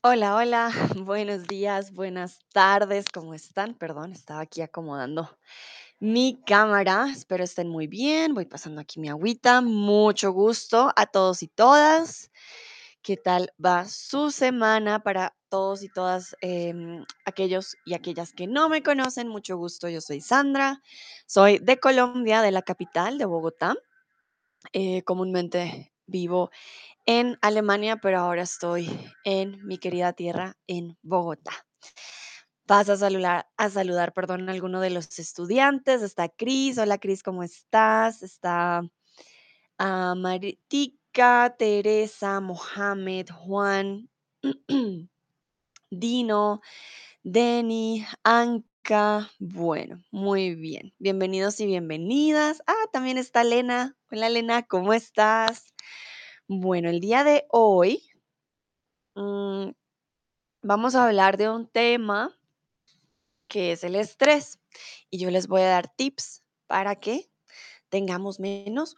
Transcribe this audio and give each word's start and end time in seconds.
Hola, 0.00 0.36
hola, 0.36 0.70
buenos 1.06 1.48
días, 1.48 1.92
buenas 1.92 2.38
tardes, 2.52 3.06
¿cómo 3.12 3.34
están? 3.34 3.74
Perdón, 3.74 4.12
estaba 4.12 4.40
aquí 4.40 4.60
acomodando 4.62 5.28
mi 5.98 6.40
cámara, 6.46 7.08
espero 7.10 7.42
estén 7.42 7.68
muy 7.68 7.88
bien, 7.88 8.32
voy 8.32 8.44
pasando 8.44 8.80
aquí 8.80 9.00
mi 9.00 9.08
agüita, 9.08 9.60
mucho 9.60 10.30
gusto 10.30 10.92
a 10.94 11.06
todos 11.06 11.42
y 11.42 11.48
todas. 11.48 12.30
¿Qué 13.02 13.16
tal 13.16 13.52
va 13.64 13.86
su 13.86 14.30
semana 14.30 15.02
para 15.02 15.34
todos 15.48 15.82
y 15.82 15.88
todas 15.88 16.36
em, 16.42 17.04
aquellos 17.24 17.76
y 17.84 17.94
aquellas 17.94 18.32
que 18.32 18.46
no 18.46 18.68
me 18.68 18.84
conocen? 18.84 19.26
Mucho 19.26 19.56
gusto, 19.56 19.88
yo 19.88 20.00
soy 20.00 20.20
Sandra, 20.20 20.80
soy 21.26 21.58
de 21.58 21.80
Colombia, 21.80 22.40
de 22.42 22.52
la 22.52 22.62
capital, 22.62 23.18
de 23.18 23.24
Bogotá. 23.24 23.74
Eh, 24.72 25.02
comúnmente 25.02 25.92
vivo 26.06 26.50
en 27.08 27.38
Alemania, 27.40 27.96
pero 27.96 28.18
ahora 28.18 28.42
estoy 28.42 28.86
en 29.24 29.66
mi 29.66 29.78
querida 29.78 30.12
tierra, 30.12 30.58
en 30.66 30.98
Bogotá. 31.00 31.52
Vas 32.66 32.90
a 32.90 32.98
saludar, 32.98 33.48
a 33.56 33.70
saludar, 33.70 34.12
perdón, 34.12 34.50
alguno 34.50 34.78
de 34.82 34.90
los 34.90 35.18
estudiantes. 35.18 36.02
Está 36.02 36.28
Cris. 36.28 36.76
Hola, 36.76 36.98
Cris, 36.98 37.22
¿cómo 37.22 37.42
estás? 37.42 38.22
Está 38.22 38.82
ah, 39.78 40.14
Maritica, 40.18 41.56
Teresa, 41.58 42.42
Mohamed, 42.42 43.30
Juan, 43.30 44.10
Dino, 45.90 46.60
Denny, 47.22 48.04
Anka. 48.22 49.30
Bueno, 49.38 50.04
muy 50.10 50.54
bien. 50.56 50.92
Bienvenidos 50.98 51.58
y 51.60 51.64
bienvenidas. 51.64 52.62
Ah, 52.66 52.86
también 52.92 53.16
está 53.16 53.44
Lena. 53.44 53.96
Hola, 54.10 54.28
Lena, 54.28 54.64
¿cómo 54.64 54.92
estás? 54.92 55.72
Bueno, 56.50 56.88
el 56.88 57.00
día 57.00 57.24
de 57.24 57.44
hoy 57.50 58.10
mm, 59.14 59.68
vamos 60.62 60.94
a 60.94 61.06
hablar 61.06 61.36
de 61.36 61.50
un 61.50 61.68
tema 61.68 62.40
que 63.48 63.72
es 63.72 63.84
el 63.84 63.94
estrés 63.94 64.58
y 65.10 65.18
yo 65.18 65.30
les 65.30 65.46
voy 65.46 65.60
a 65.60 65.68
dar 65.68 65.94
tips 65.94 66.42
para 66.66 66.96
que 66.96 67.30
tengamos 67.90 68.40
menos 68.40 68.96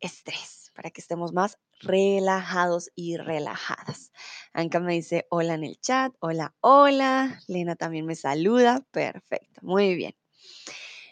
estrés, 0.00 0.70
para 0.72 0.90
que 0.90 1.00
estemos 1.00 1.32
más 1.32 1.58
relajados 1.80 2.90
y 2.94 3.16
relajadas. 3.16 4.12
Anka 4.52 4.78
me 4.78 4.92
dice 4.94 5.26
hola 5.30 5.54
en 5.54 5.64
el 5.64 5.80
chat, 5.80 6.14
hola, 6.20 6.54
hola. 6.60 7.40
Lena 7.48 7.74
también 7.74 8.06
me 8.06 8.14
saluda, 8.14 8.86
perfecto, 8.92 9.62
muy 9.62 9.96
bien. 9.96 10.14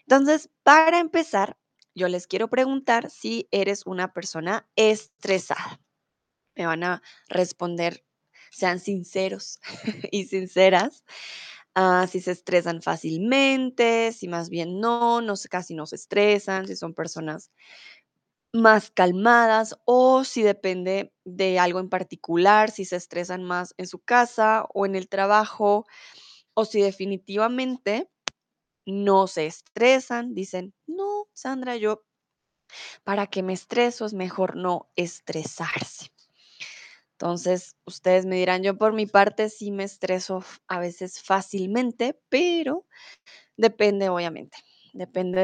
Entonces, 0.03 0.49
para 0.63 1.01
empezar, 1.01 1.57
yo 1.95 2.09
les 2.09 2.27
quiero 2.27 2.49
preguntar 2.49 3.11
si 3.11 3.49
eres 3.51 3.87
una 3.87 4.13
persona 4.13 4.69
estresada. 4.77 5.81
Me 6.57 6.67
van 6.67 6.85
a 6.85 7.03
responder, 7.29 8.05
sean 8.51 8.81
sinceros 8.81 9.61
y 10.13 10.27
sinceras, 10.27 11.05
ah, 11.75 12.07
si 12.11 12.21
se 12.21 12.33
estresan 12.33 12.83
fácilmente, 12.83 14.13
si 14.13 14.29
más 14.29 14.51
bien 14.51 14.81
no, 14.81 15.21
no 15.21 15.35
casi 15.51 15.75
no 15.75 15.87
se 15.87 15.97
estresan, 15.97 16.67
si 16.67 16.77
son 16.77 16.95
personas 16.95 17.51
más 18.53 18.91
calmadas 18.91 19.79
o 19.87 20.25
si 20.25 20.43
depende 20.43 21.13
de 21.25 21.59
algo 21.59 21.81
en 21.81 21.89
particular, 21.89 22.71
si 22.71 22.85
se 22.85 22.97
estresan 22.97 23.43
más 23.45 23.75
en 23.79 23.87
su 23.87 23.99
casa 23.99 24.67
o 24.75 24.85
en 24.85 24.95
el 24.95 25.09
trabajo 25.09 25.87
o 26.55 26.65
si 26.67 26.83
definitivamente 26.83 28.11
no 28.87 29.27
se 29.27 29.47
estresan, 29.47 30.35
dicen, 30.35 30.75
no, 30.87 31.12
Sandra, 31.35 31.77
yo, 31.77 32.05
¿para 33.05 33.27
qué 33.27 33.43
me 33.43 33.53
estreso? 33.53 34.07
Es 34.07 34.15
mejor 34.15 34.57
no 34.57 34.91
estresarse. 34.97 36.13
Entonces, 37.13 37.77
ustedes 37.85 38.27
me 38.27 38.37
dirán, 38.37 38.63
yo 38.63 38.77
por 38.77 38.93
mi 38.95 39.07
parte 39.07 39.49
sí 39.49 39.71
me 39.71 39.85
estreso 39.85 40.45
a 40.67 40.81
veces 40.81 41.23
fácilmente, 41.23 42.21
pero 42.29 42.87
depende, 43.57 44.09
obviamente. 44.09 44.59
Depende 44.93 45.41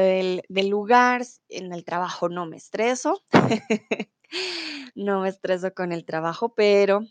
del, 0.49 0.69
lugar. 0.69 1.23
En 1.47 1.73
el 1.73 1.83
trabajo 1.85 2.29
no 2.29 2.45
me 2.45 2.57
estreso. 2.57 3.23
No 4.95 5.21
me 5.21 5.29
estreso 5.29 5.73
con 5.73 5.91
el 5.91 6.05
trabajo, 6.05 6.53
pero 6.53 7.01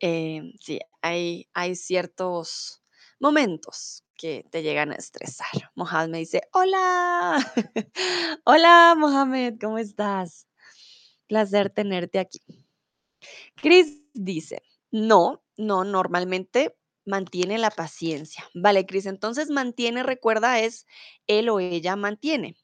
eh, 0.00 0.52
sí, 0.60 0.80
hay, 1.02 1.48
hay 1.52 1.74
ciertos 1.74 2.81
momentos 3.22 4.04
que 4.16 4.44
te 4.50 4.62
llegan 4.62 4.90
a 4.90 4.96
estresar. 4.96 5.70
Mohamed 5.76 6.10
me 6.10 6.18
dice, 6.18 6.42
hola, 6.52 7.38
hola 8.44 8.94
Mohamed, 8.98 9.54
¿cómo 9.60 9.78
estás? 9.78 10.48
Placer 11.28 11.70
tenerte 11.70 12.18
aquí. 12.18 12.40
Chris 13.54 14.02
dice, 14.12 14.62
no, 14.90 15.44
no, 15.56 15.84
normalmente 15.84 16.76
mantiene 17.06 17.58
la 17.58 17.70
paciencia. 17.70 18.44
Vale, 18.54 18.86
Chris, 18.86 19.06
entonces 19.06 19.50
mantiene, 19.50 20.02
recuerda, 20.02 20.58
es 20.58 20.86
él 21.28 21.48
o 21.48 21.60
ella 21.60 21.94
mantiene. 21.94 22.56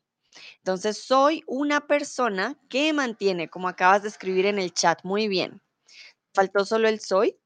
Entonces, 0.59 0.99
soy 0.99 1.43
una 1.47 1.87
persona 1.87 2.59
que 2.69 2.93
mantiene, 2.93 3.49
como 3.49 3.69
acabas 3.69 4.03
de 4.03 4.09
escribir 4.09 4.47
en 4.47 4.59
el 4.59 4.73
chat. 4.73 5.03
Muy 5.05 5.29
bien. 5.29 5.63
Faltó 6.35 6.65
solo 6.65 6.89
el 6.89 7.01
soy, 7.01 7.37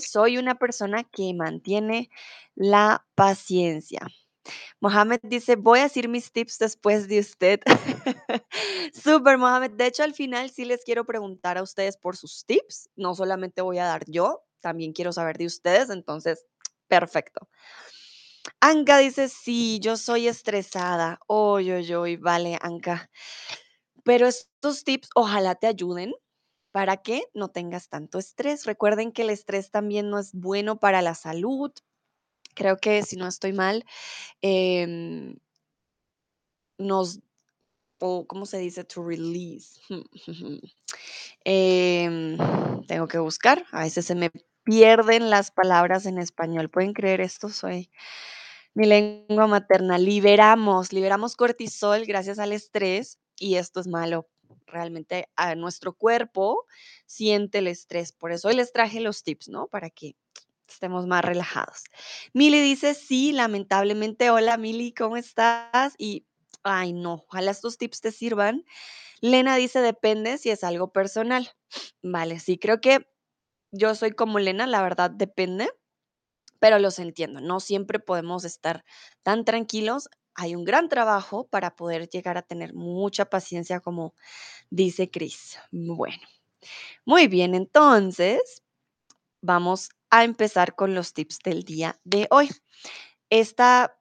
Soy 0.00 0.38
una 0.38 0.54
persona 0.56 1.04
que 1.04 1.34
mantiene 1.34 2.10
la 2.54 3.06
paciencia. 3.14 4.00
Mohamed 4.80 5.20
dice, 5.22 5.56
voy 5.56 5.80
a 5.80 5.84
decir 5.84 6.08
mis 6.08 6.32
tips 6.32 6.58
después 6.58 7.08
de 7.08 7.20
usted. 7.20 7.60
Súper, 8.94 9.38
Mohamed. 9.38 9.72
De 9.72 9.86
hecho, 9.86 10.02
al 10.02 10.14
final 10.14 10.50
sí 10.50 10.64
les 10.64 10.84
quiero 10.84 11.04
preguntar 11.04 11.58
a 11.58 11.62
ustedes 11.62 11.96
por 11.96 12.16
sus 12.16 12.44
tips. 12.46 12.88
No 12.96 13.14
solamente 13.14 13.62
voy 13.62 13.78
a 13.78 13.84
dar 13.86 14.04
yo, 14.06 14.42
también 14.60 14.92
quiero 14.92 15.12
saber 15.12 15.36
de 15.36 15.46
ustedes. 15.46 15.90
Entonces, 15.90 16.46
perfecto. 16.88 17.48
Anka 18.60 18.98
dice, 18.98 19.28
sí, 19.28 19.78
yo 19.80 19.96
soy 19.96 20.28
estresada. 20.28 21.18
Oy, 21.26 21.70
oy, 21.70 21.94
oy, 21.94 22.16
vale, 22.16 22.58
Anka. 22.60 23.10
Pero 24.04 24.26
estos 24.26 24.84
tips 24.84 25.10
ojalá 25.14 25.54
te 25.54 25.66
ayuden 25.66 26.14
para 26.72 26.98
que 26.98 27.24
no 27.34 27.48
tengas 27.48 27.88
tanto 27.88 28.18
estrés. 28.18 28.66
Recuerden 28.66 29.12
que 29.12 29.22
el 29.22 29.30
estrés 29.30 29.70
también 29.70 30.10
no 30.10 30.18
es 30.18 30.32
bueno 30.32 30.78
para 30.78 31.02
la 31.02 31.14
salud. 31.14 31.72
Creo 32.54 32.76
que 32.78 33.02
si 33.02 33.16
no 33.16 33.26
estoy 33.26 33.52
mal, 33.52 33.84
em, 34.42 35.36
nos 36.78 37.20
o 38.00 38.26
¿cómo 38.26 38.46
se 38.46 38.58
dice? 38.58 38.84
To 38.84 39.04
release. 39.04 39.80
Em, 41.44 42.36
tengo 42.86 43.08
que 43.08 43.18
buscar, 43.18 43.64
a 43.72 43.80
veces 43.82 44.04
se 44.06 44.14
me 44.14 44.30
pierden 44.64 45.30
las 45.30 45.50
palabras 45.50 46.04
en 46.04 46.18
español. 46.18 46.68
¿Pueden 46.68 46.92
creer 46.92 47.20
esto? 47.20 47.48
Soy 47.48 47.90
mi 48.74 48.86
lengua 48.86 49.46
materna. 49.46 49.98
Liberamos, 49.98 50.92
liberamos 50.92 51.36
cortisol 51.36 52.04
gracias 52.06 52.38
al 52.38 52.52
estrés 52.52 53.18
y 53.38 53.56
esto 53.56 53.80
es 53.80 53.86
malo. 53.86 54.28
Realmente 54.66 55.28
a 55.36 55.54
nuestro 55.54 55.94
cuerpo 55.94 56.66
siente 57.06 57.58
el 57.58 57.66
estrés. 57.66 58.12
Por 58.12 58.32
eso 58.32 58.48
hoy 58.48 58.54
les 58.54 58.72
traje 58.72 59.00
los 59.00 59.22
tips, 59.22 59.48
¿no? 59.48 59.66
Para 59.66 59.90
que 59.90 60.16
estemos 60.68 61.06
más 61.06 61.24
relajados. 61.24 61.84
Mili 62.32 62.60
dice, 62.60 62.94
sí, 62.94 63.32
lamentablemente. 63.32 64.30
Hola, 64.30 64.56
Mili, 64.56 64.92
¿cómo 64.92 65.16
estás? 65.16 65.94
Y, 65.98 66.26
ay, 66.62 66.92
no, 66.92 67.24
ojalá 67.28 67.50
estos 67.50 67.78
tips 67.78 68.00
te 68.00 68.12
sirvan. 68.12 68.64
Lena 69.20 69.56
dice, 69.56 69.80
depende 69.80 70.38
si 70.38 70.50
es 70.50 70.62
algo 70.64 70.92
personal. 70.92 71.50
Vale, 72.02 72.38
sí, 72.40 72.58
creo 72.58 72.80
que 72.80 73.08
yo 73.72 73.94
soy 73.94 74.12
como 74.12 74.38
Lena, 74.38 74.66
la 74.66 74.82
verdad, 74.82 75.10
depende, 75.10 75.70
pero 76.60 76.78
los 76.78 76.98
entiendo. 76.98 77.40
No 77.40 77.60
siempre 77.60 77.98
podemos 77.98 78.44
estar 78.44 78.84
tan 79.22 79.44
tranquilos. 79.44 80.08
Hay 80.40 80.54
un 80.54 80.64
gran 80.64 80.88
trabajo 80.88 81.48
para 81.48 81.74
poder 81.74 82.08
llegar 82.08 82.38
a 82.38 82.42
tener 82.42 82.72
mucha 82.72 83.24
paciencia, 83.24 83.80
como 83.80 84.14
dice 84.70 85.10
Chris. 85.10 85.58
Bueno, 85.72 86.22
muy 87.04 87.26
bien, 87.26 87.56
entonces 87.56 88.62
vamos 89.42 89.90
a 90.10 90.22
empezar 90.22 90.76
con 90.76 90.94
los 90.94 91.12
tips 91.12 91.40
del 91.40 91.64
día 91.64 92.00
de 92.04 92.28
hoy. 92.30 92.50
Esta 93.30 93.98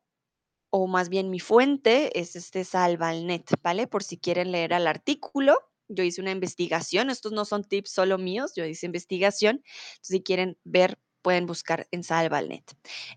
o 0.70 0.86
más 0.86 1.10
bien 1.10 1.32
mi 1.32 1.40
fuente 1.40 2.20
es 2.20 2.36
este 2.36 2.64
Salvalnet, 2.66 3.50
¿vale? 3.64 3.88
Por 3.88 4.04
si 4.04 4.20
quieren 4.20 4.52
leer 4.52 4.74
el 4.74 4.86
artículo. 4.86 5.58
Yo 5.88 6.04
hice 6.04 6.22
una 6.22 6.32
investigación, 6.32 7.10
estos 7.10 7.32
no 7.32 7.46
son 7.46 7.64
tips 7.64 7.90
solo 7.90 8.20
míos, 8.20 8.54
yo 8.56 8.64
hice 8.64 8.86
investigación. 8.86 9.64
Si 10.02 10.22
quieren 10.22 10.60
ver, 10.66 11.00
pueden 11.28 11.46
buscar 11.46 11.90
en 11.92 12.06
Salvalnet. 12.06 12.64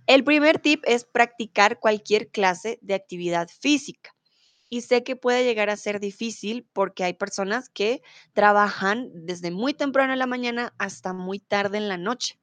El 0.08 0.24
primer 0.24 0.58
tip 0.58 0.82
es 0.84 1.04
practicar 1.04 1.78
cualquier 1.78 2.26
clase 2.26 2.80
de 2.82 2.94
actividad 2.94 3.48
física. 3.48 4.16
Y 4.68 4.80
sé 4.80 5.04
que 5.04 5.14
puede 5.14 5.44
llegar 5.44 5.70
a 5.70 5.76
ser 5.76 6.00
difícil 6.00 6.66
porque 6.72 7.04
hay 7.04 7.12
personas 7.12 7.68
que 7.68 8.02
trabajan 8.32 9.12
desde 9.14 9.52
muy 9.52 9.74
temprano 9.74 10.12
en 10.12 10.18
la 10.18 10.26
mañana 10.26 10.74
hasta 10.76 11.12
muy 11.12 11.38
tarde 11.38 11.78
en 11.78 11.86
la 11.86 11.98
noche 11.98 12.40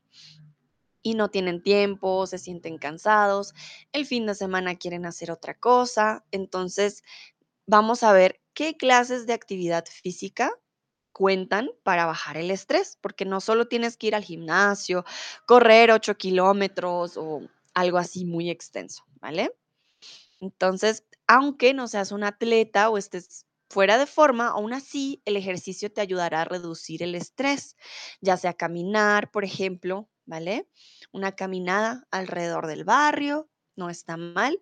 y 1.02 1.16
no 1.16 1.30
tienen 1.32 1.62
tiempo, 1.62 2.26
se 2.28 2.38
sienten 2.38 2.78
cansados, 2.78 3.54
el 3.92 4.06
fin 4.06 4.26
de 4.26 4.36
semana 4.36 4.76
quieren 4.76 5.06
hacer 5.06 5.32
otra 5.32 5.54
cosa. 5.54 6.24
Entonces, 6.32 7.04
vamos 7.66 8.04
a 8.04 8.14
ver 8.14 8.40
qué 8.54 8.78
clases 8.78 9.28
de 9.28 9.34
actividad 9.34 9.84
física 9.84 10.50
cuentan 11.18 11.72
para 11.82 12.06
bajar 12.06 12.38
el 12.38 12.52
estrés, 12.52 13.00
porque 13.02 13.26
no 13.26 13.42
solo 13.42 13.68
tienes 13.68 13.98
que 13.98 14.06
ir 14.06 14.16
al 14.16 14.24
gimnasio, 14.24 15.04
correr 15.48 15.90
8 15.90 16.16
kilómetros 16.16 17.18
o 17.18 17.42
algo 17.74 17.98
así 17.98 18.24
muy 18.24 18.52
extenso, 18.52 19.04
¿vale? 19.20 19.52
Entonces, 20.40 21.06
aunque 21.26 21.74
no 21.74 21.88
seas 21.88 22.12
un 22.12 22.24
atleta 22.24 22.92
o 22.92 23.00
estés 23.00 23.48
fuera 23.68 23.98
de 23.98 24.06
forma, 24.06 24.50
aún 24.50 24.74
así 24.74 25.24
el 25.26 25.38
ejercicio 25.38 25.92
te 25.92 26.02
ayudará 26.02 26.42
a 26.42 26.46
reducir 26.46 27.02
el 27.02 27.16
estrés, 27.16 27.76
ya 28.22 28.38
sea 28.38 28.54
caminar, 28.54 29.32
por 29.32 29.44
ejemplo, 29.44 30.08
¿vale? 30.28 30.70
Una 31.12 31.32
caminada 31.32 32.08
alrededor 32.12 32.68
del 32.68 32.84
barrio, 32.84 33.50
no 33.76 33.90
está 33.90 34.18
mal. 34.18 34.62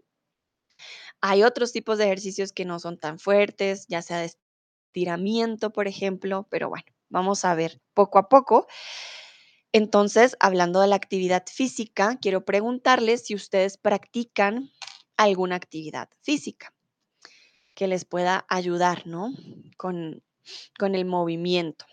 Hay 1.20 1.44
otros 1.44 1.74
tipos 1.74 1.98
de 1.98 2.06
ejercicios 2.06 2.54
que 2.54 2.64
no 2.64 2.80
son 2.80 2.98
tan 2.98 3.20
fuertes, 3.20 3.88
ya 3.90 4.02
sea 4.02 4.20
de 4.20 4.32
estiramiento, 4.96 5.72
por 5.74 5.88
ejemplo, 5.90 6.48
pero 6.50 6.70
bueno, 6.70 6.86
vamos 7.10 7.44
a 7.44 7.54
ver 7.54 7.82
poco 7.94 8.18
a 8.18 8.30
poco. 8.30 8.66
Entonces, 9.74 10.38
hablando 10.40 10.80
de 10.80 10.88
la 10.88 10.96
actividad 10.96 11.44
física, 11.52 12.18
quiero 12.22 12.46
preguntarles 12.46 13.26
si 13.26 13.36
ustedes 13.36 13.78
practican 13.78 14.72
alguna 15.18 15.58
actividad 15.58 16.08
física 16.22 16.74
que 17.76 17.88
les 17.88 18.06
pueda 18.06 18.46
ayudar, 18.48 19.06
¿no? 19.06 19.34
Con, 19.76 20.24
con 20.80 20.96
el 20.96 21.04
movimiento. 21.04 21.86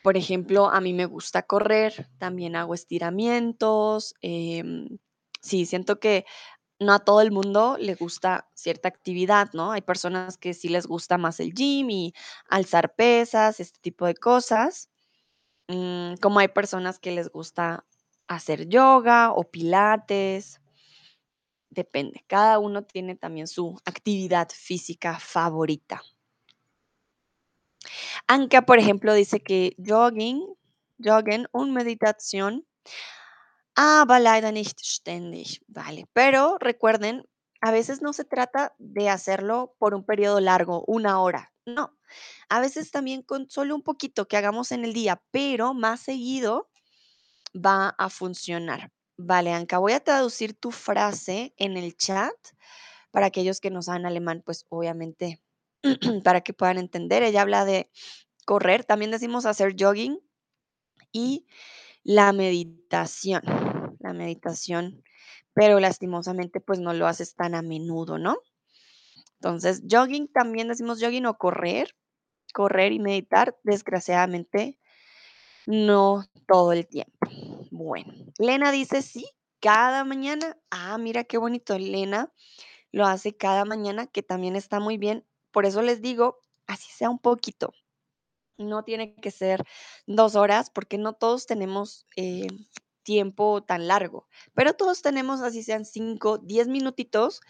Por 0.00 0.16
ejemplo, 0.16 0.70
a 0.70 0.80
mí 0.80 0.94
me 0.94 1.04
gusta 1.04 1.42
correr, 1.42 2.08
también 2.16 2.56
hago 2.56 2.72
estiramientos. 2.72 4.14
em, 4.22 4.96
sí, 5.42 5.66
siento 5.66 6.00
que 6.00 6.24
no 6.80 6.92
a 6.92 6.98
todo 7.00 7.20
el 7.22 7.32
mundo 7.32 7.76
le 7.80 7.94
gusta 7.94 8.48
cierta 8.54 8.88
actividad, 8.88 9.50
¿no? 9.54 9.72
Hay 9.72 9.82
personas 9.82 10.36
que 10.38 10.54
sí 10.54 10.68
les 10.68 10.86
gusta 10.86 11.18
más 11.18 11.40
el 11.40 11.54
gym 11.54 11.90
y 11.90 12.14
alzar 12.48 12.94
pesas, 12.94 13.60
este 13.60 13.78
tipo 13.80 14.06
de 14.06 14.14
cosas. 14.14 14.90
mm, 15.68 16.16
como 16.22 16.40
hay 16.40 16.48
personas 16.48 16.98
que 16.98 17.12
les 17.12 17.30
gusta 17.30 17.86
hacer 18.28 18.68
yoga 18.68 19.32
o 19.32 19.44
pilates. 19.44 20.60
Depende, 21.70 22.24
cada 22.26 22.58
uno 22.58 22.82
tiene 22.82 23.14
también 23.14 23.46
su 23.46 23.78
actividad 23.84 24.48
física 24.50 25.18
favorita. 25.20 26.02
Anka, 28.28 28.62
por 28.62 28.78
ejemplo, 28.78 29.14
dice 29.14 29.40
que 29.40 29.74
jogging, 29.78 30.44
joggen 30.98 31.46
und 31.52 31.72
Meditation, 31.72 32.64
aber 33.76 34.20
leider 34.20 34.52
nicht 34.52 34.80
ständig, 34.80 35.62
vale. 35.68 36.06
Pero 36.12 36.58
recuerden, 36.58 37.24
a 37.60 37.70
veces 37.70 38.02
no 38.02 38.12
se 38.12 38.24
trata 38.24 38.74
de 38.78 39.08
hacerlo 39.08 39.74
por 39.78 39.94
un 39.94 40.04
periodo 40.04 40.40
largo, 40.40 40.84
una 40.86 41.20
hora, 41.20 41.52
no. 41.66 41.96
A 42.48 42.60
veces 42.60 42.90
también 42.90 43.22
con 43.22 43.50
solo 43.50 43.74
un 43.74 43.82
poquito 43.82 44.26
que 44.26 44.36
hagamos 44.36 44.72
en 44.72 44.84
el 44.84 44.92
día, 44.92 45.22
pero 45.30 45.74
más 45.74 46.00
seguido 46.00 46.70
va 47.54 47.90
a 47.98 48.10
funcionar. 48.10 48.92
Vale, 49.18 49.52
Anka, 49.52 49.78
voy 49.78 49.92
a 49.92 50.00
traducir 50.00 50.54
tu 50.54 50.70
frase 50.70 51.54
en 51.56 51.76
el 51.76 51.96
chat 51.96 52.34
para 53.10 53.26
aquellos 53.26 53.60
que 53.60 53.70
no 53.70 53.82
saben 53.82 54.06
alemán, 54.06 54.42
pues 54.44 54.66
obviamente 54.68 55.42
para 56.24 56.42
que 56.42 56.52
puedan 56.52 56.78
entender. 56.78 57.22
Ella 57.22 57.42
habla 57.42 57.64
de 57.64 57.90
correr, 58.44 58.84
también 58.84 59.10
decimos 59.10 59.46
hacer 59.46 59.74
jogging 59.78 60.20
y 61.12 61.46
la 62.04 62.32
meditación, 62.32 63.42
la 64.06 64.12
meditación, 64.12 65.02
pero 65.54 65.80
lastimosamente 65.80 66.60
pues 66.60 66.80
no 66.80 66.92
lo 66.92 67.06
haces 67.06 67.34
tan 67.34 67.54
a 67.54 67.62
menudo, 67.62 68.18
¿no? 68.18 68.38
Entonces, 69.34 69.82
jogging 69.90 70.28
también 70.28 70.68
decimos 70.68 71.00
jogging 71.00 71.26
o 71.26 71.36
correr, 71.36 71.94
correr 72.52 72.92
y 72.92 72.98
meditar, 72.98 73.56
desgraciadamente 73.64 74.78
no 75.66 76.24
todo 76.46 76.72
el 76.72 76.86
tiempo. 76.86 77.28
Bueno, 77.70 78.12
Lena 78.38 78.72
dice 78.72 79.02
sí, 79.02 79.26
cada 79.60 80.04
mañana. 80.04 80.56
Ah, 80.70 80.96
mira 80.98 81.24
qué 81.24 81.38
bonito, 81.38 81.78
Lena 81.78 82.32
lo 82.96 83.04
hace 83.04 83.36
cada 83.36 83.66
mañana, 83.66 84.06
que 84.06 84.22
también 84.22 84.56
está 84.56 84.80
muy 84.80 84.96
bien. 84.96 85.26
Por 85.50 85.66
eso 85.66 85.82
les 85.82 86.00
digo, 86.00 86.38
así 86.66 86.90
sea 86.90 87.10
un 87.10 87.18
poquito. 87.18 87.74
No 88.56 88.84
tiene 88.84 89.14
que 89.14 89.30
ser 89.30 89.64
dos 90.06 90.34
horas, 90.34 90.70
porque 90.70 90.96
no 90.96 91.12
todos 91.12 91.46
tenemos 91.46 92.06
eh, 92.16 92.46
tiempo 93.06 93.62
tan 93.62 93.86
largo, 93.86 94.26
pero 94.52 94.74
todos 94.74 95.00
tenemos, 95.00 95.40
así 95.40 95.62
sean 95.62 95.84
cinco, 95.84 96.38
diez 96.38 96.66
minutitos, 96.66 97.40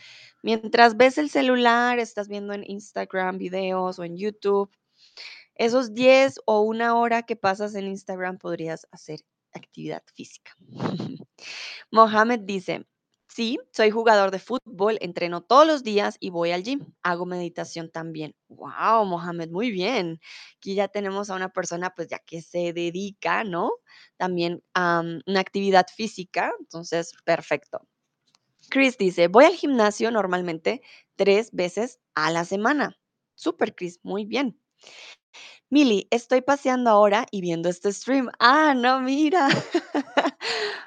mientras 0.42 0.96
ves 0.96 1.16
el 1.16 1.30
celular, 1.30 1.98
estás 1.98 2.28
viendo 2.28 2.52
en 2.52 2.62
Instagram 2.64 3.38
videos 3.38 3.98
o 3.98 4.04
en 4.04 4.18
YouTube. 4.18 4.70
Esos 5.54 5.94
10 5.94 6.40
o 6.44 6.60
una 6.60 6.94
hora 6.96 7.22
que 7.22 7.34
pasas 7.34 7.74
en 7.74 7.86
Instagram 7.86 8.36
podrías 8.36 8.86
hacer 8.90 9.20
actividad 9.54 10.02
física. 10.14 10.54
Mohamed 11.90 12.40
dice, 12.40 12.86
sí, 13.36 13.58
soy 13.70 13.90
jugador 13.90 14.30
de 14.30 14.38
fútbol, 14.38 14.96
entreno 15.02 15.42
todos 15.42 15.66
los 15.66 15.82
días 15.84 16.16
y 16.20 16.30
voy 16.30 16.52
al 16.52 16.62
gym. 16.62 16.86
Hago 17.02 17.26
meditación 17.26 17.90
también. 17.90 18.34
Wow, 18.48 19.04
Mohamed, 19.04 19.50
muy 19.50 19.70
bien. 19.70 20.20
Aquí 20.56 20.74
ya 20.74 20.88
tenemos 20.88 21.28
a 21.28 21.34
una 21.34 21.50
persona 21.50 21.90
pues 21.90 22.08
ya 22.08 22.18
que 22.18 22.40
se 22.40 22.72
dedica, 22.72 23.44
¿no? 23.44 23.70
También 24.16 24.62
a 24.74 25.02
una 25.26 25.40
actividad 25.40 25.86
física. 25.94 26.50
Entonces, 26.60 27.12
perfecto. 27.24 27.86
Chris 28.70 28.96
dice, 28.96 29.28
voy 29.28 29.44
al 29.44 29.54
gimnasio 29.54 30.10
normalmente 30.10 30.80
tres 31.16 31.50
veces 31.52 32.00
a 32.14 32.30
la 32.30 32.44
semana. 32.46 32.96
Súper, 33.34 33.74
Chris, 33.74 34.00
muy 34.02 34.24
bien. 34.24 34.58
Mili, 35.68 36.08
estoy 36.10 36.40
paseando 36.42 36.90
ahora 36.90 37.26
y 37.30 37.40
viendo 37.42 37.68
este 37.68 37.92
stream. 37.92 38.30
Ah, 38.38 38.72
no, 38.74 39.00
mira. 39.00 39.48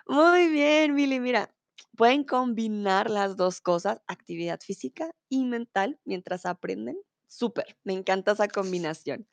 Muy 0.08 0.48
bien, 0.50 0.96
Mili, 0.96 1.20
mira. 1.20 1.54
Pueden 2.00 2.24
combinar 2.24 3.10
las 3.10 3.36
dos 3.36 3.60
cosas, 3.60 4.00
actividad 4.08 4.62
física 4.62 5.12
y 5.28 5.44
mental, 5.44 6.00
mientras 6.06 6.46
aprenden. 6.46 6.98
Súper, 7.28 7.78
me 7.84 7.92
encanta 7.92 8.32
esa 8.32 8.48
combinación. 8.48 9.28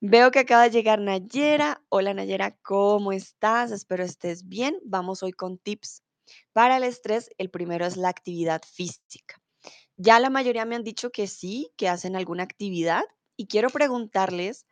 Veo 0.00 0.32
que 0.32 0.40
acaba 0.40 0.64
de 0.64 0.70
llegar 0.70 0.98
Nayera. 0.98 1.80
Hola 1.88 2.14
Nayera, 2.14 2.58
¿cómo 2.62 3.12
estás? 3.12 3.70
Espero 3.70 4.02
estés 4.02 4.48
bien. 4.48 4.76
Vamos 4.84 5.22
hoy 5.22 5.30
con 5.30 5.56
tips 5.56 6.02
para 6.52 6.78
el 6.78 6.82
estrés. 6.82 7.30
El 7.38 7.48
primero 7.48 7.86
es 7.86 7.96
la 7.96 8.08
actividad 8.08 8.62
física. 8.68 9.40
Ya 9.96 10.18
la 10.18 10.30
mayoría 10.30 10.64
me 10.64 10.74
han 10.74 10.82
dicho 10.82 11.12
que 11.12 11.28
sí, 11.28 11.70
que 11.76 11.88
hacen 11.88 12.16
alguna 12.16 12.42
actividad 12.42 13.04
y 13.36 13.46
quiero 13.46 13.70
preguntarles, 13.70 14.66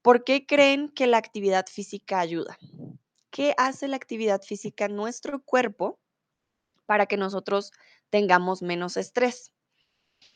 ¿por 0.00 0.22
qué 0.22 0.46
creen 0.46 0.90
que 0.90 1.08
la 1.08 1.18
actividad 1.18 1.66
física 1.66 2.20
ayuda? 2.20 2.56
¿Qué 3.32 3.52
hace 3.58 3.88
la 3.88 3.96
actividad 3.96 4.42
física 4.42 4.84
en 4.84 4.94
nuestro 4.94 5.42
cuerpo 5.42 5.98
para 6.86 7.06
que 7.06 7.16
nosotros 7.16 7.72
tengamos 8.10 8.62
menos 8.62 8.96
estrés? 8.96 9.52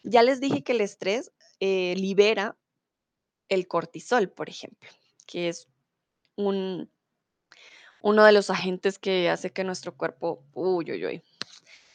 Ya 0.02 0.22
les 0.22 0.40
dije 0.40 0.62
que 0.62 0.72
el 0.72 0.80
estrés 0.80 1.32
eh, 1.60 1.94
libera 1.96 2.58
el 3.48 3.66
cortisol, 3.66 4.30
por 4.30 4.48
ejemplo, 4.48 4.88
que 5.26 5.48
es 5.48 5.68
un, 6.36 6.90
uno 8.02 8.24
de 8.24 8.32
los 8.32 8.50
agentes 8.50 8.98
que 8.98 9.28
hace 9.28 9.52
que 9.52 9.64
nuestro 9.64 9.96
cuerpo, 9.96 10.44
uy, 10.52 10.92
uy, 10.92 11.06
uy, 11.06 11.24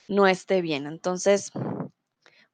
no 0.07 0.27
esté 0.27 0.61
bien. 0.61 0.85
Entonces, 0.85 1.51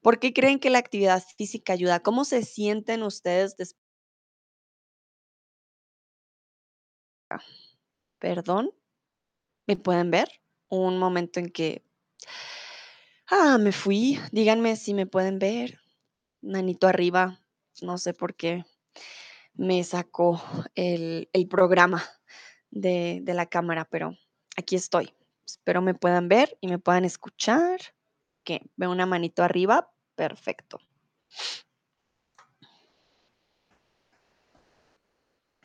¿por 0.02 0.20
qué 0.20 0.34
creen 0.34 0.60
que 0.60 0.70
la 0.70 0.80
actividad 0.80 1.24
física 1.38 1.74
ayuda? 1.74 2.02
¿Cómo 2.02 2.26
se 2.26 2.44
sienten 2.44 3.04
ustedes 3.04 3.58
después? 3.58 3.82
Perdón, 8.20 8.72
¿me 9.68 9.78
pueden 9.78 10.12
ver? 10.12 10.30
Un 10.70 10.98
momento 10.98 11.40
en 11.40 11.50
que, 11.50 11.84
ah, 13.28 13.58
me 13.58 13.72
fui. 13.72 14.20
Díganme 14.32 14.76
si 14.76 14.94
me 14.94 15.06
pueden 15.06 15.40
ver. 15.40 15.80
Manito 16.42 16.88
arriba. 16.88 17.40
No 17.82 17.98
sé 17.98 18.14
por 18.14 18.36
qué 18.36 18.66
me 19.54 19.84
sacó 19.84 20.42
el, 20.76 21.30
programa 21.50 22.04
de, 22.70 23.24
la 23.26 23.46
cámara, 23.46 23.86
pero 23.86 24.18
aquí 24.58 24.76
estoy. 24.76 25.14
Espero 25.46 25.82
me 25.82 25.94
puedan 25.94 26.28
ver 26.28 26.58
y 26.62 26.68
me 26.68 26.80
puedan 26.80 27.06
escuchar. 27.06 27.80
Que 28.44 28.62
veo 28.76 28.92
una 28.92 29.06
manito 29.06 29.44
arriba. 29.44 29.92
Perfecto. 30.16 30.80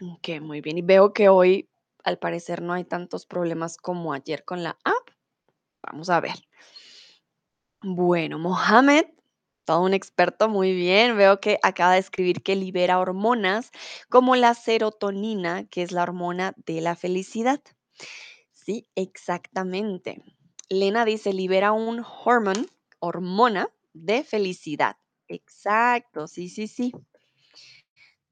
Ok, 0.02 0.40
muy 0.42 0.60
bien. 0.60 0.78
Y 0.78 0.82
veo 0.82 1.12
que 1.14 1.28
hoy, 1.28 1.70
al 2.04 2.18
parecer, 2.18 2.60
no 2.60 2.75
hay 2.75 2.84
tantos 2.84 3.25
problemas 3.25 3.78
como 3.78 4.12
ayer 4.12 4.44
con 4.44 4.62
la. 4.62 4.78
Vamos 5.87 6.11
a 6.11 6.21
ver. 6.21 6.37
Bueno, 7.83 8.38
Mohamed, 8.38 9.07
todo 9.64 9.83
un 9.83 9.95
experto, 9.95 10.49
muy 10.49 10.73
bien. 10.75 11.16
Veo 11.16 11.40
que 11.40 11.59
acaba 11.62 11.93
de 11.93 11.99
escribir 12.00 12.43
que 12.43 12.57
libera 12.57 12.99
hormonas 12.99 13.71
como 14.09 14.35
la 14.37 14.55
serotonina, 14.55 15.66
que 15.69 15.83
es 15.83 15.93
la 15.93 16.02
hormona 16.02 16.55
de 16.66 16.81
la 16.81 16.97
felicidad. 16.97 17.61
Sí, 18.52 18.88
exactamente. 18.97 20.23
Lena 20.69 21.05
dice, 21.05 21.33
libera 21.33 21.73
un 21.73 22.05
hormone, 22.25 22.66
hormona 23.00 23.71
de 23.95 24.25
felicidad. 24.25 24.97
Exacto, 25.28 26.26
sí, 26.28 26.49
sí, 26.49 26.69
sí. 26.69 26.93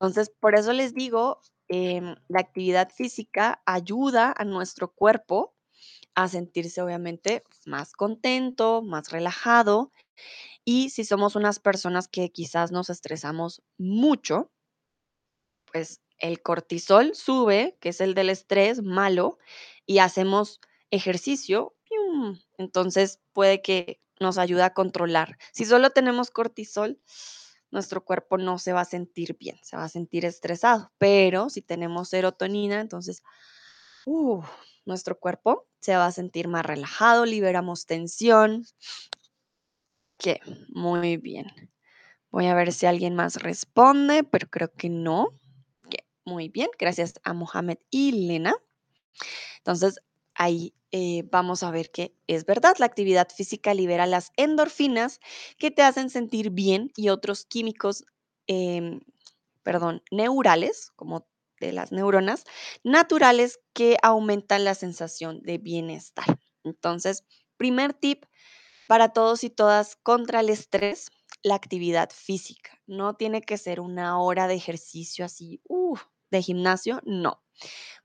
Entonces, 0.01 0.31
por 0.41 0.55
eso 0.55 0.73
les 0.73 0.95
digo, 0.95 1.41
em, 1.69 2.15
la 2.29 2.41
actividad 2.41 2.91
física 2.91 3.63
ayuda 3.67 4.35
a 4.37 4.45
nuestro 4.45 4.93
cuerpo 4.93 5.54
a 6.15 6.29
sentirse 6.29 6.81
obviamente 6.83 7.45
más 7.67 7.93
contento, 7.93 8.83
más 8.83 9.11
relajado. 9.11 9.93
Y 10.65 10.91
si 10.91 11.05
somos 11.05 11.37
unas 11.37 11.61
personas 11.61 12.09
que 12.09 12.31
quizás 12.31 12.73
nos 12.73 12.91
estresamos 12.91 13.63
mucho, 13.79 14.51
pues 15.73 16.01
el 16.19 16.41
cortisol 16.43 17.15
sube, 17.15 17.77
que 17.81 17.91
es 17.91 18.01
el 18.01 18.15
del 18.15 18.31
estrés 18.31 18.83
malo, 18.83 19.39
y 19.87 19.99
hacemos 19.99 20.61
ejercicio, 20.91 21.75
entonces 22.57 23.21
puede 23.33 23.61
que 23.63 24.01
nos 24.21 24.39
ayude 24.39 24.63
a 24.63 24.73
controlar. 24.73 25.37
Si 25.53 25.65
solo 25.65 25.91
tenemos 25.91 26.31
cortisol, 26.31 27.01
nuestro 27.71 28.05
cuerpo 28.05 28.39
no 28.39 28.59
se 28.59 28.73
va 28.73 28.83
a 28.83 28.87
sentir 28.87 29.37
bien, 29.37 29.59
se 29.63 29.77
va 29.77 29.85
a 29.85 29.89
sentir 29.89 30.25
estresado, 30.25 30.93
pero 30.99 31.51
si 31.51 31.61
tenemos 31.61 32.09
serotonina, 32.09 32.81
entonces 32.81 33.23
uh, 34.07 34.43
nuestro 34.87 35.19
cuerpo 35.19 35.67
se 35.81 35.97
va 35.97 36.07
a 36.07 36.13
sentir 36.13 36.49
más 36.49 36.65
relajado, 36.65 37.27
liberamos 37.27 37.87
tensión. 37.87 38.65
Que 40.19 40.41
muy 40.69 41.17
bien. 41.17 41.47
Voy 42.31 42.47
a 42.47 42.55
ver 42.55 42.73
si 42.73 42.87
alguien 42.87 43.15
más 43.15 43.37
responde, 43.43 44.25
pero 44.25 44.49
creo 44.49 44.73
que 44.73 44.89
no. 44.89 45.39
Que 45.91 46.05
muy 46.25 46.49
bien, 46.49 46.69
gracias 46.79 47.15
a 47.23 47.33
Mohamed 47.33 47.79
y 47.91 48.27
Lena. 48.27 48.55
Entonces, 49.59 50.01
ahí 50.35 50.75
eh, 50.91 51.25
vamos 51.31 51.63
a 51.63 51.71
ver 51.71 51.91
que 51.91 52.15
es 52.27 52.47
verdad, 52.47 52.77
la 52.79 52.87
actividad 52.87 53.29
física 53.29 53.75
libera 53.75 54.07
las 54.07 54.31
endorfinas 54.37 55.21
que 55.59 55.71
te 55.71 55.83
hacen 55.83 56.11
sentir 56.11 56.51
bien 56.51 56.93
y 56.97 57.09
otros 57.09 57.45
químicos, 57.45 58.05
em, 58.47 59.01
perdón, 59.63 60.03
neurales, 60.11 60.93
como 60.97 61.27
de 61.61 61.73
las 61.73 61.93
neuronas, 61.93 62.45
naturales 62.83 63.61
que 63.73 63.97
aumentan 64.03 64.65
la 64.65 64.75
sensación 64.75 65.41
de 65.43 65.59
bienestar. 65.59 66.27
Entonces, 66.65 67.25
primer 67.57 67.95
tip 67.95 68.25
para 68.89 69.11
todos 69.11 69.45
y 69.45 69.51
todas 69.51 69.97
contra 69.97 70.41
el 70.41 70.51
estrés, 70.51 71.11
la 71.43 71.55
actividad 71.55 72.11
física. 72.11 72.71
No 72.87 73.15
tiene 73.15 73.43
que 73.43 73.59
ser 73.59 73.81
una 73.81 74.19
hora 74.21 74.47
de 74.47 74.55
ejercicio 74.55 75.25
así, 75.25 75.61
uh, 75.69 75.97
de 76.31 76.43
gimnasio, 76.43 77.01
no. 77.05 77.43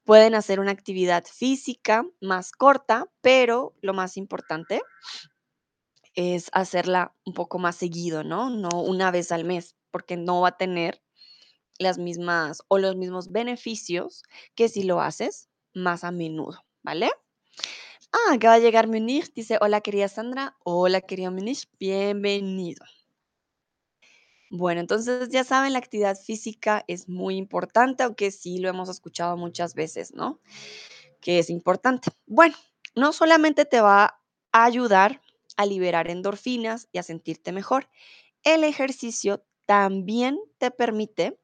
Pueden 0.03 0.36
hacer 0.36 0.60
una 0.60 0.72
actividad 0.72 1.24
física 1.25 2.06
más 2.22 2.51
corta, 2.51 3.12
pero 3.22 3.75
lo 3.82 3.94
más 3.94 4.18
importante 4.18 4.82
es 6.13 6.50
hacerla 6.53 7.15
un 7.25 7.34
poco 7.34 7.60
más 7.60 7.75
seguido, 7.75 8.24
¿no? 8.24 8.50
No 8.50 8.70
una 8.82 9.12
vez 9.12 9.32
al 9.32 9.46
mes, 9.46 9.75
porque 9.91 10.18
no 10.18 10.41
va 10.41 10.50
a 10.50 10.58
tener 10.58 11.01
las 11.79 11.98
mismas 11.98 12.62
o 12.67 12.77
los 12.77 12.95
mismos 12.95 13.31
beneficios 13.31 14.24
que 14.53 14.69
si 14.69 14.83
lo 14.83 15.01
haces 15.01 15.50
más 15.74 16.03
a 16.03 16.12
menudo, 16.12 16.63
¿vale? 16.83 17.09
Ah, 18.12 18.33
acaba 18.33 18.55
de 18.55 18.62
llegar 18.62 18.88
Munich, 18.88 19.31
dice, 19.33 19.57
hola 19.62 19.81
querida 19.81 20.07
Sandra, 20.07 20.57
hola 20.63 21.01
querido 21.01 21.31
Munich, 21.31 21.67
bienvenido. 21.79 22.86
Bueno, 24.51 24.81
entonces 24.81 25.29
ya 25.29 25.43
saben, 25.43 25.74
la 25.74 25.79
actividad 25.79 26.17
física 26.17 26.83
es 26.88 27.07
muy 27.07 27.38
importante, 27.38 28.03
aunque 28.03 28.31
sí 28.31 28.57
lo 28.57 28.67
hemos 28.67 28.89
escuchado 28.89 29.38
muchas 29.38 29.75
veces, 29.75 30.13
¿no? 30.13 30.39
Que 31.21 31.38
es 31.38 31.51
importante. 31.51 32.09
Bueno, 32.25 32.55
no 32.95 33.13
solamente 33.13 33.65
te 33.65 33.79
va 33.79 34.19
a 34.51 34.63
ayudar 34.65 35.21
a 35.55 35.65
liberar 35.67 36.09
endorfinas 36.09 36.88
y 36.91 36.98
a 36.98 37.03
sentirte 37.03 37.51
mejor, 37.51 37.89
el 38.43 38.63
ejercicio 38.63 39.45
también 39.67 40.39
te 40.57 40.71
permite 40.71 41.38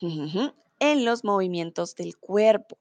en 0.00 1.04
los 1.04 1.24
movimientos 1.24 1.94
del 1.94 2.16
cuerpo. 2.16 2.78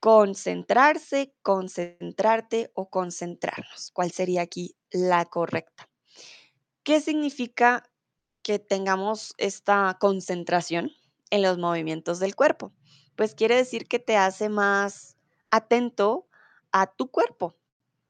Concentrarse, 0.00 1.34
concentrarte 1.42 2.70
o 2.74 2.88
concentrarnos. 2.88 3.90
¿Cuál 3.92 4.12
sería 4.12 4.42
aquí 4.42 4.76
la 4.90 5.24
correcta? 5.24 5.88
¿Qué 6.84 7.00
significa 7.00 7.82
que 8.42 8.58
tengamos 8.58 9.34
esta 9.38 9.96
concentración 10.00 10.92
en 11.30 11.42
los 11.42 11.58
movimientos 11.58 12.20
del 12.20 12.36
cuerpo? 12.36 12.72
Pues 13.16 13.34
quiere 13.34 13.56
decir 13.56 13.88
que 13.88 13.98
te 13.98 14.16
hace 14.16 14.48
más 14.48 15.16
atento 15.50 16.28
a 16.72 16.86
tu 16.86 17.10
cuerpo. 17.10 17.56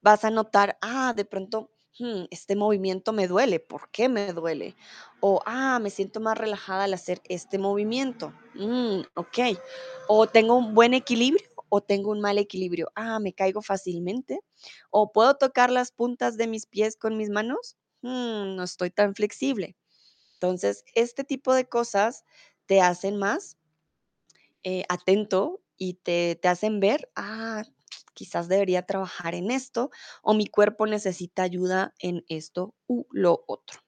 Vas 0.02 0.24
a 0.24 0.30
notar, 0.30 0.78
ah, 0.82 1.14
de 1.16 1.24
pronto, 1.24 1.70
"Hmm, 1.98 2.24
este 2.30 2.54
movimiento 2.56 3.12
me 3.12 3.26
duele, 3.28 3.60
¿por 3.60 3.90
qué 3.90 4.08
me 4.08 4.32
duele? 4.32 4.76
O, 5.20 5.40
ah, 5.46 5.78
me 5.80 5.90
siento 5.90 6.20
más 6.20 6.38
relajada 6.38 6.84
al 6.84 6.94
hacer 6.94 7.20
este 7.24 7.58
movimiento. 7.58 8.32
Mm, 8.54 9.00
ok. 9.14 9.38
O 10.06 10.26
tengo 10.28 10.54
un 10.56 10.74
buen 10.74 10.94
equilibrio 10.94 11.48
o 11.70 11.80
tengo 11.82 12.10
un 12.12 12.20
mal 12.20 12.38
equilibrio. 12.38 12.88
Ah, 12.94 13.18
me 13.20 13.32
caigo 13.34 13.62
fácilmente. 13.62 14.40
O 14.90 15.12
puedo 15.12 15.36
tocar 15.36 15.70
las 15.70 15.92
puntas 15.92 16.36
de 16.36 16.46
mis 16.46 16.66
pies 16.66 16.96
con 16.96 17.16
mis 17.16 17.30
manos. 17.30 17.76
Mm, 18.02 18.56
no 18.56 18.62
estoy 18.64 18.90
tan 18.90 19.14
flexible. 19.14 19.76
Entonces, 20.34 20.84
este 20.94 21.24
tipo 21.24 21.54
de 21.54 21.68
cosas 21.68 22.24
te 22.66 22.80
hacen 22.80 23.18
más 23.18 23.56
eh, 24.64 24.84
atento 24.88 25.60
y 25.76 25.94
te, 25.94 26.36
te 26.36 26.48
hacen 26.48 26.80
ver, 26.80 27.10
ah, 27.16 27.62
quizás 28.18 28.48
debería 28.48 28.82
trabajar 28.82 29.36
en 29.36 29.52
esto 29.52 29.92
o 30.22 30.34
mi 30.34 30.46
cuerpo 30.46 30.88
necesita 30.88 31.44
ayuda 31.44 31.94
en 32.00 32.24
esto 32.28 32.74
u 32.88 33.06
lo 33.12 33.44
otro. 33.46 33.78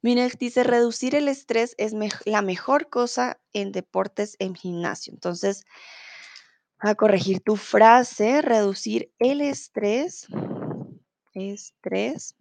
Minex 0.00 0.38
dice, 0.38 0.62
reducir 0.62 1.16
el 1.16 1.26
estrés 1.26 1.74
es 1.76 1.92
la 2.24 2.42
mejor 2.42 2.88
cosa 2.88 3.40
en 3.52 3.72
deportes 3.72 4.36
en 4.38 4.54
gimnasio. 4.54 5.12
Entonces, 5.12 5.64
a 6.78 6.94
corregir 6.94 7.40
tu 7.40 7.56
frase, 7.56 8.42
reducir 8.42 9.12
el 9.18 9.40
estrés, 9.40 10.28
estrés 11.34 12.36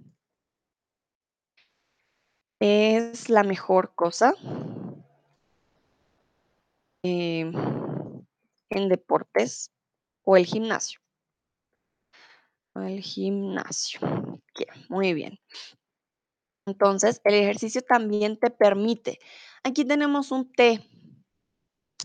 es 2.60 3.27
la 3.29 3.41
mejor 3.43 3.96
cosa 3.96 4.36
en 7.01 8.24
deportes 8.70 9.72
o 10.23 10.37
el 10.37 10.45
gimnasio. 10.45 10.99
El 12.75 13.01
gimnasio. 13.01 13.99
Muy 14.89 15.13
bien. 15.13 15.39
Entonces, 16.65 17.21
el 17.23 17.33
ejercicio 17.33 17.81
también 17.81 18.37
te 18.37 18.49
permite. 18.49 19.19
Aquí 19.63 19.83
tenemos 19.83 20.31
un 20.31 20.51
T. 20.51 20.87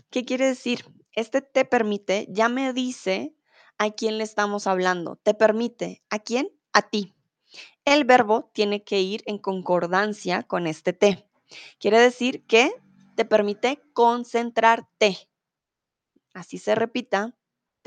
¿Qué 0.09 0.25
quiere 0.25 0.47
decir? 0.47 0.85
Este 1.13 1.41
te 1.41 1.65
permite, 1.65 2.27
ya 2.29 2.49
me 2.49 2.73
dice 2.73 3.35
a 3.77 3.91
quién 3.91 4.17
le 4.17 4.23
estamos 4.23 4.67
hablando. 4.67 5.15
Te 5.17 5.33
permite, 5.33 6.03
¿a 6.09 6.19
quién? 6.19 6.49
A 6.73 6.89
ti. 6.89 7.15
El 7.85 8.03
verbo 8.03 8.51
tiene 8.53 8.83
que 8.83 9.01
ir 9.01 9.23
en 9.25 9.37
concordancia 9.37 10.43
con 10.43 10.67
este 10.67 10.93
te. 10.93 11.29
Quiere 11.79 11.99
decir 11.99 12.45
que 12.45 12.71
te 13.15 13.25
permite 13.25 13.81
concentrarte. 13.93 15.29
Así 16.33 16.57
se 16.57 16.75
repita, 16.75 17.36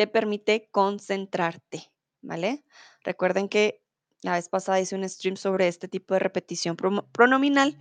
te 0.00 0.06
permite 0.06 0.66
concentrarte, 0.70 1.92
¿vale? 2.22 2.64
Recuerden 3.04 3.50
que 3.50 3.82
la 4.22 4.32
vez 4.32 4.48
pasada 4.48 4.80
hice 4.80 4.96
un 4.96 5.06
stream 5.06 5.36
sobre 5.36 5.68
este 5.68 5.88
tipo 5.88 6.14
de 6.14 6.20
repetición 6.20 6.74
pronominal. 6.74 7.76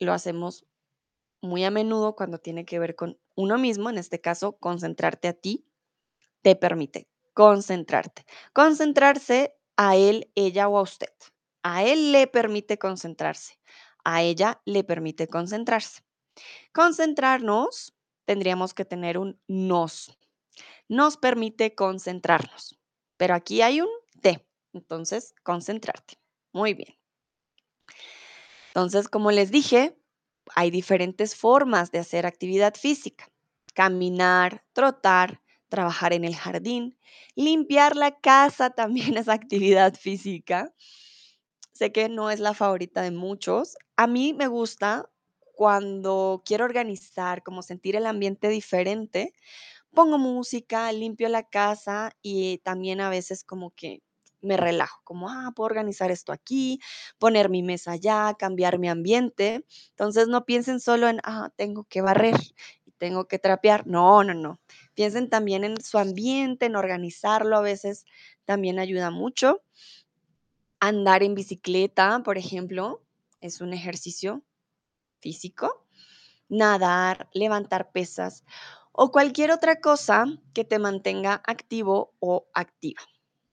Lo 0.00 0.12
hacemos 0.12 0.66
muy 1.40 1.62
a 1.62 1.70
menudo 1.70 2.16
cuando 2.16 2.38
tiene 2.38 2.64
que 2.64 2.80
ver 2.80 2.96
con 2.96 3.20
uno 3.36 3.56
mismo, 3.56 3.88
en 3.88 3.98
este 3.98 4.20
caso, 4.20 4.56
concentrarte 4.58 5.28
a 5.28 5.32
ti, 5.32 5.64
te 6.42 6.56
permite 6.56 7.06
concentrarte. 7.34 8.26
Concentrarse 8.52 9.54
a 9.76 9.94
él, 9.94 10.32
ella 10.34 10.66
o 10.66 10.76
a 10.76 10.82
usted. 10.82 11.12
A 11.62 11.84
él 11.84 12.10
le 12.10 12.26
permite 12.26 12.78
concentrarse. 12.78 13.60
A 14.02 14.24
ella 14.24 14.60
le 14.64 14.82
permite 14.82 15.28
concentrarse. 15.28 16.02
Concentrarnos, 16.72 17.94
tendríamos 18.24 18.74
que 18.74 18.84
tener 18.84 19.18
un 19.18 19.40
nos. 19.46 20.15
Nos 20.88 21.16
permite 21.16 21.74
concentrarnos. 21.74 22.78
Pero 23.16 23.34
aquí 23.34 23.62
hay 23.62 23.80
un 23.80 23.88
te. 24.20 24.46
Entonces, 24.72 25.34
concentrarte. 25.42 26.18
Muy 26.52 26.74
bien. 26.74 26.96
Entonces, 28.68 29.08
como 29.08 29.30
les 29.30 29.50
dije, 29.50 29.96
hay 30.54 30.70
diferentes 30.70 31.34
formas 31.34 31.90
de 31.90 31.98
hacer 31.98 32.26
actividad 32.26 32.74
física. 32.74 33.30
Caminar, 33.74 34.64
trotar, 34.72 35.40
trabajar 35.68 36.12
en 36.12 36.24
el 36.24 36.36
jardín, 36.36 36.98
limpiar 37.34 37.96
la 37.96 38.18
casa 38.20 38.70
también 38.76 39.16
es 39.16 39.28
actividad 39.28 39.94
física. 39.94 40.72
Sé 41.72 41.92
que 41.92 42.08
no 42.08 42.30
es 42.30 42.40
la 42.40 42.54
favorita 42.54 43.02
de 43.02 43.10
muchos. 43.10 43.76
A 43.96 44.06
mí 44.06 44.32
me 44.32 44.46
gusta 44.46 45.10
cuando 45.54 46.42
quiero 46.44 46.64
organizar, 46.64 47.42
como 47.42 47.62
sentir 47.62 47.96
el 47.96 48.06
ambiente 48.06 48.48
diferente, 48.48 49.32
pongo 49.96 50.18
música, 50.18 50.92
limpio 50.92 51.28
la 51.28 51.42
casa 51.42 52.12
y 52.22 52.58
también 52.58 53.00
a 53.00 53.10
veces 53.10 53.42
como 53.44 53.72
que 53.72 54.02
me 54.42 54.56
relajo, 54.56 55.00
como, 55.04 55.28
ah, 55.30 55.52
puedo 55.56 55.66
organizar 55.66 56.12
esto 56.12 56.32
aquí, 56.32 56.78
poner 57.18 57.48
mi 57.48 57.64
mesa 57.64 57.92
allá, 57.92 58.34
cambiar 58.38 58.78
mi 58.78 58.88
ambiente. 58.88 59.64
Entonces 59.90 60.28
no 60.28 60.44
piensen 60.44 60.78
solo 60.78 61.08
en, 61.08 61.20
ah, 61.24 61.50
tengo 61.56 61.84
que 61.84 62.02
barrer 62.02 62.36
y 62.84 62.92
tengo 62.92 63.26
que 63.26 63.40
trapear. 63.40 63.86
No, 63.88 64.22
no, 64.22 64.34
no. 64.34 64.60
Piensen 64.94 65.30
también 65.30 65.64
en 65.64 65.80
su 65.80 65.98
ambiente, 65.98 66.66
en 66.66 66.76
organizarlo. 66.76 67.56
A 67.56 67.62
veces 67.62 68.04
también 68.44 68.78
ayuda 68.78 69.10
mucho. 69.10 69.62
Andar 70.78 71.22
en 71.22 71.34
bicicleta, 71.34 72.22
por 72.22 72.38
ejemplo, 72.38 73.02
es 73.40 73.60
un 73.60 73.72
ejercicio 73.72 74.44
físico. 75.20 75.86
Nadar, 76.48 77.28
levantar 77.32 77.90
pesas 77.90 78.44
o 78.96 79.10
cualquier 79.10 79.50
otra 79.50 79.80
cosa 79.80 80.24
que 80.54 80.64
te 80.64 80.78
mantenga 80.78 81.42
activo 81.46 82.14
o 82.18 82.48
activa. 82.54 83.02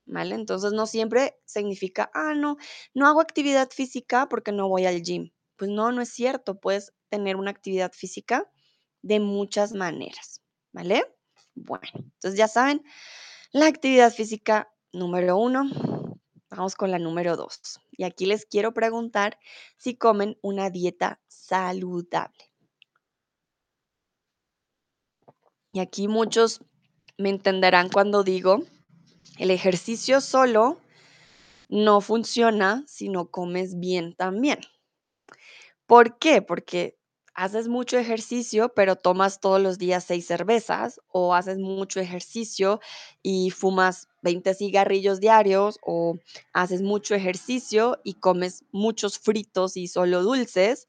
¿Vale? 0.05 0.35
Entonces 0.35 0.73
no 0.73 0.85
siempre 0.85 1.37
significa, 1.45 2.09
ah, 2.13 2.33
no, 2.33 2.57
no 2.93 3.07
hago 3.07 3.21
actividad 3.21 3.69
física 3.69 4.27
porque 4.27 4.51
no 4.51 4.67
voy 4.67 4.85
al 4.85 5.01
gym. 5.01 5.31
Pues 5.55 5.69
no, 5.71 5.91
no 5.91 6.01
es 6.01 6.09
cierto. 6.09 6.59
Puedes 6.59 6.93
tener 7.09 7.35
una 7.37 7.51
actividad 7.51 7.91
física 7.93 8.49
de 9.01 9.19
muchas 9.19 9.73
maneras. 9.73 10.41
¿Vale? 10.73 11.05
Bueno, 11.55 11.87
entonces 11.95 12.37
ya 12.37 12.47
saben, 12.47 12.83
la 13.51 13.67
actividad 13.67 14.11
física 14.11 14.73
número 14.91 15.37
uno. 15.37 15.69
Vamos 16.49 16.75
con 16.75 16.91
la 16.91 16.99
número 16.99 17.35
dos. 17.35 17.79
Y 17.91 18.03
aquí 18.03 18.25
les 18.25 18.45
quiero 18.45 18.73
preguntar 18.73 19.39
si 19.77 19.95
comen 19.95 20.37
una 20.41 20.69
dieta 20.69 21.19
saludable. 21.27 22.52
Y 25.73 25.79
aquí 25.79 26.07
muchos 26.07 26.61
me 27.17 27.29
entenderán 27.29 27.89
cuando 27.89 28.23
digo, 28.23 28.63
el 29.39 29.49
ejercicio 29.49 30.21
solo 30.21 30.79
no 31.67 31.99
funciona 31.99 32.83
si 32.87 33.09
no 33.09 33.31
comes 33.31 33.79
bien 33.79 34.13
también. 34.13 34.59
¿Por 35.87 36.19
qué? 36.19 36.43
Porque 36.43 36.95
haces 37.33 37.67
mucho 37.67 37.97
ejercicio, 37.97 38.71
pero 38.75 38.95
tomas 38.95 39.39
todos 39.39 39.59
los 39.59 39.79
días 39.79 40.03
seis 40.03 40.27
cervezas, 40.27 41.01
o 41.07 41.33
haces 41.33 41.57
mucho 41.57 41.99
ejercicio 41.99 42.79
y 43.23 43.49
fumas 43.49 44.07
20 44.21 44.53
cigarrillos 44.53 45.19
diarios, 45.19 45.79
o 45.83 46.19
haces 46.53 46.83
mucho 46.83 47.15
ejercicio 47.15 47.99
y 48.03 48.13
comes 48.15 48.63
muchos 48.71 49.17
fritos 49.17 49.75
y 49.75 49.87
solo 49.87 50.21
dulces. 50.21 50.87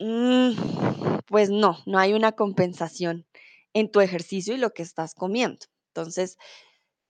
Mm, 0.00 0.95
pues 1.26 1.50
no, 1.50 1.78
no 1.86 1.98
hay 1.98 2.14
una 2.14 2.32
compensación 2.32 3.26
en 3.74 3.90
tu 3.90 4.00
ejercicio 4.00 4.54
y 4.54 4.58
lo 4.58 4.72
que 4.72 4.82
estás 4.82 5.14
comiendo. 5.14 5.66
Entonces, 5.88 6.38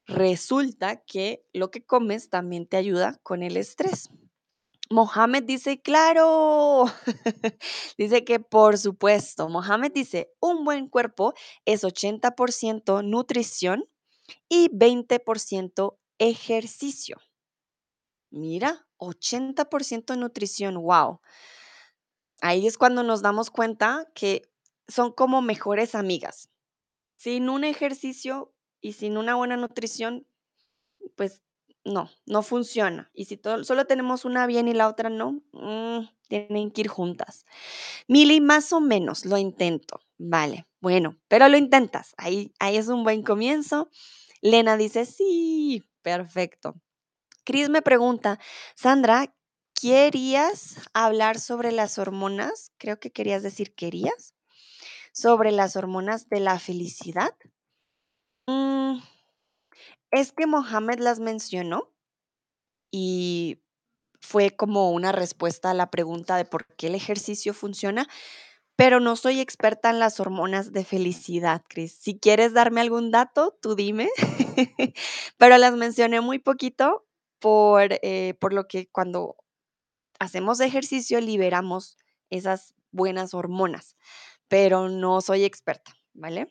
resulta 0.06 1.02
que 1.04 1.44
lo 1.52 1.70
que 1.70 1.85
comes 1.85 2.30
también 2.30 2.66
te 2.66 2.76
ayuda 2.76 3.18
con 3.23 3.42
el 3.42 3.56
estrés. 3.56 4.11
Mohamed 4.88 5.42
dice, 5.42 5.80
claro, 5.80 6.85
dice 7.99 8.25
que 8.25 8.38
por 8.38 8.78
supuesto, 8.78 9.49
Mohamed 9.49 9.92
dice, 9.92 10.32
un 10.40 10.64
buen 10.64 10.88
cuerpo 10.88 11.35
es 11.64 11.82
80% 11.82 13.02
nutrición 13.02 13.88
y 14.49 14.68
20% 14.68 15.99
ejercicio. 16.18 17.18
Mira, 18.30 18.87
80% 18.99 20.16
nutrición, 20.16 20.76
wow. 20.76 21.20
Ahí 22.40 22.66
es 22.66 22.78
cuando 22.78 23.02
nos 23.02 23.22
damos 23.22 23.50
cuenta 23.50 24.06
que 24.14 24.42
son 24.88 25.12
como 25.12 25.42
mejores 25.42 25.94
amigas. 25.94 26.50
Sin 27.16 27.48
un 27.50 27.64
ejercicio 27.64 28.54
y 28.80 28.94
sin 28.94 29.16
una 29.18 29.36
buena 29.36 29.56
nutrición, 29.56 30.26
pues 31.16 31.42
no, 31.84 32.10
no 32.26 32.42
funciona. 32.42 33.10
Y 33.14 33.26
si 33.26 33.36
to- 33.36 33.64
solo 33.64 33.86
tenemos 33.86 34.25
una 34.25 34.46
bien 34.46 34.68
y 34.68 34.75
la 34.75 34.88
otra 34.88 35.10
no, 35.10 35.42
mm, 35.52 36.08
tienen 36.28 36.70
que 36.70 36.82
ir 36.82 36.88
juntas. 36.88 37.46
Mili, 38.08 38.40
más 38.40 38.72
o 38.72 38.80
menos, 38.80 39.25
lo 39.26 39.38
intento. 39.38 40.00
Vale, 40.18 40.66
bueno, 40.80 41.16
pero 41.28 41.49
lo 41.49 41.56
intentas. 41.58 42.14
Ahí, 42.18 42.52
ahí 42.60 42.76
es 42.76 42.88
un 42.88 43.04
buen 43.04 43.22
comienzo. 43.22 43.90
Lena 44.42 44.76
dice, 44.76 45.06
sí, 45.06 45.84
perfecto. 46.02 46.75
Chris 47.44 47.70
me 47.70 47.82
pregunta, 47.82 48.38
Sandra, 48.75 49.34
¿querías 49.80 50.76
hablar 50.95 51.39
sobre 51.39 51.73
las 51.73 51.99
hormonas? 51.99 52.73
Creo 52.78 52.99
que 52.99 53.12
querías 53.12 53.43
decir 53.43 53.75
querías. 53.75 54.34
Sobre 55.12 55.52
las 55.52 55.76
hormonas 55.76 56.28
de 56.28 56.41
la 56.41 56.58
felicidad. 56.58 57.34
Mm, 58.47 58.99
es 60.10 60.32
que 60.32 60.47
Mohamed 60.47 60.99
las 60.99 61.21
mencionó 61.21 61.93
y 62.91 63.62
fue 64.21 64.50
como 64.50 64.91
una 64.91 65.12
respuesta 65.12 65.71
a 65.71 65.75
la 65.75 65.91
pregunta 65.91 66.36
de 66.36 66.45
por 66.45 66.67
qué 66.76 66.89
el 66.89 66.95
ejercicio 66.95 67.54
funciona, 67.54 68.08
pero 68.76 69.00
no 69.00 69.17
soy 69.17 69.41
experta 69.41 69.91
en 69.91 69.99
las 69.99 70.21
hormonas 70.21 70.73
de 70.73 70.84
felicidad, 70.84 71.62
Chris. 71.69 71.97
Si 71.99 72.19
quieres 72.19 72.52
darme 72.52 72.82
algún 72.82 73.10
dato, 73.10 73.56
tú 73.62 73.75
dime, 73.75 74.10
pero 75.39 75.58
las 75.58 75.75
mencioné 75.75 76.21
muy 76.21 76.39
poquito 76.39 77.06
por, 77.39 77.89
eh, 78.02 78.34
por 78.39 78.52
lo 78.52 78.67
que 78.69 78.89
cuando 78.89 79.36
hacemos 80.18 80.60
ejercicio 80.60 81.20
liberamos 81.20 81.96
esas 82.30 82.74
buenas 82.90 83.34
hormonas, 83.34 83.96
pero 84.48 84.88
no 84.88 85.20
soy 85.20 85.44
experta, 85.44 85.92
¿vale? 86.14 86.48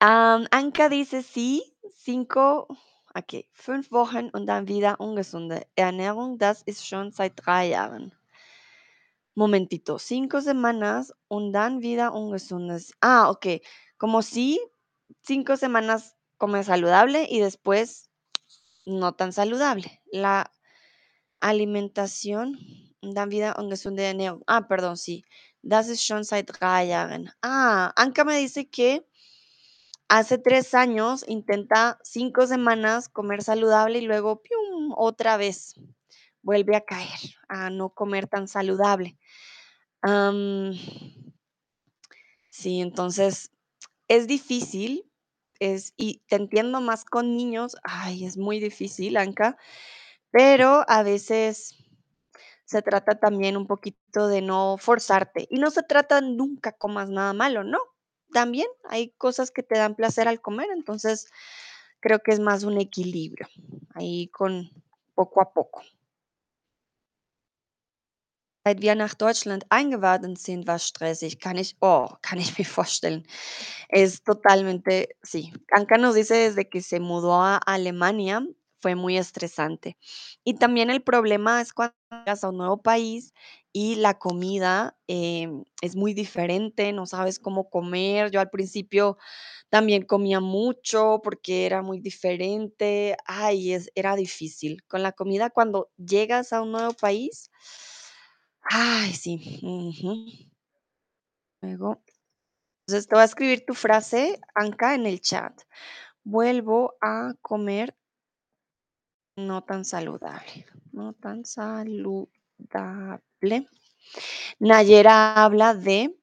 Anka 0.00 0.88
dice 0.88 1.22
sí, 1.22 1.76
cinco, 1.94 2.68
okay, 3.14 3.48
fünf 3.52 3.90
Wochen 3.90 4.28
und 4.34 4.46
dann 4.46 4.68
wieder 4.68 5.00
ungesunde 5.00 5.66
Ernährung, 5.76 6.36
das 6.38 6.62
ist 6.62 6.86
schon 6.86 7.10
seit 7.12 7.32
drei 7.36 7.68
Jahren. 7.68 8.12
Momentito, 9.34 9.98
cinco 9.98 10.40
semanas 10.40 11.12
und 11.28 11.52
dann 11.52 11.80
wieder 11.80 12.12
ungesundes. 12.12 12.92
Ah, 13.00 13.30
ok, 13.30 13.60
como 13.98 14.22
si 14.22 14.60
cinco 15.22 15.56
semanas 15.56 16.16
comes 16.38 16.66
saludable 16.66 17.26
y 17.28 17.40
después 17.40 18.10
no 18.86 19.12
tan 19.12 19.32
saludable. 19.32 20.00
La 20.12 20.52
alimentación, 21.48 22.58
dann 23.02 23.30
wieder 23.30 23.58
ungesunde 23.58 24.02
Ernährung. 24.02 24.42
Ah, 24.46 24.62
perdón, 24.62 24.96
sí. 24.96 25.24
Das 25.62 25.88
ist 25.88 26.04
schon 26.04 26.24
seit 26.24 26.50
drei 26.60 26.84
Jahren. 26.86 27.30
Ah, 27.42 27.92
Anka 27.96 28.24
me 28.24 28.38
dice 28.38 28.68
que 28.68 29.04
hace 30.08 30.38
tres 30.38 30.74
años 30.74 31.24
intenta 31.26 31.98
cinco 32.02 32.46
semanas 32.46 33.08
comer 33.08 33.42
saludable 33.42 33.98
y 33.98 34.06
luego, 34.06 34.42
¡pium!, 34.42 34.92
otra 34.96 35.36
vez 35.36 35.74
vuelve 36.42 36.76
a 36.76 36.82
caer 36.84 37.18
a 37.48 37.70
no 37.70 37.90
comer 37.90 38.26
tan 38.26 38.48
saludable. 38.48 39.18
Sí, 42.50 42.80
entonces 42.80 43.50
es 44.08 44.26
difícil, 44.26 45.10
es, 45.60 45.94
y 45.96 46.20
te 46.28 46.36
entiendo 46.36 46.80
más 46.80 47.04
con 47.04 47.36
niños, 47.36 47.76
ay, 47.82 48.24
es 48.24 48.36
muy 48.36 48.60
difícil, 48.60 49.16
Anka, 49.16 49.56
pero 50.34 50.84
a 50.88 51.04
veces 51.04 51.76
se 52.64 52.82
trata 52.82 53.20
también 53.20 53.56
un 53.56 53.68
poquito 53.68 54.26
de 54.26 54.42
no 54.42 54.78
forzarte. 54.78 55.46
Y 55.48 55.60
no 55.60 55.70
se 55.70 55.84
trata 55.84 56.20
nunca 56.20 56.72
comas 56.72 57.08
nada 57.08 57.32
malo, 57.32 57.62
¿no? 57.62 57.78
También 58.32 58.66
hay 58.88 59.10
cosas 59.12 59.52
que 59.52 59.62
te 59.62 59.78
dan 59.78 59.94
placer 59.94 60.26
al 60.26 60.40
comer, 60.40 60.66
entonces 60.74 61.28
creo 62.00 62.18
que 62.18 62.32
es 62.32 62.40
más 62.40 62.64
un 62.64 62.80
equilibrio, 62.80 63.46
ahí 63.94 64.26
con 64.26 64.68
poco 65.14 65.40
a 65.40 65.52
poco. 65.52 65.82
Seit 68.66 68.82
wir 68.82 68.96
nach 68.96 69.14
Deutschland 69.14 69.66
eingewandert 69.68 70.38
sind, 70.38 70.66
war 70.66 70.80
stressig. 70.80 71.38
Kann 71.38 71.58
ich 71.58 71.76
oh, 71.80 72.08
kann 72.22 72.40
ich 72.40 72.58
mir 72.58 72.64
vorstellen. 72.64 73.24
Es 73.88 74.24
totalmente 74.24 75.10
sí. 75.22 75.52
Anka 75.70 75.96
nos 75.98 76.16
dice 76.16 76.34
desde 76.34 76.68
que 76.68 76.80
se 76.80 76.98
mudó 76.98 77.34
a 77.40 77.58
Alemania 77.58 78.42
fue 78.84 78.96
muy 78.96 79.16
estresante. 79.16 79.96
Y 80.44 80.54
también 80.56 80.90
el 80.90 81.02
problema 81.02 81.62
es 81.62 81.72
cuando 81.72 81.94
llegas 82.10 82.44
a 82.44 82.50
un 82.50 82.58
nuevo 82.58 82.82
país 82.82 83.32
y 83.72 83.94
la 83.96 84.18
comida, 84.18 84.94
em, 85.08 85.64
es 85.80 85.96
muy 85.96 86.12
diferente, 86.12 86.92
no 86.92 87.06
sabes 87.06 87.38
cómo 87.38 87.70
comer. 87.70 88.30
Yo 88.30 88.40
al 88.40 88.50
principio 88.50 89.16
también 89.70 90.04
comía 90.04 90.40
mucho 90.40 91.20
porque 91.24 91.66
era 91.66 91.82
muy 91.82 92.00
diferente. 92.00 93.16
Ay, 93.26 93.72
es 93.74 93.90
era 93.94 94.16
difícil. 94.16 94.82
Con 94.86 95.02
la 95.02 95.12
comida 95.12 95.48
cuando 95.50 95.90
llegas 95.96 96.52
a 96.52 96.60
un 96.62 96.72
nuevo 96.72 96.92
país, 96.94 97.50
ay, 98.70 99.12
sí. 99.14 100.50
Luego 101.62 102.00
entonces, 102.86 103.08
te 103.08 103.14
voy 103.16 103.22
a 103.22 103.24
escribir 103.26 103.64
tu 103.66 103.74
frase, 103.74 104.40
Anka, 104.54 104.94
en 104.94 105.06
el 105.06 105.20
chat. 105.22 105.58
Vuelvo 106.24 106.94
a 107.00 107.34
comer 107.42 107.96
no 109.36 109.62
tan 109.62 109.84
saludable, 109.84 110.66
no 110.92 111.12
tan 111.12 111.44
saludable. 111.44 112.28
Nayera 114.58 115.34
habla 115.44 115.74
de, 115.74 116.16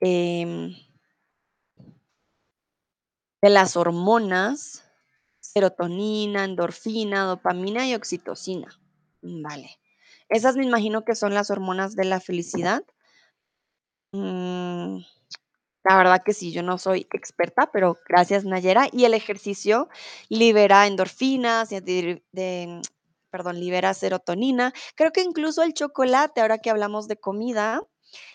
em 0.00 0.74
de 3.42 3.50
las 3.50 3.76
hormonas, 3.76 4.84
Serotonina, 5.40 6.44
endorfina, 6.44 7.24
dopamina 7.24 7.86
y 7.86 7.94
oxitocina. 7.94 8.68
Mm, 9.22 9.42
Vale. 9.42 9.78
Esas 10.28 10.56
me 10.56 10.64
imagino 10.66 11.04
que 11.04 11.14
son 11.14 11.32
las 11.34 11.50
hormonas 11.50 11.96
de 11.96 12.04
la 12.04 12.20
felicidad. 12.20 12.84
Mm, 14.12 15.00
la 15.88 15.96
verdad 15.96 16.22
que 16.24 16.32
sí, 16.34 16.52
yo 16.52 16.62
no 16.62 16.78
soy 16.78 17.06
experta, 17.12 17.70
pero 17.72 17.96
gracias, 18.08 18.44
Nayera. 18.44 18.88
Y 18.92 19.04
el 19.04 19.14
ejercicio 19.14 19.88
libera 20.28 20.86
endorfinas, 20.86 21.72
y 21.72 21.76
antidir- 21.76 22.22
de, 22.32 22.80
perdón, 23.30 23.60
libera 23.60 23.94
serotonina. 23.94 24.72
Creo 24.96 25.12
que 25.12 25.22
incluso 25.22 25.62
el 25.62 25.74
chocolate, 25.74 26.40
ahora 26.40 26.58
que 26.58 26.70
hablamos 26.70 27.08
de 27.08 27.16
comida, 27.18 27.82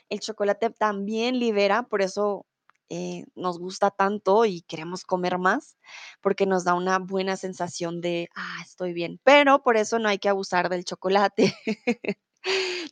el 0.10 0.20
chocolate 0.20 0.70
también 0.72 1.40
libera, 1.40 1.84
por 1.84 2.02
eso 2.02 2.46
eh, 2.90 3.26
nos 3.36 3.60
gusta 3.60 3.92
tanto 3.92 4.46
y 4.46 4.62
queremos 4.64 5.04
comer 5.06 5.40
más, 5.40 5.78
porque 6.22 6.46
nos 6.46 6.64
da 6.66 6.76
una 6.76 7.00
buena 7.00 7.38
sensación 7.38 8.02
de, 8.02 8.30
ah, 8.36 8.60
estoy 8.64 8.94
bien. 8.94 9.20
Pero 9.24 9.64
por 9.64 9.78
eso 9.78 10.00
no 10.00 10.10
hay 10.10 10.20
que 10.20 10.30
abusar 10.30 10.70
del 10.70 10.86
chocolate. 10.86 11.54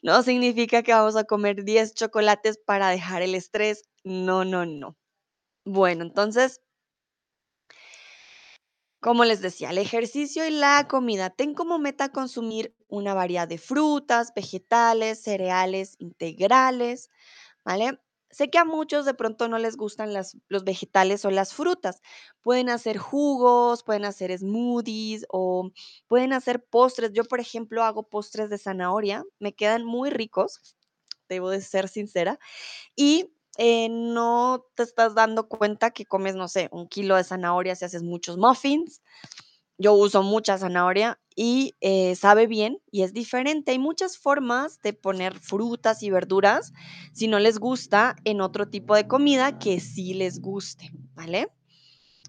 No 0.03 0.21
significa 0.23 0.83
que 0.83 0.93
vamos 0.93 1.15
a 1.15 1.23
comer 1.23 1.63
10 1.63 1.93
chocolates 1.95 2.57
para 2.59 2.89
dejar 2.89 3.21
el 3.23 3.33
estrés. 3.35 3.83
No, 4.03 4.45
no, 4.45 4.65
no. 4.65 4.95
Bueno, 5.65 6.03
entonces, 6.03 6.61
como 8.99 9.25
les 9.25 9.41
decía, 9.41 9.71
el 9.71 9.77
ejercicio 9.79 10.45
y 10.47 10.51
la 10.51 10.87
comida. 10.87 11.29
Ten 11.31 11.53
como 11.53 11.79
meta 11.79 12.09
consumir 12.11 12.75
una 12.87 13.13
variedad 13.13 13.47
de 13.47 13.57
frutas, 13.57 14.31
vegetales, 14.35 15.21
cereales, 15.23 15.95
integrales, 15.99 17.09
¿vale? 17.65 17.99
Sé 18.31 18.49
que 18.49 18.57
a 18.57 18.65
muchos 18.65 19.05
de 19.05 19.13
pronto 19.13 19.47
no 19.47 19.57
les 19.57 19.75
gustan 19.77 20.13
las, 20.13 20.37
los 20.47 20.63
vegetales 20.63 21.25
o 21.25 21.31
las 21.31 21.53
frutas. 21.53 22.01
Pueden 22.41 22.69
hacer 22.69 22.97
jugos, 22.97 23.83
pueden 23.83 24.05
hacer 24.05 24.37
smoothies 24.37 25.25
o 25.29 25.69
pueden 26.07 26.33
hacer 26.33 26.63
postres. 26.63 27.11
Yo, 27.13 27.23
por 27.25 27.39
ejemplo, 27.39 27.83
hago 27.83 28.03
postres 28.03 28.49
de 28.49 28.57
zanahoria. 28.57 29.23
Me 29.39 29.53
quedan 29.53 29.83
muy 29.85 30.09
ricos, 30.09 30.61
debo 31.29 31.49
de 31.49 31.61
ser 31.61 31.87
sincera 31.89 32.39
y, 32.95 33.33
eh, 33.57 33.89
no 33.89 34.65
te 34.75 34.83
estás 34.83 35.15
dando 35.15 35.47
cuenta 35.49 35.91
que 35.91 36.05
comes, 36.05 36.35
no 36.35 36.47
sé, 36.49 36.69
un 36.71 36.87
kilo 36.87 37.15
de 37.17 37.23
zanahorias 37.25 37.81
y 37.81 37.85
haces 37.85 38.03
muchos 38.03 38.37
muffins. 38.37 39.01
Yo 39.81 39.93
uso 39.93 40.21
mucha 40.21 40.59
zanahoria 40.59 41.19
y, 41.35 41.73
eh, 41.81 42.15
sabe 42.15 42.45
bien 42.45 42.79
y 42.91 43.01
es 43.01 43.13
diferente. 43.13 43.71
Hay 43.71 43.79
muchas 43.79 44.17
formas 44.17 44.79
de 44.81 44.93
poner 44.93 45.39
frutas 45.39 46.03
y 46.03 46.11
verduras, 46.11 46.71
si 47.13 47.27
no 47.27 47.39
les 47.39 47.57
gusta, 47.57 48.15
en 48.23 48.41
otro 48.41 48.67
tipo 48.69 48.95
de 48.95 49.07
comida 49.07 49.57
que 49.57 49.79
sí 49.79 50.13
les 50.13 50.39
guste, 50.39 50.91
¿vale? 51.15 51.47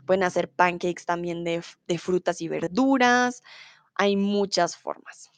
Pueden 0.07 0.25
hacer 0.25 0.51
pancakes 0.51 1.05
también 1.07 1.45
de 1.45 1.63
de 1.89 1.99
frutas 1.99 2.41
y 2.41 2.49
verduras, 2.49 3.43
hay 3.97 4.17
muchas 4.17 4.77
formas. 4.77 5.31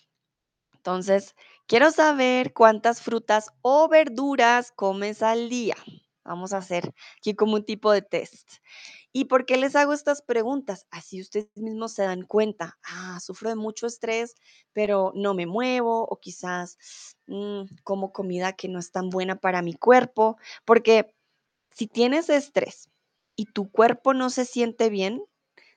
Entonces, 0.74 1.34
quiero 1.66 1.90
saber 1.90 2.52
cuántas 2.52 3.02
frutas 3.02 3.50
o 3.62 3.88
verduras 3.88 4.72
comes 4.72 5.22
al 5.22 5.48
día. 5.48 5.76
Vamos 6.24 6.52
a 6.52 6.58
hacer 6.58 6.92
aquí 7.18 7.34
como 7.34 7.54
un 7.56 7.64
tipo 7.64 7.92
de 7.92 8.02
test. 8.02 8.48
¿Y 9.16 9.26
por 9.26 9.46
qué 9.46 9.56
les 9.56 9.76
hago 9.76 9.92
estas 9.92 10.22
preguntas? 10.22 10.88
Así 10.90 11.20
ustedes 11.20 11.48
mismos 11.54 11.92
se 11.92 12.02
dan 12.02 12.22
cuenta, 12.22 12.80
ah, 12.82 13.20
sufro 13.20 13.48
de 13.48 13.54
mucho 13.54 13.86
estrés, 13.86 14.34
pero 14.72 15.12
no 15.14 15.34
me 15.34 15.46
muevo, 15.46 16.04
o 16.04 16.18
quizás 16.18 16.76
mm, 17.28 17.62
como 17.84 18.12
comida 18.12 18.54
que 18.54 18.66
no 18.68 18.80
es 18.80 18.90
tan 18.90 19.10
buena 19.10 19.36
para 19.36 19.62
mi 19.62 19.74
cuerpo, 19.74 20.36
porque 20.64 21.14
si 21.70 21.86
tienes 21.86 22.28
estrés 22.28 22.90
y 23.36 23.46
tu 23.46 23.70
cuerpo 23.70 24.14
no 24.14 24.30
se 24.30 24.44
siente 24.44 24.90
bien, 24.90 25.24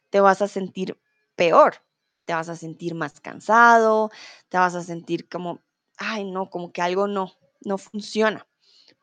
te 0.10 0.19
vas 0.19 0.41
a 0.41 0.47
sentir 0.47 1.00
peor, 1.36 1.84
te 2.26 2.34
vas 2.34 2.50
a 2.50 2.56
sentir 2.56 2.95
más 2.95 3.21
cansado, 3.21 4.10
te 4.50 4.58
vas 4.58 4.73
a 4.73 4.84
sentir 4.84 5.30
como, 5.30 5.62
ay, 5.97 6.26
no, 6.26 6.50
como 6.50 6.71
que 6.71 6.82
algo 6.82 7.08
no, 7.08 7.34
no 7.62 7.78
funciona. 7.78 8.47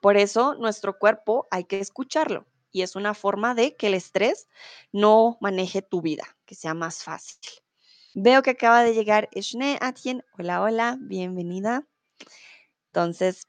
Por 0.00 0.16
eso 0.16 0.56
nuestro 0.56 0.98
cuerpo 0.98 1.46
hay 1.52 1.64
que 1.66 1.78
escucharlo 1.78 2.46
y 2.74 2.82
es 2.82 2.96
una 2.96 3.14
forma 3.14 3.54
de 3.54 3.76
que 3.76 3.86
el 3.86 3.94
estrés 3.94 4.48
no 4.92 5.38
maneje 5.40 5.80
tu 5.80 6.02
vida, 6.02 6.24
que 6.44 6.56
sea 6.56 6.74
más 6.74 7.04
fácil. 7.04 7.38
Veo 8.14 8.42
que 8.42 8.50
acaba 8.50 8.82
de 8.82 8.94
llegar 8.94 9.28
Shne 9.32 9.78
Atien. 9.80 10.24
Hola, 10.36 10.60
hola, 10.60 10.98
bienvenida. 11.00 11.86
Entonces, 12.88 13.46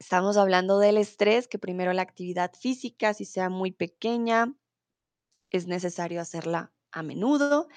estamos 0.00 0.36
hablando 0.36 0.80
del 0.80 0.98
estrés, 0.98 1.46
que 1.46 1.60
primero 1.60 1.92
la 1.92 2.02
actividad 2.02 2.52
física, 2.54 3.14
si 3.14 3.24
sea 3.24 3.50
muy 3.50 3.70
pequeña, 3.70 4.52
es 5.50 5.68
necesario 5.68 6.20
hacerla 6.20 6.72
a 6.90 7.02
menudo 7.04 7.68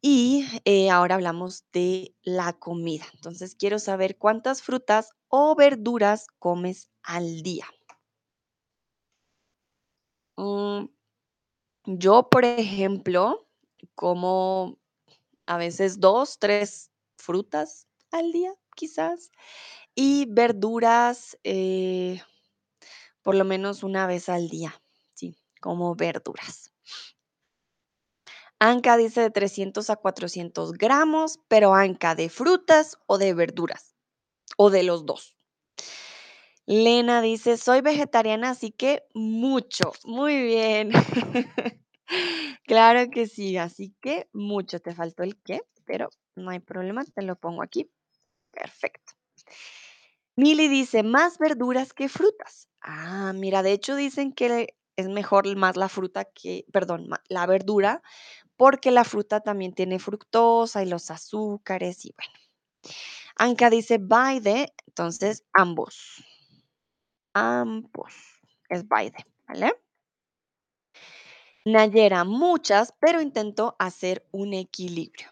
Y 0.00 0.46
eh, 0.64 0.90
ahora 0.90 1.16
hablamos 1.16 1.64
de 1.72 2.14
la 2.22 2.52
comida. 2.54 3.06
Entonces, 3.14 3.56
quiero 3.56 3.80
saber 3.80 4.18
cuántas 4.18 4.62
frutas 4.62 5.10
o 5.28 5.56
verduras 5.56 6.28
comes 6.38 6.90
al 7.02 7.42
día. 7.42 7.66
Mm, 10.36 10.86
yo, 11.86 12.28
por 12.30 12.44
ejemplo, 12.44 13.46
como 13.94 14.78
a 15.46 15.58
veces 15.58 16.00
dos, 16.00 16.38
tres 16.38 16.90
frutas 17.16 17.86
al 18.10 18.32
día, 18.32 18.54
quizás, 18.74 19.30
y 19.94 20.26
verduras 20.28 21.38
eh, 21.44 22.20
por 23.22 23.34
lo 23.34 23.44
menos 23.44 23.82
una 23.82 24.06
vez 24.06 24.28
al 24.28 24.48
día. 24.48 24.80
Sí, 25.14 25.36
como 25.60 25.96
verduras. 25.96 26.72
Anca 28.60 28.96
dice 28.96 29.20
de 29.20 29.30
300 29.30 29.90
a 29.90 29.96
400 29.96 30.72
gramos, 30.72 31.40
pero 31.48 31.74
Anca 31.74 32.14
de 32.14 32.28
frutas 32.28 32.98
o 33.06 33.18
de 33.18 33.34
verduras, 33.34 33.94
o 34.56 34.70
de 34.70 34.84
los 34.84 35.06
dos. 35.06 35.36
Lena 36.68 37.20
dice, 37.20 37.58
soy 37.58 37.82
vegetariana, 37.82 38.50
así 38.50 38.70
que 38.70 39.02
mucho. 39.14 39.92
Muy 40.04 40.42
bien. 40.42 40.90
Claro 42.66 43.10
que 43.10 43.26
sí, 43.26 43.56
así 43.56 43.94
que 44.00 44.28
mucho. 44.32 44.78
Te 44.80 44.94
faltó 44.94 45.22
el 45.22 45.36
qué, 45.42 45.62
pero 45.86 46.10
no 46.36 46.50
hay 46.50 46.60
problema, 46.60 47.02
te 47.04 47.22
lo 47.22 47.36
pongo 47.36 47.62
aquí. 47.62 47.90
Perfecto. 48.52 49.12
Mili 50.36 50.66
dice, 50.68 51.02
más 51.04 51.38
verduras 51.38 51.92
que 51.92 52.08
frutas. 52.08 52.68
Ah, 52.80 53.32
mira, 53.34 53.62
de 53.62 53.72
hecho 53.72 53.94
dicen 53.94 54.32
que 54.32 54.74
es 54.96 55.08
mejor 55.08 55.54
más 55.56 55.76
la 55.76 55.88
fruta 55.88 56.24
que, 56.24 56.64
perdón, 56.72 57.08
la 57.28 57.46
verdura, 57.46 58.02
porque 58.56 58.90
la 58.92 59.04
fruta 59.04 59.40
también 59.40 59.74
tiene 59.74 59.98
fructosa 59.98 60.82
y 60.84 60.86
los 60.88 61.10
azúcares 61.10 62.04
y 62.06 62.14
bueno. 62.16 62.34
Anka 63.36 63.70
dice, 63.70 63.98
by 63.98 64.40
the, 64.40 64.72
entonces 64.88 65.44
ambos. 65.52 66.24
Ambos. 67.34 68.14
Es 68.68 68.86
Baide, 68.88 69.26
¿vale? 69.46 69.72
Nayera, 71.64 72.24
muchas, 72.24 72.94
pero 73.00 73.20
intento 73.20 73.74
hacer 73.78 74.26
un 74.32 74.54
equilibrio. 74.54 75.28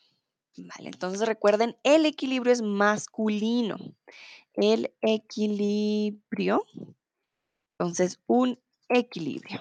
Vale, 0.57 0.91
entonces 0.91 1.27
recuerden, 1.27 1.77
el 1.83 2.07
equilibrio 2.07 2.53
es 2.53 2.63
masculino. 2.63 3.77
El 4.55 4.95
equilibrio, 5.01 6.67
entonces 7.79 8.21
un 8.27 8.59
equilibrio. 8.89 9.59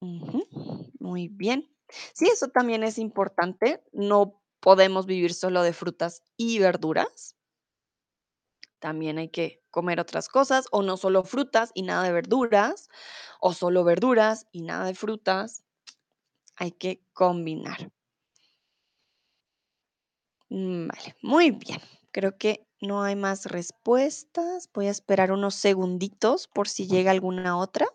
Muy 0.00 1.28
bien. 1.28 1.68
Sí, 2.12 2.26
eso 2.26 2.48
también 2.48 2.84
es 2.84 2.98
importante. 2.98 3.82
No 3.92 4.42
podemos 4.60 5.06
vivir 5.06 5.32
solo 5.32 5.62
de 5.62 5.72
frutas 5.72 6.22
y 6.36 6.58
verduras. 6.58 7.37
También 8.78 9.18
hay 9.18 9.28
que 9.28 9.62
comer 9.70 10.00
otras 10.00 10.28
cosas, 10.28 10.66
o 10.70 10.82
no 10.82 10.96
solo 10.96 11.24
frutas 11.24 11.70
y 11.74 11.82
nada 11.82 12.04
de 12.04 12.12
verduras, 12.12 12.88
o 13.40 13.52
solo 13.52 13.84
verduras 13.84 14.46
y 14.52 14.62
nada 14.62 14.84
de 14.86 14.94
frutas. 14.94 15.64
Hay 16.56 16.72
que 16.72 17.02
combinar. 17.12 17.90
Mm, 20.50 20.88
Vale, 20.88 21.16
muy 21.22 21.50
bien. 21.50 21.80
Creo 22.12 22.36
que 22.38 22.66
no 22.80 23.02
hay 23.02 23.16
más 23.16 23.46
respuestas. 23.46 24.68
Voy 24.72 24.86
a 24.86 24.90
esperar 24.90 25.32
unos 25.32 25.54
segunditos 25.54 26.48
por 26.48 26.68
si 26.68 26.86
llega 26.86 27.10
alguna 27.10 27.58
otra. 27.58 27.86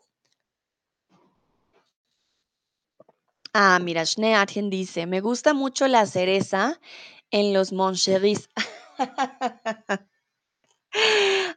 Ah, 3.54 3.80
mira, 3.80 4.06
Schneatien 4.06 4.69
dice, 4.69 5.06
me 5.06 5.22
gusta 5.22 5.54
mucho 5.54 5.88
la 5.88 6.06
cereza 6.08 6.80
en 7.32 7.54
los 7.54 7.72
moncheris. 7.72 8.50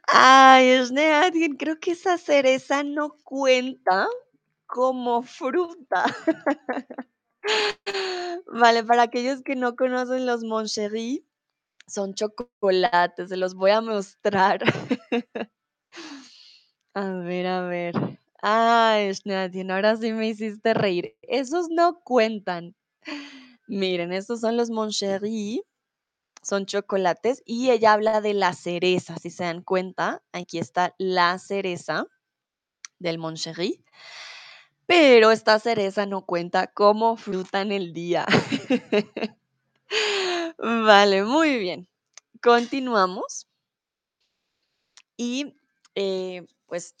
Ay, 0.07 0.83
Schneatien, 0.85 1.55
creo 1.57 1.79
que 1.79 1.91
esa 1.91 2.17
cereza 2.17 2.83
no 2.83 3.15
cuenta 3.23 4.07
como 4.67 5.23
fruta. 5.23 6.05
Vale, 8.47 8.83
para 8.83 9.03
aquellos 9.03 9.41
que 9.43 9.55
no 9.55 9.75
conocen 9.75 10.25
los 10.25 10.43
moncheris, 10.43 11.21
son 11.87 12.13
chocolates, 12.13 13.29
se 13.29 13.37
los 13.37 13.55
voy 13.55 13.71
a 13.71 13.81
mostrar. 13.81 14.61
A 16.95 17.13
ver, 17.13 17.45
a 17.47 17.61
ver. 17.67 17.93
Ay, 18.41 19.11
Nadine, 19.25 19.71
ahora 19.73 19.95
sí 19.97 20.13
me 20.13 20.27
hiciste 20.29 20.73
reír. 20.73 21.15
Esos 21.21 21.69
no 21.69 21.99
cuentan. 22.03 22.75
Miren, 23.67 24.13
estos 24.13 24.41
son 24.41 24.57
los 24.57 24.69
Moncherie, 24.69 25.61
son 26.41 26.65
chocolates 26.65 27.41
y 27.45 27.71
ella 27.71 27.93
habla 27.93 28.21
de 28.21 28.33
la 28.33 28.53
cereza, 28.53 29.17
si 29.17 29.29
se 29.29 29.43
dan 29.43 29.61
cuenta. 29.61 30.21
Aquí 30.31 30.59
está 30.59 30.95
la 30.97 31.37
cereza 31.39 32.07
del 32.99 33.19
Moncherie, 33.19 33.83
pero 34.85 35.31
esta 35.31 35.59
cereza 35.59 36.05
no 36.05 36.25
cuenta 36.25 36.67
como 36.67 37.17
fruta 37.17 37.61
en 37.61 37.71
el 37.71 37.93
día. 37.93 38.25
Vale, 40.57 41.23
muy 41.23 41.57
bien. 41.59 41.87
Continuamos. 42.41 43.47
Y 45.17 45.55
eh, 45.95 46.45
pues 46.67 46.95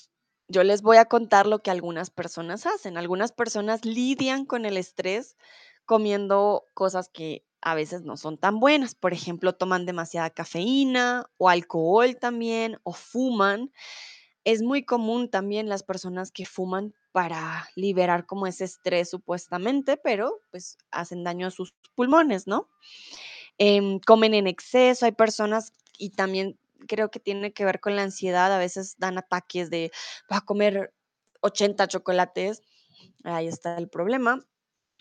yo 0.47 0.63
les 0.63 0.81
voy 0.81 0.97
a 0.97 1.05
contar 1.05 1.47
lo 1.47 1.59
que 1.59 1.71
algunas 1.71 2.09
personas 2.09 2.65
hacen. 2.65 2.97
Algunas 2.97 3.31
personas 3.31 3.85
lidian 3.85 4.45
con 4.45 4.65
el 4.65 4.77
estrés 4.77 5.37
comiendo 5.85 6.65
cosas 6.73 7.09
que 7.09 7.45
a 7.61 7.75
veces 7.75 8.03
no 8.03 8.17
son 8.17 8.37
tan 8.37 8.59
buenas. 8.59 8.95
Por 8.95 9.13
ejemplo, 9.13 9.53
toman 9.53 9.85
demasiada 9.85 10.29
cafeína 10.29 11.29
o 11.37 11.49
alcohol 11.49 12.17
también 12.17 12.79
o 12.83 12.93
fuman. 12.93 13.71
Es 14.43 14.61
muy 14.61 14.83
común 14.83 15.29
también 15.29 15.67
las 15.67 15.83
personas 15.83 16.31
que 16.31 16.45
fuman 16.45 16.93
para 17.11 17.67
liberar 17.75 18.25
como 18.25 18.47
ese 18.47 18.63
estrés 18.63 19.09
supuestamente, 19.09 19.97
pero 19.97 20.41
pues 20.51 20.77
hacen 20.91 21.23
daño 21.23 21.47
a 21.47 21.51
sus 21.51 21.73
pulmones, 21.95 22.47
¿no? 22.47 22.69
Em, 23.57 23.99
comen 23.99 24.35
en 24.35 24.47
exceso, 24.47 25.05
hay 25.05 25.13
personas 25.13 25.73
y 25.97 26.11
también 26.11 26.59
creo 26.87 27.09
que 27.09 27.19
tiene 27.19 27.53
que 27.53 27.65
ver 27.65 27.79
con 27.79 27.95
la 27.95 28.03
ansiedad, 28.03 28.53
a 28.53 28.59
veces 28.59 28.95
dan 28.99 29.17
ataques 29.17 29.69
de, 29.69 29.91
va 30.31 30.37
a 30.37 30.45
comer 30.45 30.93
80 31.41 31.87
chocolates, 31.87 32.61
ahí 33.23 33.47
está 33.47 33.77
el 33.77 33.89
problema, 33.89 34.45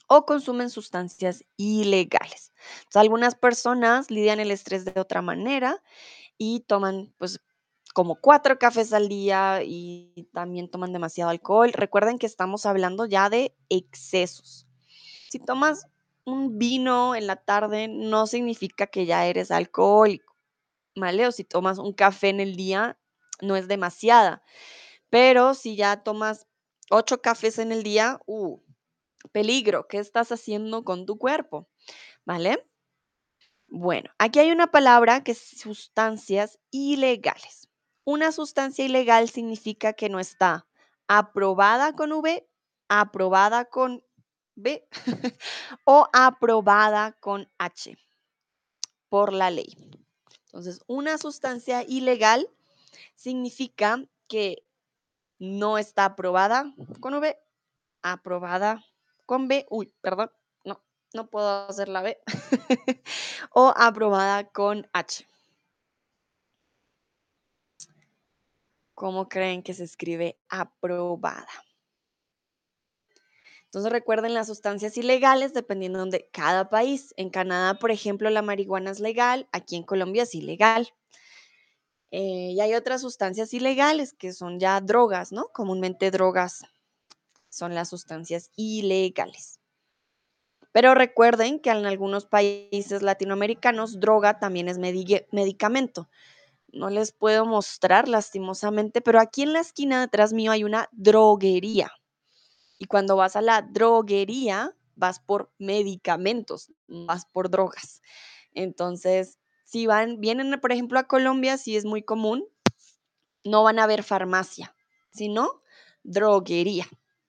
o 0.08 0.24
consumen 0.26 0.70
sustancias 0.70 1.44
ilegales. 1.56 2.52
Entonces, 2.78 2.96
algunas 2.96 3.34
personas 3.34 4.10
lidian 4.10 4.40
el 4.40 4.50
estrés 4.50 4.84
de 4.84 5.00
otra 5.00 5.22
manera 5.22 5.82
y 6.38 6.60
toman 6.60 7.14
pues 7.18 7.40
como 7.94 8.16
cuatro 8.20 8.58
cafés 8.58 8.92
al 8.92 9.08
día 9.08 9.62
y 9.64 10.28
también 10.34 10.70
toman 10.70 10.92
demasiado 10.92 11.30
alcohol. 11.30 11.72
Recuerden 11.72 12.18
que 12.18 12.26
estamos 12.26 12.66
hablando 12.66 13.06
ya 13.06 13.30
de 13.30 13.56
excesos. 13.70 14.66
Si 15.30 15.38
tomas 15.38 15.86
un 16.24 16.58
vino 16.58 17.14
en 17.14 17.26
la 17.26 17.36
tarde, 17.36 17.88
no 17.88 18.26
significa 18.26 18.86
que 18.86 19.06
ya 19.06 19.26
eres 19.26 19.50
alcohólico, 19.50 20.36
¿vale? 20.96 21.26
O 21.26 21.32
si 21.32 21.44
tomas 21.44 21.78
un 21.78 21.92
café 21.92 22.28
en 22.30 22.40
el 22.40 22.56
día, 22.56 22.98
no 23.40 23.56
es 23.56 23.68
demasiada. 23.68 24.42
Pero 25.10 25.54
si 25.54 25.76
ya 25.76 26.02
tomas 26.02 26.46
ocho 26.90 27.22
cafés 27.22 27.58
en 27.58 27.72
el 27.72 27.82
día, 27.82 28.20
uh, 28.26 28.60
peligro, 29.32 29.86
¿qué 29.88 29.98
estás 29.98 30.32
haciendo 30.32 30.84
con 30.84 31.06
tu 31.06 31.18
cuerpo? 31.18 31.68
¿Vale? 32.24 32.66
Bueno, 33.68 34.10
aquí 34.18 34.38
hay 34.38 34.52
una 34.52 34.70
palabra 34.70 35.22
que 35.24 35.32
es 35.32 35.38
sustancias 35.38 36.58
ilegales. 36.70 37.68
Una 38.04 38.30
sustancia 38.30 38.84
ilegal 38.84 39.28
significa 39.28 39.92
que 39.92 40.08
no 40.08 40.20
está 40.20 40.66
aprobada 41.08 41.92
con 41.94 42.12
V, 42.12 42.48
aprobada 42.88 43.64
con 43.64 44.04
B 44.54 44.88
o 45.84 46.08
aprobada 46.12 47.12
con 47.20 47.50
H 47.58 47.98
por 49.08 49.32
la 49.32 49.50
ley. 49.50 49.76
Entonces, 50.46 50.80
una 50.86 51.18
sustancia 51.18 51.82
ilegal 51.82 52.48
significa 53.14 54.02
que 54.28 54.64
no 55.38 55.76
está 55.78 56.06
aprobada 56.06 56.72
con 57.00 57.14
V, 57.14 57.38
aprobada 58.02 58.84
con 59.26 59.48
B, 59.48 59.66
uy, 59.70 59.92
perdón, 60.00 60.30
no, 60.64 60.82
no 61.12 61.28
puedo 61.28 61.68
hacer 61.68 61.88
la 61.88 62.02
B, 62.02 62.18
o 63.52 63.72
aprobada 63.76 64.48
con 64.50 64.88
H. 64.92 65.26
¿Cómo 68.94 69.28
creen 69.28 69.62
que 69.62 69.74
se 69.74 69.84
escribe 69.84 70.38
aprobada? 70.48 71.66
Entonces 73.66 73.92
recuerden 73.92 74.32
las 74.32 74.46
sustancias 74.46 74.96
ilegales 74.96 75.52
dependiendo 75.52 76.06
de 76.06 76.30
cada 76.32 76.70
país. 76.70 77.12
En 77.18 77.28
Canadá, 77.28 77.78
por 77.78 77.90
ejemplo, 77.90 78.30
la 78.30 78.40
marihuana 78.40 78.90
es 78.92 79.00
legal, 79.00 79.48
aquí 79.52 79.76
en 79.76 79.82
Colombia 79.82 80.22
es 80.22 80.34
ilegal. 80.34 80.94
Eh, 82.10 82.52
y 82.52 82.60
hay 82.60 82.72
otras 82.74 83.02
sustancias 83.02 83.52
ilegales 83.52 84.14
que 84.14 84.32
son 84.32 84.58
ya 84.58 84.80
drogas, 84.80 85.32
¿no? 85.32 85.48
Comúnmente 85.52 86.10
drogas 86.10 86.64
son 87.56 87.74
las 87.74 87.88
sustancias 87.88 88.50
ilegales. 88.56 89.60
Pero 90.72 90.94
recuerden 90.94 91.58
que 91.58 91.70
en 91.70 91.86
algunos 91.86 92.26
países 92.26 93.00
latinoamericanos 93.00 93.98
droga 93.98 94.38
también 94.38 94.68
es 94.68 94.78
medicamento. 94.78 96.10
No 96.70 96.90
les 96.90 97.12
puedo 97.12 97.46
mostrar 97.46 98.08
lastimosamente, 98.08 99.00
pero 99.00 99.20
aquí 99.20 99.42
en 99.42 99.54
la 99.54 99.60
esquina 99.60 100.00
detrás 100.02 100.34
mío 100.34 100.52
hay 100.52 100.64
una 100.64 100.90
droguería. 100.92 101.90
Y 102.78 102.84
cuando 102.84 103.16
vas 103.16 103.36
a 103.36 103.40
la 103.40 103.62
droguería, 103.62 104.76
vas 104.94 105.18
por 105.18 105.50
medicamentos, 105.58 106.70
vas 106.88 107.24
por 107.24 107.48
drogas. 107.48 108.02
Entonces, 108.52 109.38
si 109.64 109.86
van, 109.86 110.20
vienen, 110.20 110.60
por 110.60 110.72
ejemplo, 110.72 110.98
a 110.98 111.08
Colombia, 111.08 111.56
si 111.56 111.76
es 111.76 111.86
muy 111.86 112.02
común, 112.02 112.46
no 113.44 113.62
van 113.62 113.78
a 113.78 113.86
ver 113.86 114.02
farmacia, 114.02 114.76
sino 115.10 115.62
droguería. 116.02 116.86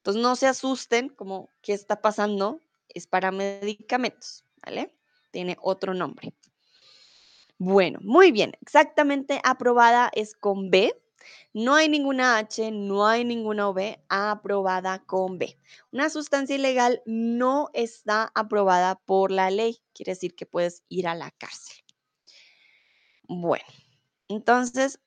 Entonces, 0.07 0.23
no 0.23 0.37
se 0.37 0.47
asusten 0.47 1.09
como 1.09 1.49
qué 1.61 1.73
está 1.73 2.01
pasando, 2.01 2.61
es 2.87 3.05
para 3.07 3.29
medicamentos, 3.29 4.45
¿vale? 4.65 4.95
Tiene 5.31 5.57
otro 5.59 5.93
nombre. 5.93 6.33
Bueno, 7.57 7.99
muy 8.01 8.31
bien, 8.31 8.53
exactamente 8.61 9.41
aprobada 9.43 10.09
es 10.13 10.33
con 10.33 10.71
B. 10.71 10.93
No 11.51 11.75
hay 11.75 11.89
ninguna 11.89 12.37
H, 12.37 12.71
no 12.71 13.05
hay 13.05 13.25
ninguna 13.25 13.69
V 13.69 14.01
aprobada 14.07 15.03
con 15.03 15.39
B. 15.39 15.59
Una 15.91 16.09
sustancia 16.09 16.55
ilegal 16.55 17.01
no 17.05 17.69
está 17.73 18.31
aprobada 18.33 18.95
por 18.95 19.29
la 19.29 19.51
ley, 19.51 19.81
quiere 19.93 20.13
decir 20.13 20.37
que 20.37 20.45
puedes 20.45 20.83
ir 20.87 21.09
a 21.09 21.15
la 21.15 21.31
cárcel. 21.31 21.83
Bueno, 23.27 23.65
entonces, 24.29 25.01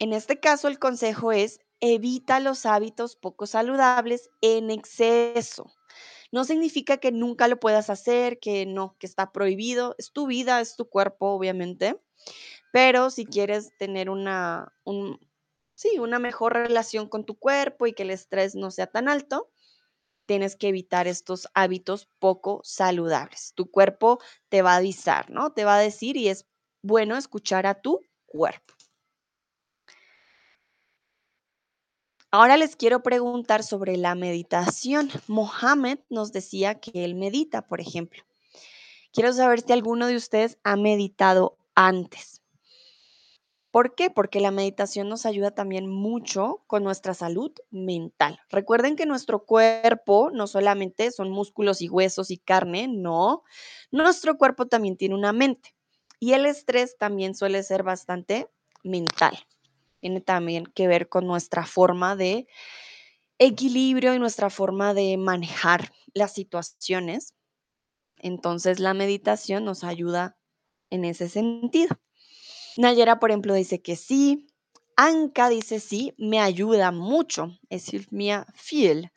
en 0.00 0.12
este 0.12 0.40
caso 0.40 0.66
el 0.66 0.80
consejo 0.80 1.30
es 1.30 1.60
evita 1.82 2.38
los 2.40 2.64
hábitos 2.64 3.16
poco 3.16 3.46
saludables 3.46 4.30
en 4.40 4.70
exceso. 4.70 5.74
No 6.30 6.44
significa 6.44 6.96
que 6.96 7.12
nunca 7.12 7.48
lo 7.48 7.60
puedas 7.60 7.90
hacer, 7.90 8.38
que 8.38 8.64
no, 8.64 8.96
que 8.98 9.06
está 9.06 9.32
prohibido. 9.32 9.94
Es 9.98 10.12
tu 10.12 10.26
vida, 10.26 10.60
es 10.60 10.76
tu 10.76 10.88
cuerpo, 10.88 11.26
obviamente. 11.32 12.00
Pero 12.72 13.10
si 13.10 13.26
quieres 13.26 13.76
tener 13.78 14.08
una, 14.08 14.72
sí, 15.74 15.98
una 15.98 16.18
mejor 16.18 16.54
relación 16.54 17.08
con 17.08 17.24
tu 17.24 17.34
cuerpo 17.36 17.86
y 17.86 17.92
que 17.92 18.04
el 18.04 18.10
estrés 18.10 18.54
no 18.54 18.70
sea 18.70 18.86
tan 18.86 19.08
alto, 19.08 19.50
tienes 20.24 20.56
que 20.56 20.68
evitar 20.68 21.08
estos 21.08 21.48
hábitos 21.52 22.08
poco 22.20 22.60
saludables. 22.62 23.52
Tu 23.56 23.70
cuerpo 23.70 24.20
te 24.48 24.62
va 24.62 24.74
a 24.74 24.76
avisar, 24.76 25.30
¿no? 25.30 25.52
Te 25.52 25.64
va 25.64 25.76
a 25.76 25.80
decir 25.80 26.16
y 26.16 26.28
es 26.28 26.46
bueno 26.80 27.16
escuchar 27.16 27.66
a 27.66 27.82
tu 27.82 28.00
cuerpo. 28.24 28.72
Ahora 32.34 32.56
les 32.56 32.76
quiero 32.76 33.02
preguntar 33.02 33.62
sobre 33.62 33.98
la 33.98 34.14
meditación. 34.14 35.10
Mohamed 35.28 35.98
nos 36.08 36.32
decía 36.32 36.80
que 36.80 37.04
él 37.04 37.14
medita, 37.14 37.66
por 37.66 37.78
ejemplo. 37.78 38.22
Quiero 39.12 39.34
saber 39.34 39.60
si 39.60 39.70
alguno 39.74 40.06
de 40.06 40.16
ustedes 40.16 40.56
ha 40.64 40.76
meditado 40.76 41.58
antes. 41.74 42.40
¿Por 43.70 43.94
qué? 43.94 44.08
Porque 44.08 44.40
la 44.40 44.50
meditación 44.50 45.10
nos 45.10 45.26
ayuda 45.26 45.50
también 45.50 45.86
mucho 45.86 46.62
con 46.66 46.84
nuestra 46.84 47.12
salud 47.12 47.52
mental. 47.70 48.40
Recuerden 48.48 48.96
que 48.96 49.04
nuestro 49.04 49.44
cuerpo 49.44 50.30
no 50.32 50.46
solamente 50.46 51.10
son 51.10 51.30
músculos 51.30 51.82
y 51.82 51.90
huesos 51.90 52.30
y 52.30 52.38
carne, 52.38 52.88
no. 52.88 53.42
Nuestro 53.90 54.38
cuerpo 54.38 54.64
también 54.64 54.96
tiene 54.96 55.16
una 55.16 55.34
mente. 55.34 55.74
Y 56.18 56.32
el 56.32 56.46
estrés 56.46 56.96
también 56.96 57.34
suele 57.34 57.62
ser 57.62 57.82
bastante 57.82 58.48
mental 58.82 59.38
tiene 60.02 60.20
también 60.20 60.66
que 60.66 60.88
ver 60.88 61.08
con 61.08 61.28
nuestra 61.28 61.64
forma 61.64 62.16
de 62.16 62.48
equilibrio 63.38 64.14
y 64.14 64.18
nuestra 64.18 64.50
forma 64.50 64.94
de 64.94 65.16
manejar 65.16 65.92
las 66.12 66.34
situaciones. 66.34 67.34
Entonces 68.16 68.80
la 68.80 68.94
meditación 68.94 69.64
nos 69.64 69.84
ayuda 69.84 70.36
en 70.90 71.04
ese 71.04 71.28
sentido. 71.28 71.96
Nayera, 72.76 73.20
por 73.20 73.30
ejemplo, 73.30 73.54
dice 73.54 73.80
que 73.80 73.94
sí. 73.94 74.48
Anka 74.96 75.48
dice 75.48 75.78
sí, 75.78 76.14
me 76.18 76.40
ayuda 76.40 76.90
mucho. 76.90 77.56
Es 77.70 77.92
mía 78.10 78.44
fiel. 78.54 79.12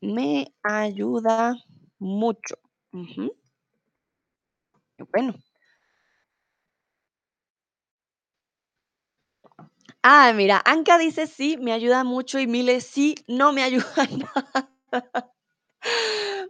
Me 0.00 0.54
ayuda 0.62 1.56
mucho. 1.98 2.56
Bueno, 5.12 5.34
Ah, 10.04 10.32
mira, 10.34 10.62
Anka 10.64 10.98
dice: 10.98 11.26
"Sí, 11.26 11.56
me 11.56 11.72
ayuda 11.72 12.04
mucho", 12.04 12.38
y 12.38 12.46
Mile: 12.46 12.80
"Sí, 12.80 13.16
no 13.26 13.52
me 13.52 13.62
ayuda 13.64 14.06
nada". 14.10 14.70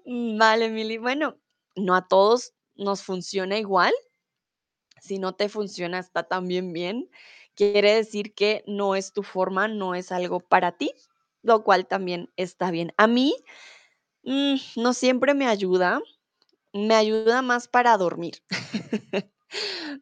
Mm, 0.05 0.39
vale, 0.39 0.71
Mili. 0.71 0.99
Bueno, 0.99 1.37
no 1.77 1.95
a 1.95 2.07
todos 2.07 2.53
nos 2.77 3.03
funciona 3.03 3.59
igual. 3.59 3.93
Si 5.01 5.19
no 5.19 5.35
te 5.35 5.49
funciona, 5.49 5.99
está 5.99 6.23
también 6.25 6.73
bien. 6.73 7.11
Quiere 7.55 7.95
decir 7.95 8.35
que 8.35 8.65
no 8.67 8.97
es 8.97 9.13
tu 9.13 9.23
forma, 9.23 9.69
no 9.69 9.95
es 9.95 10.11
algo 10.13 10.41
para 10.41 10.73
ti, 10.77 10.93
lo 11.43 11.63
cual 11.63 11.87
también 11.87 12.31
está 12.37 12.71
bien. 12.71 12.93
A 12.97 13.07
mí, 13.07 13.35
mm, 14.25 14.57
no 14.77 14.95
siempre 14.95 15.35
me 15.35 15.49
ayuda, 15.49 16.01
me 16.73 16.95
ayuda 16.97 17.43
más 17.43 17.69
para 17.69 17.97
dormir. 17.99 18.43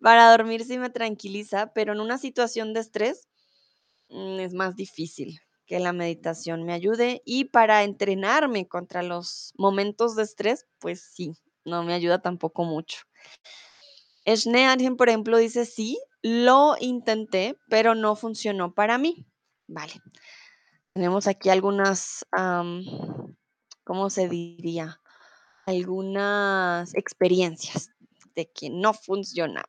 Para 0.03 0.31
dormir 0.33 0.65
sí 0.65 0.79
me 0.79 0.91
tranquiliza, 0.91 1.73
pero 1.75 1.93
en 1.93 2.01
una 2.01 2.19
situación 2.19 2.75
de 2.75 2.81
estrés, 2.81 3.29
es 4.13 4.55
más 4.55 4.77
difícil 4.77 5.41
que 5.67 5.81
la 5.81 5.93
meditación 5.93 6.65
me 6.65 6.73
ayude, 6.75 7.23
y 7.25 7.47
para 7.47 7.85
entrenarme 7.85 8.69
contra 8.69 9.03
los 9.03 9.53
momentos 9.57 10.17
de 10.17 10.25
estrés, 10.25 10.67
pues 10.81 11.03
sí, 11.15 11.33
no 11.65 11.83
me 11.85 11.95
ayuda 11.95 12.21
tampoco 12.23 12.65
mucho. 12.65 12.99
Schneeangen, 14.27 14.97
por 14.97 15.09
ejemplo, 15.09 15.37
dice: 15.39 15.65
"Sí, 15.65 15.99
lo 16.23 16.77
intenté, 16.81 17.59
pero 17.69 17.95
no 17.95 18.15
funcionó 18.17 18.73
para 18.73 18.97
mí". 18.99 19.27
Vale. 19.67 19.95
Tenemos 20.95 21.27
aquí 21.29 21.51
algunas, 21.51 22.27
¿cómo 23.85 24.11
se 24.11 24.29
diría? 24.29 25.01
Algunas 25.67 26.95
experiencias 26.95 27.91
de 28.37 28.51
que 28.51 28.71
no 28.71 28.95
funciona. 28.95 29.65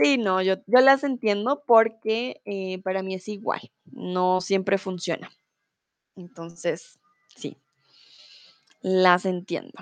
Sí, 0.00 0.16
no, 0.16 0.40
yo 0.42 0.54
yo 0.66 0.80
las 0.80 1.02
entiendo 1.02 1.64
porque, 1.66 2.40
eh, 2.44 2.80
para 2.82 3.02
mí 3.02 3.14
es 3.14 3.26
igual, 3.28 3.60
no 3.86 4.40
siempre 4.40 4.78
funciona. 4.78 5.28
Entonces, 6.16 7.00
sí. 7.36 7.56
Las 8.82 9.24
entiendo. 9.24 9.72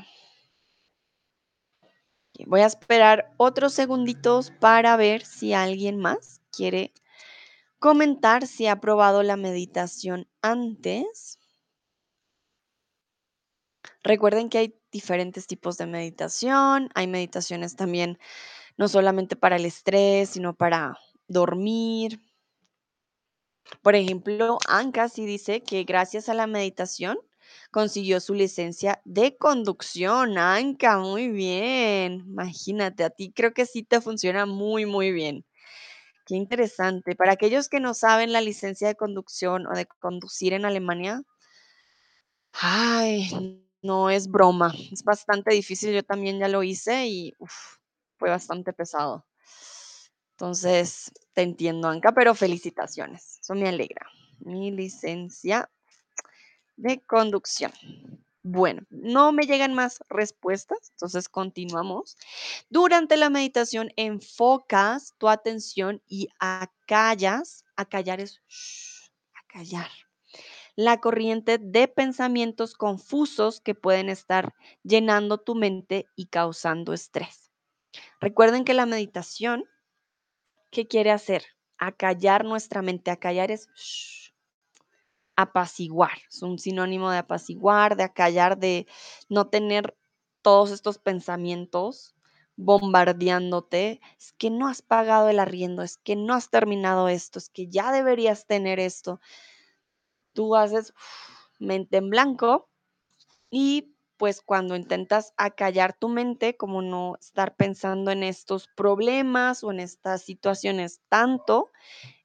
Voy 2.47 2.61
a 2.61 2.67
esperar 2.67 3.33
otros 3.37 3.73
segunditos 3.73 4.51
para 4.51 4.97
ver 4.97 5.25
si 5.25 5.53
alguien 5.55 5.99
más 5.99 6.41
quiere 6.51 6.93
comentar 7.79 8.47
si 8.47 8.67
ha 8.67 8.81
probado 8.81 9.23
la 9.23 9.37
meditación 9.37 10.29
antes. 10.43 11.39
Recuerden 14.03 14.49
que 14.49 14.59
hay 14.59 14.75
diferentes 14.93 15.47
tipos 15.47 15.77
de 15.79 15.87
meditación, 15.87 16.91
hay 16.95 17.07
meditaciones 17.07 17.77
también, 17.77 18.19
no 18.77 18.89
solamente 18.89 19.37
para 19.37 19.57
el 19.57 19.65
estrés, 19.65 20.31
sino 20.31 20.55
para 20.55 20.99
dormir. 21.29 22.21
Por 23.83 23.95
ejemplo, 23.95 24.59
Anka 24.69 25.09
sí 25.09 25.27
dice 25.27 25.63
que 25.63 25.85
gracias 25.85 26.29
a 26.29 26.35
la 26.35 26.47
meditación 26.47 27.19
consiguió 27.71 28.21
su 28.21 28.35
licencia 28.35 29.01
de 29.05 29.37
conducción. 29.37 30.39
Anka, 30.39 30.99
muy 30.99 31.29
bien. 31.29 32.25
Imagínate, 32.27 33.05
a 33.05 33.11
ti 33.11 33.33
creo 33.35 33.53
que 33.53 33.67
sí 33.67 33.83
te 33.83 34.01
funciona 34.01 34.47
muy, 34.47 34.87
muy 34.87 35.13
bien. 35.13 35.45
Qué 36.27 36.37
interesante. 36.37 37.17
Para 37.17 37.33
aquellos 37.33 37.69
que 37.69 37.81
no 37.81 37.95
saben 37.95 38.33
la 38.33 38.41
licencia 38.41 38.89
de 38.89 38.97
conducción 38.97 39.67
o 39.67 39.73
de 39.75 39.87
conducir 39.87 40.53
en 40.53 40.65
Alemania 40.65 41.23
ay, 42.61 43.29
no 43.83 44.11
es 44.11 44.29
broma, 44.29 44.73
es 44.93 45.03
bastante 45.05 45.53
difícil. 45.55 45.93
Yo 45.95 46.03
también 46.03 46.39
ya 46.39 46.49
lo 46.49 46.63
hice 46.63 47.07
y, 47.07 47.33
fue 48.19 48.31
bastante 48.31 48.73
pesado. 48.73 49.27
Entonces, 50.33 51.11
te 51.33 51.43
entiendo, 51.43 51.89
Anka, 51.89 52.13
pero 52.13 52.35
felicitaciones, 52.35 53.39
eso 53.41 53.55
me 53.55 53.69
alegra. 53.69 54.07
Mi 54.41 54.71
licencia 54.71 55.71
de 56.77 57.01
conducción. 57.01 57.73
Bueno, 58.43 58.83
no 58.91 59.33
me 59.33 59.47
llegan 59.47 59.75
más 59.75 59.99
respuestas, 60.09 60.91
entonces 60.93 61.29
continuamos. 61.29 62.17
Durante 62.71 63.17
la 63.17 63.29
meditación 63.29 63.91
enfocas 63.97 65.15
tu 65.19 65.29
atención 65.29 66.01
y 66.07 66.29
acallas, 66.39 67.65
acallar 67.75 68.21
es 68.21 68.41
acallar, 69.35 69.91
la 70.77 71.01
corriente 71.01 71.59
de 71.59 71.89
pensamientos 71.89 72.75
confusos 72.75 73.61
que 73.61 73.75
pueden 73.75 74.11
estar 74.11 74.55
llenando 74.85 75.39
tu 75.39 75.55
mente 75.55 76.07
y 76.15 76.27
causando 76.27 76.93
estrés. 76.93 77.46
Recuerden 78.21 78.65
que 78.65 78.75
la 78.75 78.87
meditación, 78.87 79.65
¿qué 80.71 80.87
quiere 80.87 81.11
hacer? 81.11 81.45
Acallar 81.79 82.45
nuestra 82.45 82.83
mente. 82.83 83.11
Acallar 83.11 83.51
es 83.51 83.69
apaciguar, 85.37 86.17
es 86.31 86.43
un 86.43 86.59
sinónimo 86.59 87.11
de 87.11 87.19
apaciguar, 87.19 87.97
de 87.97 88.05
acallar, 88.05 88.59
de 88.59 88.87
no 89.29 89.49
tener 89.49 89.97
todos 90.41 90.71
estos 90.71 90.99
pensamientos 90.99 92.15
bombardeándote. 92.57 94.01
Es 94.19 94.33
que 94.33 94.51
no 94.51 94.67
has 94.67 94.81
pagado 94.81 95.29
el 95.29 95.39
arriendo, 95.39 95.83
es 95.83 95.99
que 95.99 96.17
no 96.17 96.35
has 96.35 96.49
terminado 96.49 97.09
esto, 97.09 97.39
es 97.39 97.51
que 97.51 97.69
ya 97.69 97.93
deberías 97.93 98.47
tener 98.47 98.81
esto. 98.81 99.21
Tú 100.33 100.57
haces 100.57 100.95
mente 101.59 101.99
en 101.99 102.11
blanco 102.11 102.71
y 103.51 103.96
pues 104.17 104.41
cuando 104.41 104.77
intentas 104.77 105.33
acallar 105.37 105.93
tu 105.99 106.09
mente, 106.09 106.57
como 106.57 106.83
no 106.83 107.17
estar 107.21 107.55
pensando 107.57 108.11
en 108.11 108.23
estos 108.23 108.69
problemas 108.69 109.63
o 109.65 109.71
en 109.73 109.81
estas 109.81 110.23
situaciones 110.23 111.01
tanto, 111.09 111.71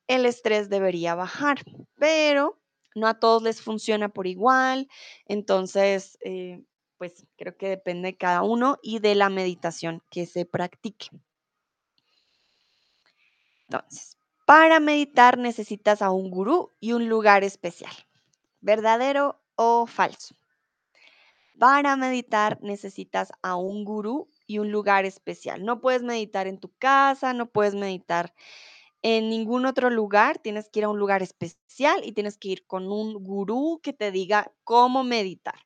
el 0.08 0.26
estrés 0.26 0.70
debería 0.70 1.16
bajar, 1.16 1.60
pero 1.96 2.60
no 2.96 3.08
a 3.08 3.20
todos 3.20 3.44
les 3.44 3.62
funciona 3.62 4.10
por 4.10 4.28
igual. 4.28 4.88
Entonces, 5.26 6.18
eh, 6.22 6.64
pues 6.98 7.26
creo 7.38 7.58
que 7.58 7.70
depende 7.70 8.10
de 8.10 8.18
cada 8.18 8.44
uno 8.44 8.78
y 8.84 9.00
de 9.00 9.16
la 9.16 9.30
meditación 9.30 10.04
que 10.10 10.26
se 10.26 10.46
practique. 10.46 11.10
Entonces, 13.68 14.18
para 14.46 14.80
meditar 14.80 15.38
necesitas 15.38 16.02
a 16.02 16.12
un 16.12 16.30
gurú 16.30 16.74
y 16.80 16.92
un 16.94 17.08
lugar 17.10 17.44
especial. 17.44 17.94
¿Verdadero 18.60 19.42
o 19.56 19.88
falso? 19.88 20.36
Para 21.62 21.96
meditar 21.96 22.58
necesitas 22.64 23.32
a 23.44 23.56
un 23.56 23.86
gurú 23.86 24.28
y 24.48 24.58
un 24.58 24.72
lugar 24.72 25.06
especial. 25.06 25.64
No 25.64 25.80
puedes 25.80 26.02
meditar 26.02 26.48
en 26.48 26.60
tu 26.60 26.74
casa, 26.80 27.34
no 27.36 27.52
puedes 27.52 27.76
meditar 27.76 28.34
en 29.04 29.30
ningún 29.30 29.66
otro 29.66 29.90
lugar, 29.90 30.40
tienes 30.40 30.70
que 30.70 30.80
ir 30.80 30.86
a 30.86 30.90
un 30.90 31.00
lugar 31.00 31.24
especial 31.24 32.02
y 32.06 32.14
tienes 32.14 32.38
que 32.38 32.50
ir 32.50 32.68
con 32.68 32.92
un 32.92 33.14
gurú 33.24 33.80
que 33.84 33.94
te 33.94 34.12
diga 34.12 34.52
cómo 34.64 35.04
meditar. 35.04 35.60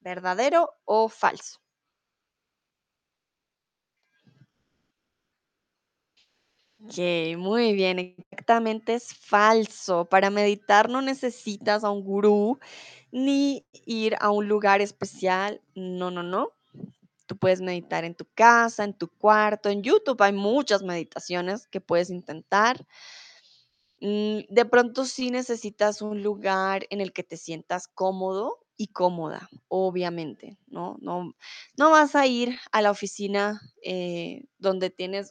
¿Verdadero 0.00 0.70
o 0.84 1.08
falso? 1.08 1.63
Okey, 6.86 7.36
muy 7.36 7.72
bien, 7.74 7.98
exactamente 7.98 8.94
es 8.94 9.14
falso. 9.14 10.04
Para 10.06 10.30
meditar 10.30 10.88
no 10.90 11.00
necesitas 11.02 11.82
a 11.84 11.90
un 11.90 12.02
gurú 12.04 12.58
ni 13.12 13.64
ir 13.86 14.16
a 14.20 14.30
un 14.30 14.48
lugar 14.48 14.80
especial. 14.80 15.62
No, 15.74 16.10
no, 16.10 16.22
no. 16.22 16.50
Tú 17.26 17.36
puedes 17.38 17.60
meditar 17.62 18.04
en 18.04 18.14
tu 18.14 18.26
casa, 18.34 18.84
en 18.84 18.94
tu 18.94 19.08
cuarto, 19.08 19.70
en 19.70 19.82
YouTube 19.82 20.20
hay 20.22 20.32
muchas 20.34 20.82
meditaciones 20.82 21.66
que 21.68 21.80
puedes 21.80 22.10
intentar. 22.10 22.86
Mm, 24.00 24.40
de 24.48 24.64
pronto 24.64 25.04
sí 25.04 25.30
necesitas 25.30 26.02
un 26.02 26.22
lugar 26.22 26.86
en 26.90 27.00
el 27.00 27.12
que 27.12 27.22
te 27.22 27.36
sientas 27.36 27.86
cómodo 27.88 28.58
y 28.76 28.88
cómoda, 28.88 29.48
obviamente, 29.68 30.58
¿no? 30.66 30.96
No 31.00 31.32
no 31.78 31.90
vas 31.90 32.16
a 32.16 32.26
ir 32.26 32.58
a 32.72 32.82
la 32.82 32.90
oficina, 32.90 33.60
eh, 33.84 34.44
donde 34.58 34.90
tienes 34.90 35.30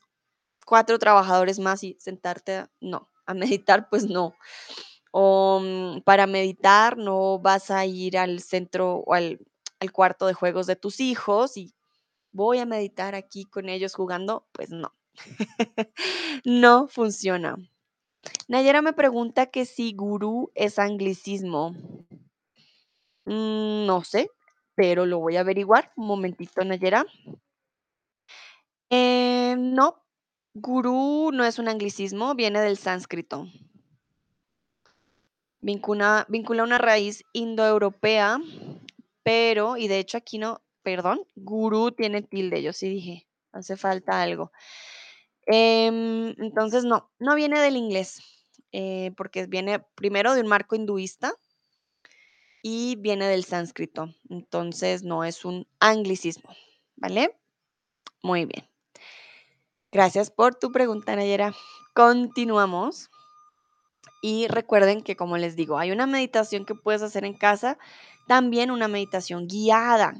4 0.65 0.99
trabajadores 0.99 1.59
más 1.59 1.83
y 1.83 1.97
sentarte 1.99 2.65
no, 2.81 3.09
a 3.25 3.33
meditar, 3.59 3.89
pues 3.89 4.05
no. 4.09 4.35
O, 5.11 5.61
mm, 5.63 6.01
para 6.03 6.27
meditar 6.27 6.97
no 6.97 7.39
vas 7.39 7.71
a 7.71 7.85
ir 7.85 8.17
al 8.17 8.41
centro 8.41 8.97
o 9.05 9.13
al 9.13 9.39
al 9.79 9.91
cuarto 9.91 10.27
de 10.27 10.33
juegos 10.33 10.65
de 10.67 10.77
tus 10.77 10.99
hijos 11.01 11.57
y 11.57 11.73
voy 12.31 12.59
a 12.59 12.65
meditar 12.65 13.15
aquí 13.15 13.45
con 13.45 13.69
ellos 13.69 13.95
jugando, 13.95 14.47
pues 14.53 14.69
no. 14.71 14.93
No 16.45 16.87
funciona. 16.87 17.57
Nayera 18.47 18.81
me 18.81 18.93
pregunta 18.93 19.47
que 19.47 19.65
si 19.65 19.93
gurú 19.93 20.51
es 20.55 20.79
anglicismo. 20.79 21.75
Mm, 23.25 23.85
no 23.85 24.03
sé, 24.03 24.29
pero 24.75 25.05
lo 25.05 25.19
voy 25.19 25.37
a 25.37 25.41
averiguar. 25.41 25.91
Un 25.95 26.07
momentito, 26.07 26.63
Nayera. 26.63 27.05
Eh, 28.89 29.55
no, 29.57 30.02
gurú 30.53 31.31
no 31.33 31.45
es 31.45 31.59
un 31.59 31.67
anglicismo, 31.67 32.35
viene 32.35 32.61
del 32.61 32.77
sánscrito. 32.77 33.47
Vincula 35.61 36.27
una 36.63 36.77
raíz 36.77 37.23
indoeuropea, 37.33 38.39
pero 39.23 39.77
y 39.77 39.87
de 39.87 39.99
hecho 39.99 40.17
aquí 40.17 40.37
no 40.37 40.61
perdón, 40.83 41.25
gurú 41.35 41.91
tiene 41.91 42.21
tilde, 42.21 42.61
yo 42.61 42.73
sí 42.73 42.89
dije, 42.89 43.27
hace 43.51 43.77
falta 43.77 44.21
algo. 44.21 44.51
Em, 45.45 46.35
entonces 46.37 46.85
no, 46.85 47.11
no 47.19 47.35
viene 47.35 47.59
del 47.59 47.77
inglés. 47.77 48.21
eh, 48.75 49.11
porque 49.17 49.45
viene 49.45 49.79
primero 49.95 50.33
de 50.33 50.41
un 50.41 50.47
marco 50.47 50.75
hinduista 50.75 51.35
y 52.63 52.95
viene 52.95 53.27
del 53.27 53.43
sánscrito. 53.43 54.15
Entonces 54.29 55.03
no 55.03 55.23
es 55.23 55.45
un 55.45 55.67
anglicismo, 55.79 56.49
¿vale? 56.95 57.37
Muy 58.23 58.45
bien. 58.45 58.72
Gracias 59.93 60.31
por 60.31 60.55
tu 60.55 60.71
pregunta, 60.71 61.15
Nayera. 61.15 61.53
Continuamos. 61.93 63.11
Y 64.23 64.47
recuerden 64.47 65.03
que, 65.03 65.15
como 65.15 65.37
les 65.37 65.55
digo, 65.55 65.77
hay 65.77 65.91
una 65.91 66.07
meditación 66.07 66.65
que 66.65 66.73
puedes 66.73 67.03
hacer 67.03 67.25
en 67.25 67.35
casa, 67.35 67.77
también 68.27 68.71
una 68.71 68.87
meditación 68.87 69.47
guiada. 69.47 70.15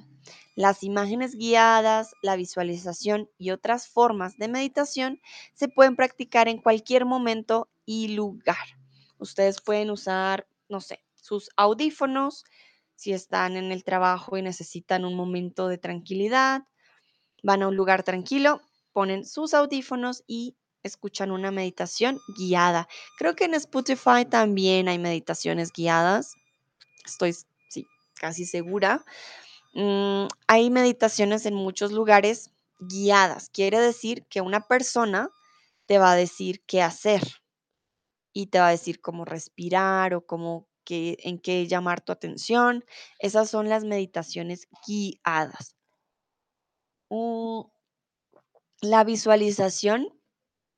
Las 0.53 0.83
imágenes 0.83 1.35
guiadas, 1.35 2.13
la 2.21 2.35
visualización 2.35 3.31
y 3.39 3.49
otras 3.49 3.87
formas 3.87 4.37
de 4.37 4.47
meditación 4.47 5.19
se 5.55 5.69
pueden 5.69 5.95
practicar 5.95 6.47
en 6.47 6.61
cualquier 6.61 7.05
momento 7.05 7.67
y 7.83 8.09
lugar. 8.09 8.77
Ustedes 9.17 9.59
pueden 9.59 9.89
usar, 9.89 10.45
no 10.69 10.81
sé, 10.81 10.99
sus 11.15 11.49
audífonos 11.57 12.43
si 12.93 13.11
están 13.11 13.57
en 13.57 13.71
el 13.71 13.83
trabajo 13.83 14.37
y 14.37 14.43
necesitan 14.43 15.03
un 15.03 15.15
momento 15.15 15.67
de 15.67 15.79
tranquilidad. 15.79 16.61
Van 17.41 17.63
a 17.63 17.69
un 17.69 17.75
lugar 17.75 18.03
tranquilo, 18.03 18.61
ponen 18.93 19.25
sus 19.25 19.53
audífonos 19.53 20.23
y 20.27 20.55
escuchan 20.83 21.31
una 21.31 21.51
meditación 21.51 22.19
guiada. 22.37 22.87
Creo 23.17 23.35
que 23.35 23.45
en 23.45 23.55
Spotify 23.55 24.25
también 24.29 24.87
hay 24.87 24.99
meditaciones 24.99 25.71
guiadas. 25.71 26.35
Estoy, 27.05 27.33
sí, 27.69 27.85
casi 28.15 28.45
segura. 28.45 29.03
Mm, 29.73 30.27
hay 30.47 30.69
meditaciones 30.69 31.45
en 31.45 31.55
muchos 31.55 31.91
lugares 31.91 32.51
guiadas. 32.79 33.49
Quiere 33.49 33.79
decir 33.79 34.25
que 34.29 34.41
una 34.41 34.61
persona 34.67 35.29
te 35.85 35.97
va 35.97 36.11
a 36.11 36.15
decir 36.15 36.61
qué 36.65 36.81
hacer 36.81 37.21
y 38.33 38.47
te 38.47 38.59
va 38.59 38.67
a 38.67 38.71
decir 38.71 39.01
cómo 39.01 39.25
respirar 39.25 40.13
o 40.13 40.25
cómo 40.25 40.67
en 40.89 41.39
qué 41.39 41.67
llamar 41.67 42.01
tu 42.01 42.11
atención. 42.11 42.83
Esas 43.19 43.49
son 43.49 43.69
las 43.69 43.83
meditaciones 43.85 44.67
guiadas. 44.85 45.75
Mm, 47.09 47.61
la 48.83 49.05
visualización 49.05 50.09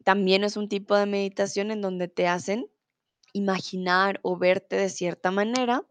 también 0.03 0.43
es 0.43 0.57
un 0.57 0.69
tipo 0.69 0.95
de 0.95 1.07
meditación 1.07 1.71
en 1.71 1.81
donde 1.81 2.07
te 2.07 2.27
hacen 2.27 2.69
imaginar 3.33 4.19
o 4.21 4.37
verte 4.37 4.75
de 4.75 4.89
cierta 4.89 5.31
manera. 5.31 5.83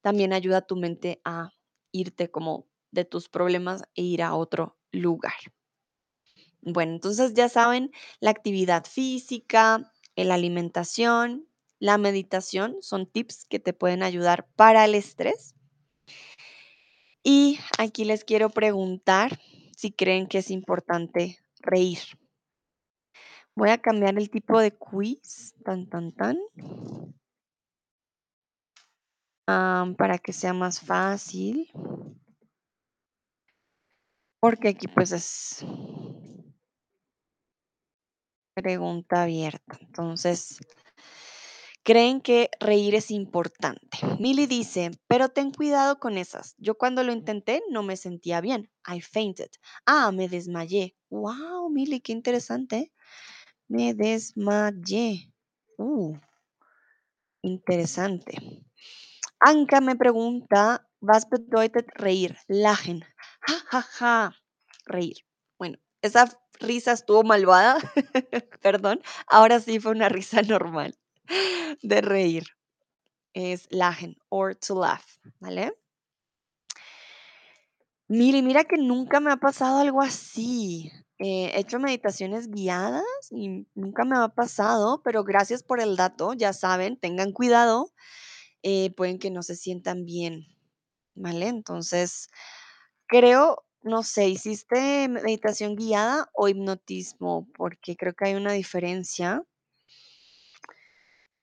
También 0.00 0.32
ayuda 0.32 0.58
a 0.58 0.66
tu 0.66 0.76
mente 0.76 1.20
a 1.24 1.50
irte 1.90 2.30
como 2.30 2.68
de 2.92 3.04
tus 3.04 3.28
problemas 3.28 3.82
e 3.96 4.02
ir 4.02 4.22
a 4.22 4.36
otro 4.36 4.78
lugar. 4.92 5.34
Bueno, 6.60 6.92
entonces 6.92 7.34
ya 7.34 7.48
saben, 7.48 7.90
la 8.20 8.30
actividad 8.30 8.84
física, 8.84 9.92
la 10.14 10.34
alimentación, 10.34 11.48
la 11.80 11.98
meditación 11.98 12.76
son 12.80 13.06
tips 13.06 13.44
que 13.46 13.58
te 13.58 13.72
pueden 13.72 14.04
ayudar 14.04 14.46
para 14.54 14.84
el 14.84 14.94
estrés. 14.94 15.56
Y 17.24 17.58
aquí 17.76 18.04
les 18.04 18.22
quiero 18.22 18.50
preguntar 18.50 19.40
si 19.76 19.90
creen 19.90 20.26
que 20.26 20.38
es 20.38 20.50
importante 20.50 21.39
reír. 21.60 21.98
Voy 23.54 23.70
a 23.70 23.78
cambiar 23.78 24.16
el 24.18 24.30
tipo 24.30 24.58
de 24.60 24.72
quiz, 24.72 25.54
tan, 25.64 25.88
tan, 25.88 26.12
tan, 26.12 26.38
para 29.96 30.18
que 30.18 30.32
sea 30.32 30.52
más 30.52 30.80
fácil. 30.80 31.70
Porque 34.40 34.68
aquí 34.68 34.88
pues 34.88 35.12
es 35.12 35.64
pregunta 38.54 39.22
abierta. 39.22 39.78
Entonces, 39.80 40.58
creen 41.82 42.20
que 42.20 42.50
reír 42.60 42.94
es 42.94 43.10
importante. 43.10 43.98
Milly 44.18 44.46
dice, 44.46 44.90
pero 45.06 45.28
ten 45.30 45.52
cuidado 45.52 45.98
con 45.98 46.18
esas. 46.18 46.54
Yo 46.58 46.76
cuando 46.76 47.02
lo 47.02 47.12
intenté 47.12 47.62
no 47.70 47.82
me 47.82 47.96
sentía 47.96 48.40
bien. 48.40 48.70
I 48.86 49.00
fainted. 49.00 49.50
Ah, 49.86 50.12
me 50.12 50.28
desmayé. 50.28 50.96
Wow, 51.10 51.70
Milly, 51.70 52.00
qué 52.00 52.12
interesante. 52.12 52.92
Me 53.68 53.94
desmayé. 53.94 55.32
Uh, 55.78 56.16
interesante. 57.42 58.36
Anka 59.40 59.80
me 59.80 59.96
pregunta, 59.96 60.86
was 61.00 61.28
bedeutet 61.28 61.88
reír? 61.94 62.36
Lachen. 62.48 63.04
Ja, 63.46 63.54
ja, 63.70 63.82
ja. 63.82 64.32
Reír. 64.84 65.16
Bueno, 65.58 65.78
esa 66.02 66.28
risa 66.60 66.92
estuvo 66.92 67.22
malvada. 67.22 67.78
Perdón. 68.62 69.00
Ahora 69.26 69.60
sí 69.60 69.80
fue 69.80 69.92
una 69.92 70.10
risa 70.10 70.42
normal 70.42 70.99
de 71.82 72.00
reír. 72.00 72.44
Es 73.34 73.68
lachen 73.70 74.16
or 74.28 74.54
to 74.56 74.74
laugh, 74.80 75.04
¿vale? 75.40 75.72
Mire, 78.08 78.42
mira 78.42 78.64
que 78.64 78.76
nunca 78.76 79.20
me 79.20 79.30
ha 79.30 79.36
pasado 79.36 79.78
algo 79.78 80.02
así. 80.02 80.90
Eh, 81.18 81.52
he 81.54 81.60
hecho 81.60 81.78
meditaciones 81.78 82.48
guiadas 82.50 83.04
y 83.30 83.66
nunca 83.74 84.04
me 84.04 84.16
ha 84.16 84.28
pasado, 84.28 85.02
pero 85.04 85.22
gracias 85.22 85.62
por 85.62 85.80
el 85.80 85.96
dato. 85.96 86.32
Ya 86.34 86.52
saben, 86.52 86.96
tengan 86.98 87.32
cuidado. 87.32 87.92
eh, 88.62 88.92
pueden 88.96 89.18
que 89.18 89.30
no 89.30 89.42
se 89.42 89.56
sientan 89.56 90.04
bien, 90.04 90.46
¿vale? 91.14 91.48
Entonces, 91.48 92.28
creo, 93.06 93.64
no 93.82 94.02
sé, 94.02 94.28
¿hiciste 94.28 95.08
meditación 95.08 95.76
guiada 95.76 96.28
o 96.34 96.48
hipnotismo? 96.48 97.48
Porque 97.56 97.96
creo 97.96 98.14
que 98.14 98.26
hay 98.26 98.34
una 98.34 98.52
diferencia. 98.52 99.44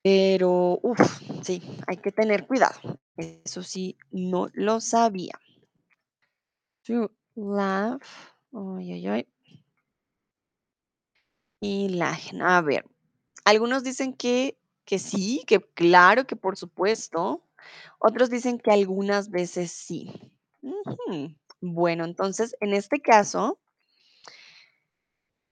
Pero, 0.09 0.79
uff, 0.83 1.21
sí, 1.41 1.61
hay 1.85 1.97
que 1.97 2.13
tener 2.13 2.47
cuidado. 2.47 2.79
Eso 3.17 3.61
sí, 3.61 3.97
no 4.09 4.47
lo 4.53 4.79
sabía. 4.79 5.37
To 6.83 7.11
laugh. 7.35 8.01
Ay, 8.53 8.93
ay, 8.93 9.07
ay. 9.07 9.27
Y 11.59 11.89
la, 11.89 12.17
a 12.41 12.61
ver, 12.61 12.85
algunos 13.43 13.83
dicen 13.83 14.13
que, 14.13 14.57
que 14.85 14.97
sí, 14.97 15.43
que 15.45 15.59
claro, 15.59 16.25
que 16.25 16.37
por 16.37 16.55
supuesto. 16.55 17.43
Otros 17.99 18.29
dicen 18.29 18.59
que 18.59 18.71
algunas 18.71 19.29
veces 19.29 19.73
sí. 19.73 20.31
Bueno, 21.59 22.05
entonces, 22.05 22.55
en 22.61 22.73
este 22.73 23.01
caso, 23.01 23.59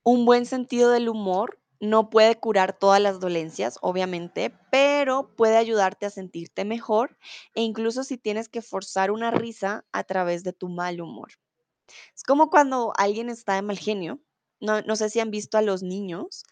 un 0.04 0.24
buen 0.24 0.46
sentido 0.46 0.92
del 0.92 1.10
humor 1.10 1.60
no 1.86 2.10
puede 2.10 2.36
curar 2.40 2.78
todas 2.78 3.02
las 3.02 3.20
dolencias, 3.20 3.78
obviamente, 3.82 4.52
pero 4.72 5.30
puede 5.36 5.58
ayudarte 5.58 6.06
a 6.06 6.10
sentirte 6.10 6.66
mejor 6.66 7.18
e 7.56 7.62
incluso 7.64 8.04
si 8.04 8.18
tienes 8.18 8.50
que 8.50 8.62
forzar 8.62 9.12
una 9.12 9.32
risa 9.32 9.86
a 9.94 10.04
través 10.04 10.44
de 10.44 10.54
tu 10.54 10.70
mal 10.70 11.02
humor. 11.02 11.30
Es 12.16 12.24
como 12.24 12.50
cuando 12.50 12.94
alguien 12.98 13.30
está 13.30 13.56
de 13.56 13.62
mal 13.64 13.80
genio. 13.80 14.22
No, 14.62 14.82
no 14.84 14.96
sé 14.98 15.10
si 15.10 15.20
han 15.20 15.32
visto 15.32 15.58
a 15.58 15.62
los 15.64 15.84
niños 15.84 16.44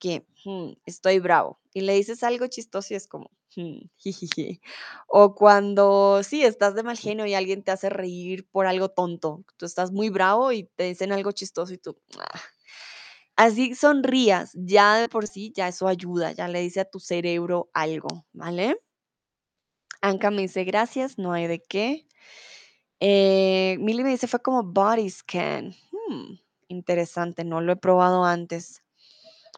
que 0.00 0.26
"Hmm, 0.44 0.72
estoy 0.86 1.18
bravo 1.20 1.60
y 1.74 1.82
le 1.82 1.94
dices 1.94 2.22
algo 2.24 2.46
chistoso 2.48 2.94
y 2.94 2.96
es 2.98 3.08
como 3.08 3.30
"Hmm, 3.56 3.80
jijiji". 3.98 4.60
O 5.08 5.34
cuando 5.34 6.22
sí 6.24 6.44
estás 6.44 6.74
de 6.76 6.82
mal 6.84 6.98
genio 6.98 7.26
y 7.26 7.34
alguien 7.34 7.62
te 7.64 7.72
hace 7.72 7.90
reír 7.90 8.48
por 8.50 8.66
algo 8.66 8.90
tonto. 8.90 9.44
Tú 9.58 9.66
estás 9.66 9.92
muy 9.92 10.10
bravo 10.10 10.52
y 10.52 10.64
te 10.64 10.84
dicen 10.84 11.12
algo 11.12 11.32
chistoso 11.32 11.74
y 11.74 11.78
tú 11.78 11.98
"Ah". 12.20 12.40
Así 13.38 13.76
sonrías, 13.76 14.50
ya 14.54 14.96
de 14.96 15.08
por 15.08 15.28
sí, 15.28 15.52
ya 15.54 15.68
eso 15.68 15.86
ayuda, 15.86 16.32
ya 16.32 16.48
le 16.48 16.60
dice 16.60 16.80
a 16.80 16.84
tu 16.90 16.98
cerebro 16.98 17.70
algo, 17.72 18.26
¿vale? 18.32 18.80
Anka 20.02 20.30
me 20.32 20.42
dice 20.42 20.64
gracias, 20.64 21.18
no 21.18 21.32
hay 21.32 21.46
de 21.46 21.62
qué. 21.62 22.04
Eh, 23.00 23.76
Milly 23.80 24.04
me 24.04 24.10
dice 24.10 24.26
fue 24.28 24.40
como 24.42 24.64
body 24.64 25.08
scan. 25.10 25.74
Hmm, 25.92 26.34
interesante, 26.68 27.44
no 27.44 27.60
lo 27.60 27.72
he 27.72 27.76
probado 27.76 28.24
antes, 28.24 28.82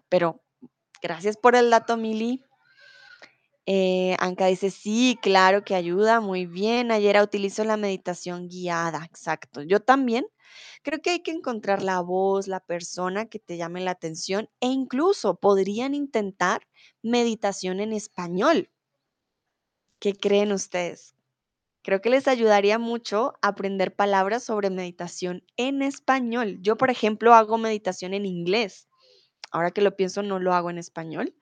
pero 0.08 0.42
gracias 1.02 1.36
por 1.36 1.56
el 1.56 1.70
dato, 1.70 1.96
Milly. 1.96 2.44
Eh, 3.66 4.16
Anka 4.18 4.46
dice, 4.46 4.70
sí, 4.70 5.18
claro 5.22 5.64
que 5.64 5.74
ayuda, 5.74 6.20
muy 6.20 6.46
bien. 6.46 6.90
Ayer 6.90 7.20
utilizo 7.22 7.64
la 7.64 7.76
meditación 7.76 8.48
guiada, 8.48 9.04
exacto. 9.04 9.62
Yo 9.62 9.80
también 9.80 10.26
creo 10.82 11.01
que 11.01 11.11
hay 11.11 11.20
que 11.20 11.30
encontrar 11.30 11.82
la 11.82 12.01
voz, 12.01 12.46
la 12.48 12.61
persona 12.61 13.26
que 13.26 13.38
te 13.38 13.57
llame 13.57 13.80
la 13.80 13.92
atención 13.92 14.48
e 14.61 14.68
incluso 14.68 15.36
podrían 15.36 15.94
intentar 15.94 16.66
meditación 17.03 17.80
en 17.80 17.92
español. 17.92 18.70
¿Qué 19.98 20.14
creen 20.14 20.53
ustedes? 20.53 21.14
Creo 21.82 22.03
que 22.03 22.11
les 22.11 22.28
ayudaría 22.28 22.78
mucho 22.78 23.34
aprender 23.40 23.94
palabras 23.94 24.44
sobre 24.44 24.68
meditación 24.68 25.44
en 25.57 25.82
español. 25.82 26.59
Yo, 26.61 26.76
por 26.76 26.90
ejemplo, 26.90 27.34
hago 27.34 27.57
meditación 27.57 28.12
en 28.12 28.26
inglés. 28.26 28.88
Ahora 29.51 29.70
que 29.70 29.80
lo 29.80 29.96
pienso, 29.96 30.22
no 30.22 30.38
lo 30.38 30.53
hago 30.53 30.70
en 30.70 30.78
español. 30.78 31.34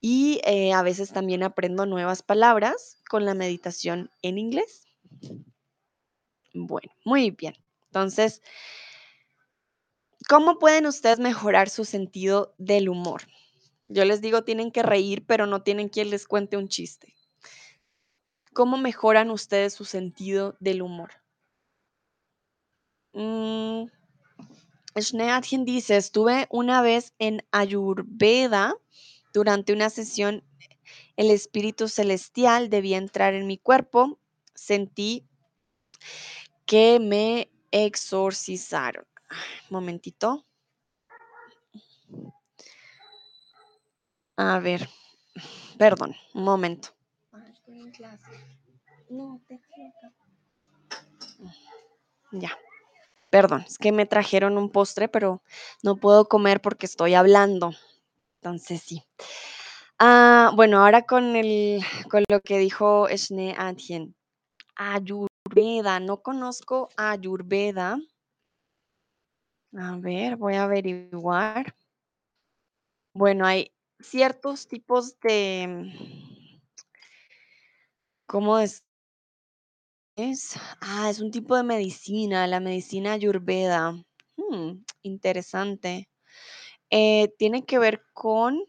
Y 0.00 0.40
eh, 0.44 0.72
a 0.72 0.82
veces 0.82 1.12
también 1.12 1.42
aprendo 1.42 1.86
nuevas 1.86 2.22
palabras 2.22 3.02
con 3.08 3.24
la 3.24 3.34
meditación 3.34 4.10
en 4.22 4.38
inglés. 4.38 4.86
Bueno, 6.54 6.92
muy 7.04 7.30
bien. 7.30 7.54
Entonces, 7.94 8.42
¿cómo 10.28 10.58
pueden 10.58 10.86
ustedes 10.86 11.20
mejorar 11.20 11.70
su 11.70 11.84
sentido 11.84 12.52
del 12.58 12.88
humor? 12.88 13.22
Yo 13.86 14.04
les 14.04 14.20
digo, 14.20 14.42
tienen 14.42 14.72
que 14.72 14.82
reír, 14.82 15.24
pero 15.24 15.46
no 15.46 15.62
tienen 15.62 15.88
quien 15.88 16.10
les 16.10 16.26
cuente 16.26 16.56
un 16.56 16.66
chiste. 16.66 17.14
¿Cómo 18.52 18.78
mejoran 18.78 19.30
ustedes 19.30 19.74
su 19.74 19.84
sentido 19.84 20.56
del 20.58 20.82
humor? 20.82 21.12
Mm, 23.12 23.84
dice, 25.64 25.96
estuve 25.96 26.48
una 26.50 26.82
vez 26.82 27.14
en 27.20 27.46
Ayurveda 27.52 28.74
durante 29.32 29.72
una 29.72 29.88
sesión, 29.88 30.42
el 31.16 31.30
espíritu 31.30 31.86
celestial 31.86 32.70
debía 32.70 32.98
entrar 32.98 33.34
en 33.34 33.46
mi 33.46 33.56
cuerpo, 33.56 34.18
sentí 34.52 35.28
que 36.66 36.98
me 37.00 37.53
exorcizaron. 37.74 39.04
Momentito. 39.68 40.46
A 44.36 44.58
ver, 44.60 44.88
perdón, 45.76 46.14
un 46.34 46.44
momento. 46.44 46.90
Ya. 52.32 52.56
Perdón, 53.30 53.64
es 53.66 53.78
que 53.78 53.90
me 53.90 54.06
trajeron 54.06 54.56
un 54.56 54.70
postre, 54.70 55.08
pero 55.08 55.42
no 55.82 55.96
puedo 55.96 56.28
comer 56.28 56.60
porque 56.60 56.86
estoy 56.86 57.14
hablando. 57.14 57.72
Entonces 58.40 58.82
sí. 58.82 59.02
Ah, 59.98 60.52
bueno, 60.54 60.84
ahora 60.84 61.02
con 61.02 61.34
el 61.34 61.80
con 62.10 62.22
lo 62.28 62.40
que 62.40 62.58
dijo 62.58 63.08
Shne 63.08 63.54
Adjen. 63.58 64.14
No 66.00 66.22
conozco 66.22 66.88
Ayurveda. 66.96 67.98
A 69.76 69.96
ver, 69.98 70.36
voy 70.36 70.54
a 70.54 70.64
averiguar. 70.64 71.74
Bueno, 73.14 73.46
hay 73.46 73.72
ciertos 74.00 74.66
tipos 74.66 75.18
de 75.20 75.92
¿cómo 78.26 78.58
es? 78.58 78.82
Es, 80.16 80.56
ah, 80.80 81.10
es 81.10 81.20
un 81.20 81.30
tipo 81.30 81.56
de 81.56 81.62
medicina, 81.64 82.46
la 82.46 82.60
medicina 82.60 83.12
ayurveda. 83.12 83.92
Mm, 84.36 84.84
interesante. 85.02 86.08
Eh, 86.90 87.34
tiene 87.38 87.64
que 87.64 87.78
ver 87.78 88.02
con 88.12 88.64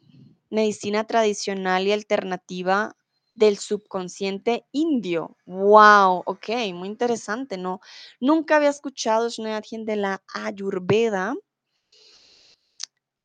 medicina 0.49 1.05
tradicional 1.05 1.87
y 1.87 1.91
alternativa 1.91 2.95
del 3.35 3.57
subconsciente 3.57 4.65
indio. 4.71 5.37
Wow, 5.45 6.23
ok, 6.25 6.49
muy 6.73 6.87
interesante, 6.87 7.57
¿no? 7.57 7.81
Nunca 8.19 8.55
había 8.55 8.69
escuchado 8.69 9.29
Shneyadhin 9.29 9.85
de 9.85 9.97
la 9.97 10.23
Ayurveda. 10.33 11.35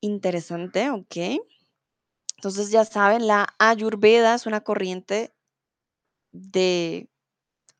Interesante, 0.00 0.90
ok. 0.90 1.16
Entonces 2.36 2.70
ya 2.70 2.84
saben, 2.84 3.26
la 3.26 3.54
Ayurveda 3.58 4.34
es 4.34 4.46
una 4.46 4.62
corriente 4.62 5.34
de 6.32 7.08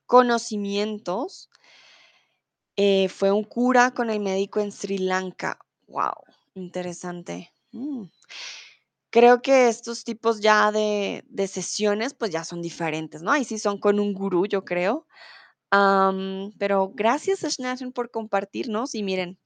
conocimientos. 0.07 1.51
Eh, 2.77 3.09
fue 3.09 3.33
un 3.33 3.45
cura 3.45 3.93
con 3.93 4.11
el 4.11 4.21
médico 4.21 4.61
en 4.61 4.71
Sri 4.73 4.99
Lanka. 4.99 5.59
Wow, 5.89 6.25
interesante. 6.55 7.53
Mm. 7.73 8.05
Creo 9.11 9.43
que 9.43 9.69
estos 9.69 10.05
tipos 10.05 10.41
ya 10.41 10.71
de, 10.71 11.25
de 11.29 11.49
sesiones, 11.49 12.15
pues 12.15 12.31
ya 12.31 12.45
son 12.45 12.63
diferentes, 12.63 13.23
¿no? 13.23 13.33
Ahí 13.33 13.45
sí 13.45 13.59
son 13.59 13.79
con 13.79 13.99
un 13.99 14.15
gurú, 14.15 14.47
yo 14.47 14.65
creo. 14.65 15.07
Pero 16.59 16.93
gracias, 16.95 17.45
Ashnathan, 17.45 17.93
por 17.93 18.11
compartirnos. 18.11 18.95
Y 18.95 19.03
miren, 19.03 19.39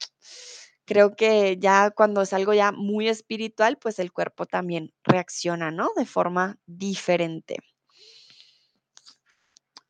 creo 0.85 1.15
que 1.15 1.57
ya 1.59 1.91
cuando 1.91 2.21
es 2.21 2.33
algo 2.33 2.53
ya 2.53 2.71
muy 2.71 3.07
espiritual, 3.09 3.77
pues 3.77 3.99
el 3.99 4.11
cuerpo 4.11 4.45
también 4.45 4.93
reacciona, 5.03 5.71
¿no? 5.71 5.89
De 5.95 6.05
forma 6.05 6.57
diferente. 6.67 7.57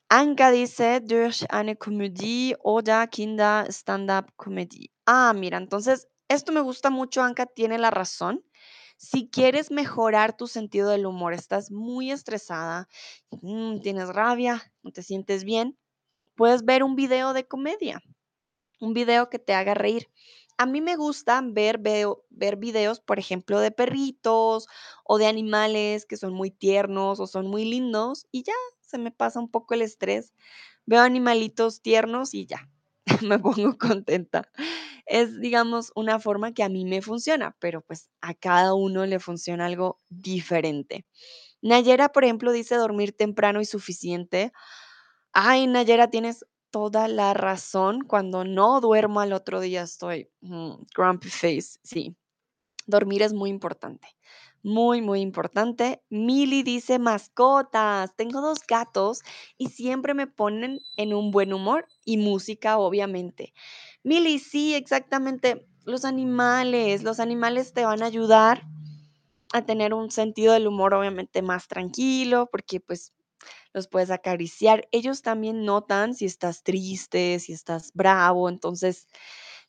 Anka 0.09 0.51
dice, 0.51 1.01
durch 1.01 1.45
eine 1.49 1.75
Komödie 1.77 2.55
oder 2.63 3.07
Kinder 3.09 3.65
Stand-up 3.71 4.31
Comedy. 4.37 4.91
Ah, 5.05 5.33
mira, 5.33 5.57
entonces 5.57 6.07
esto 6.29 6.51
me 6.51 6.61
gusta 6.61 6.89
mucho, 6.89 7.23
Anka 7.23 7.47
tiene 7.47 7.77
la 7.79 7.89
razón. 7.89 8.44
Si 8.97 9.29
quieres 9.29 9.71
mejorar 9.71 10.37
tu 10.37 10.47
sentido 10.47 10.89
del 10.89 11.05
humor, 11.05 11.33
estás 11.33 11.69
muy 11.71 12.11
estresada, 12.11 12.87
mm, 13.41 13.81
tienes 13.81 14.09
rabia, 14.09 14.71
no 14.83 14.91
te 14.91 15.03
sientes 15.03 15.43
bien, 15.43 15.77
puedes 16.35 16.65
ver 16.65 16.83
un 16.83 16.95
video 16.95 17.33
de 17.33 17.47
comedia, 17.47 18.01
un 18.81 18.93
video 18.93 19.29
que 19.29 19.39
te 19.39 19.53
haga 19.53 19.73
reír. 19.73 20.09
A 20.57 20.65
mí 20.65 20.81
me 20.81 20.95
gusta 20.97 21.41
ver, 21.43 21.79
veo, 21.79 22.25
ver 22.29 22.57
videos, 22.57 22.99
por 23.01 23.19
ejemplo, 23.19 23.59
de 23.59 23.71
perritos 23.71 24.67
o 25.03 25.17
de 25.17 25.27
animales 25.27 26.05
que 26.05 26.17
son 26.17 26.33
muy 26.33 26.51
tiernos 26.51 27.19
o 27.19 27.27
son 27.27 27.47
muy 27.47 27.65
lindos 27.65 28.27
y 28.31 28.43
ya 28.43 28.53
se 28.81 28.97
me 28.97 29.11
pasa 29.11 29.39
un 29.39 29.49
poco 29.49 29.73
el 29.73 29.81
estrés. 29.83 30.33
Veo 30.85 31.01
animalitos 31.01 31.81
tiernos 31.81 32.33
y 32.33 32.45
ya, 32.47 32.69
me 33.23 33.39
pongo 33.39 33.77
contenta. 33.77 34.49
Es, 35.05 35.39
digamos, 35.39 35.91
una 35.95 36.19
forma 36.19 36.53
que 36.53 36.63
a 36.63 36.69
mí 36.69 36.85
me 36.85 37.01
funciona, 37.01 37.55
pero 37.59 37.81
pues 37.81 38.09
a 38.21 38.33
cada 38.33 38.73
uno 38.73 39.05
le 39.05 39.19
funciona 39.19 39.65
algo 39.65 39.99
diferente. 40.09 41.05
Nayera, 41.61 42.09
por 42.11 42.23
ejemplo, 42.25 42.51
dice 42.51 42.75
dormir 42.75 43.15
temprano 43.15 43.61
y 43.61 43.65
suficiente. 43.65 44.51
Ay, 45.33 45.67
Nayera, 45.67 46.09
tienes 46.09 46.45
toda 46.71 47.07
la 47.07 47.33
razón. 47.33 48.01
Cuando 48.07 48.45
no 48.45 48.81
duermo 48.81 49.19
al 49.21 49.33
otro 49.33 49.59
día 49.61 49.83
estoy 49.83 50.29
mm, 50.41 50.73
grumpy 50.95 51.29
face. 51.29 51.79
Sí, 51.83 52.15
dormir 52.87 53.21
es 53.21 53.33
muy 53.33 53.49
importante. 53.49 54.07
Muy, 54.63 55.01
muy 55.01 55.21
importante. 55.21 56.01
Mili 56.09 56.63
dice 56.63 56.99
mascotas. 56.99 58.15
Tengo 58.15 58.41
dos 58.41 58.59
gatos 58.67 59.21
y 59.57 59.69
siempre 59.69 60.13
me 60.15 60.27
ponen 60.27 60.79
en 60.97 61.13
un 61.13 61.31
buen 61.31 61.53
humor 61.53 61.87
y 62.03 62.17
música, 62.17 62.77
obviamente. 62.79 63.53
Mili, 64.05 64.37
sí, 64.37 64.75
exactamente. 64.75 65.67
Los 65.83 66.05
animales, 66.05 67.01
los 67.01 67.19
animales 67.19 67.73
te 67.73 67.85
van 67.85 68.03
a 68.03 68.05
ayudar 68.05 68.61
a 69.51 69.65
tener 69.65 69.95
un 69.95 70.11
sentido 70.11 70.53
del 70.53 70.67
humor 70.67 70.93
obviamente 70.93 71.41
más 71.41 71.67
tranquilo, 71.67 72.47
porque 72.51 72.79
pues 72.79 73.13
los 73.73 73.87
puedes 73.87 74.11
acariciar. 74.11 74.87
Ellos 74.91 75.23
también 75.23 75.65
notan 75.65 76.13
si 76.13 76.25
estás 76.25 76.61
triste, 76.63 77.39
si 77.39 77.53
estás 77.53 77.91
bravo, 77.95 78.47
entonces 78.47 79.07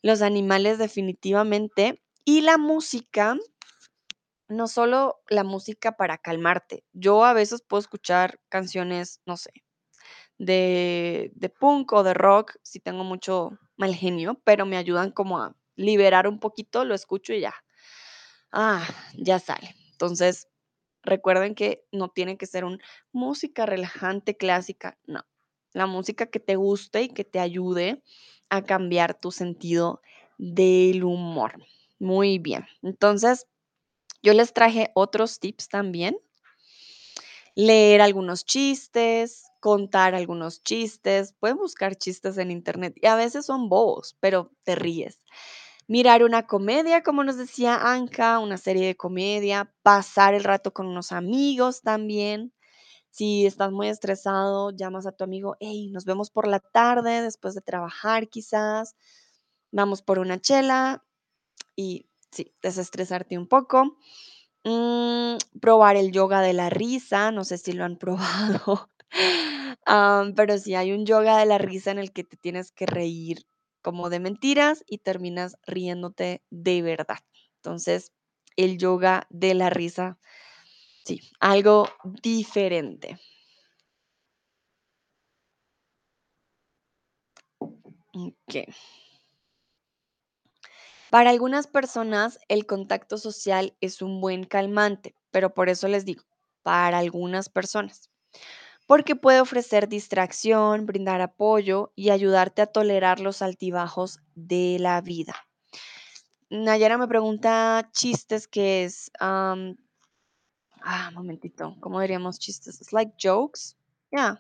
los 0.03 0.21
animales 0.21 0.79
definitivamente. 0.79 2.03
Y 2.27 2.43
la 2.43 2.59
música, 2.59 3.39
no 4.49 4.69
solo 4.69 5.21
la 5.29 5.45
música 5.45 5.93
para 5.93 6.19
calmarte. 6.19 6.85
Yo 6.93 7.25
a 7.25 7.33
veces 7.33 7.63
puedo 7.63 7.81
escuchar 7.81 8.39
canciones, 8.51 9.21
no 9.25 9.39
sé, 9.39 9.51
de, 10.39 11.33
de 11.35 11.49
punk 11.49 11.93
o 11.95 12.03
de 12.03 12.15
rock 12.15 12.57
si 12.63 12.81
tengo 12.81 13.05
mucho 13.05 13.59
mal 13.77 13.95
genio, 13.95 14.41
pero 14.45 14.67
me 14.67 14.77
ayudan 14.77 15.11
como 15.13 15.39
a 15.41 15.55
liberar 15.77 16.29
un 16.29 16.39
poquito, 16.41 16.85
lo 16.85 16.95
escucho 16.95 17.33
y 17.35 17.41
ya. 17.41 17.55
Ah, 18.53 18.87
ya 19.17 19.39
sale. 19.39 19.75
Entonces, 19.93 20.49
recuerden 21.03 21.55
que 21.55 21.85
no 21.93 22.09
tiene 22.11 22.37
que 22.39 22.47
ser 22.47 22.65
una 22.65 22.79
música 23.13 23.67
relajante 23.67 24.37
clásica, 24.37 24.99
no. 25.07 25.25
La 25.73 25.87
música 25.87 26.27
que 26.27 26.41
te 26.41 26.57
guste 26.57 27.03
y 27.03 27.09
que 27.11 27.25
te 27.25 27.41
ayude 27.41 28.03
a 28.51 28.63
cambiar 28.65 29.19
tu 29.21 29.31
sentido 29.33 30.01
del 30.39 31.05
humor. 31.05 31.55
Muy 31.99 32.39
bien. 32.39 32.67
Entonces, 32.83 33.47
yo 34.23 34.35
les 34.35 34.53
traje 34.53 34.91
otros 34.95 35.41
tips 35.41 35.69
también. 35.69 36.19
Leer 37.59 38.03
algunos 38.03 38.45
chistes, 38.45 39.51
contar 39.61 40.15
algunos 40.15 40.63
chistes. 40.63 41.33
Pueden 41.41 41.57
buscar 41.57 41.97
chistes 41.97 42.37
en 42.37 42.51
internet 42.51 42.93
y 43.01 43.07
a 43.07 43.17
veces 43.17 43.47
son 43.47 43.71
bobos, 43.71 44.15
pero 44.21 44.53
te 44.65 44.75
ríes. 44.75 45.21
Mirar 45.89 46.25
una 46.25 46.47
comedia, 46.47 47.03
como 47.03 47.25
nos 47.25 47.39
decía 47.39 47.77
Anka, 47.93 48.41
una 48.41 48.59
serie 48.59 48.87
de 48.87 48.97
comedia, 48.97 49.73
pasar 49.83 50.35
el 50.35 50.45
rato 50.45 50.73
con 50.75 50.87
unos 50.87 51.13
amigos 51.13 51.83
también. 51.83 52.53
Si 53.11 53.47
estás 53.47 53.73
muy 53.73 53.89
estresado, 53.89 54.71
llamas 54.73 55.07
a 55.07 55.13
tu 55.13 55.25
amigo, 55.25 55.57
hey, 55.61 55.89
nos 55.91 56.05
vemos 56.07 56.31
por 56.31 56.49
la 56.49 56.61
tarde, 56.61 57.23
después 57.23 57.55
de 57.55 57.63
trabajar 57.63 58.29
quizás, 58.29 58.97
vamos 59.73 60.03
por 60.03 60.19
una 60.21 60.41
chela 60.41 61.05
y 61.77 62.09
sí, 62.33 62.55
desestresarte 62.63 63.39
un 63.39 63.49
poco. 63.49 63.97
Mm, 64.67 65.37
probar 65.61 65.95
el 65.97 66.11
yoga 66.11 66.41
de 66.41 66.53
la 66.53 66.71
risa, 66.71 67.31
no 67.31 67.45
sé 67.45 67.57
si 67.57 67.71
lo 67.73 67.85
han 67.85 67.97
probado, 67.99 68.91
pero 70.35 70.59
sí 70.59 70.75
hay 70.75 70.93
un 70.93 71.07
yoga 71.07 71.39
de 71.39 71.47
la 71.47 71.59
risa 71.59 71.93
en 71.93 71.99
el 72.01 72.13
que 72.13 72.25
te 72.25 72.37
tienes 72.37 72.73
que 72.73 72.85
reír 72.87 73.47
como 73.81 74.11
de 74.11 74.19
mentiras 74.19 74.83
y 74.89 74.99
terminas 74.99 75.57
riéndote 75.67 76.43
de 76.51 76.83
verdad. 76.83 77.19
Entonces, 77.63 78.13
el 78.57 78.77
yoga 78.77 79.29
de 79.31 79.55
la 79.55 79.71
risa, 79.71 80.19
sí, 81.05 81.21
algo 81.41 81.89
diferente. 82.23 83.19
Ok. 88.15 88.55
Para 91.17 91.31
algunas 91.31 91.67
personas 91.67 92.39
el 92.47 92.67
contacto 92.67 93.17
social 93.17 93.75
es 93.81 94.03
un 94.03 94.21
buen 94.21 94.45
calmante, 94.45 95.15
pero 95.31 95.55
por 95.55 95.71
eso 95.71 95.89
les 95.89 96.05
digo, 96.05 96.25
para 96.63 96.99
algunas 96.99 97.49
personas, 97.49 98.11
porque 98.87 99.17
puede 99.17 99.41
ofrecer 99.41 99.89
distracción, 99.89 100.85
brindar 100.85 101.23
apoyo 101.23 101.91
y 101.97 102.11
ayudarte 102.11 102.61
a 102.61 102.67
tolerar 102.67 103.21
los 103.21 103.41
altibajos 103.41 104.19
de 104.35 104.77
la 104.79 105.01
vida. 105.01 105.35
Nayara 106.51 106.99
me 106.99 107.09
pregunta 107.09 107.89
chistes 107.93 108.47
que 108.47 108.85
es, 108.85 109.11
ah, 109.19 109.57
momentito, 111.15 111.79
¿cómo 111.81 111.99
diríamos 111.99 112.39
chistes? 112.39 112.79
Es 112.83 112.93
like 112.93 113.15
jokes. 113.19 113.75
Yeah, 114.13 114.39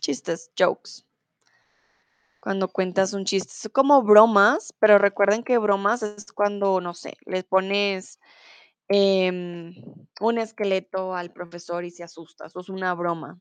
chistes, 0.00 0.52
jokes. 0.56 1.04
Cuando 2.44 2.68
cuentas 2.68 3.14
un 3.14 3.24
chiste, 3.24 3.54
son 3.54 3.72
como 3.72 4.02
bromas, 4.02 4.74
pero 4.78 4.98
recuerden 4.98 5.44
que 5.44 5.56
bromas 5.56 6.02
es 6.02 6.30
cuando, 6.30 6.78
no 6.82 6.92
sé, 6.92 7.16
le 7.24 7.42
pones 7.42 8.20
em, 8.88 9.74
un 10.20 10.36
esqueleto 10.36 11.14
al 11.14 11.32
profesor 11.32 11.86
y 11.86 11.90
se 11.90 12.04
asusta, 12.04 12.44
eso 12.44 12.60
es 12.60 12.68
una 12.68 12.92
broma. 12.92 13.40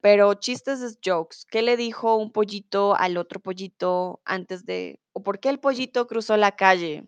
Pero 0.00 0.34
chistes 0.34 0.80
es 0.80 0.98
jokes. 1.04 1.46
¿Qué 1.48 1.62
le 1.62 1.76
dijo 1.76 2.16
un 2.16 2.32
pollito 2.32 2.96
al 2.96 3.16
otro 3.16 3.38
pollito 3.38 4.20
antes 4.24 4.66
de, 4.66 4.98
o 5.12 5.22
por 5.22 5.38
qué 5.38 5.48
el 5.48 5.60
pollito 5.60 6.08
cruzó 6.08 6.36
la 6.36 6.56
calle? 6.56 7.06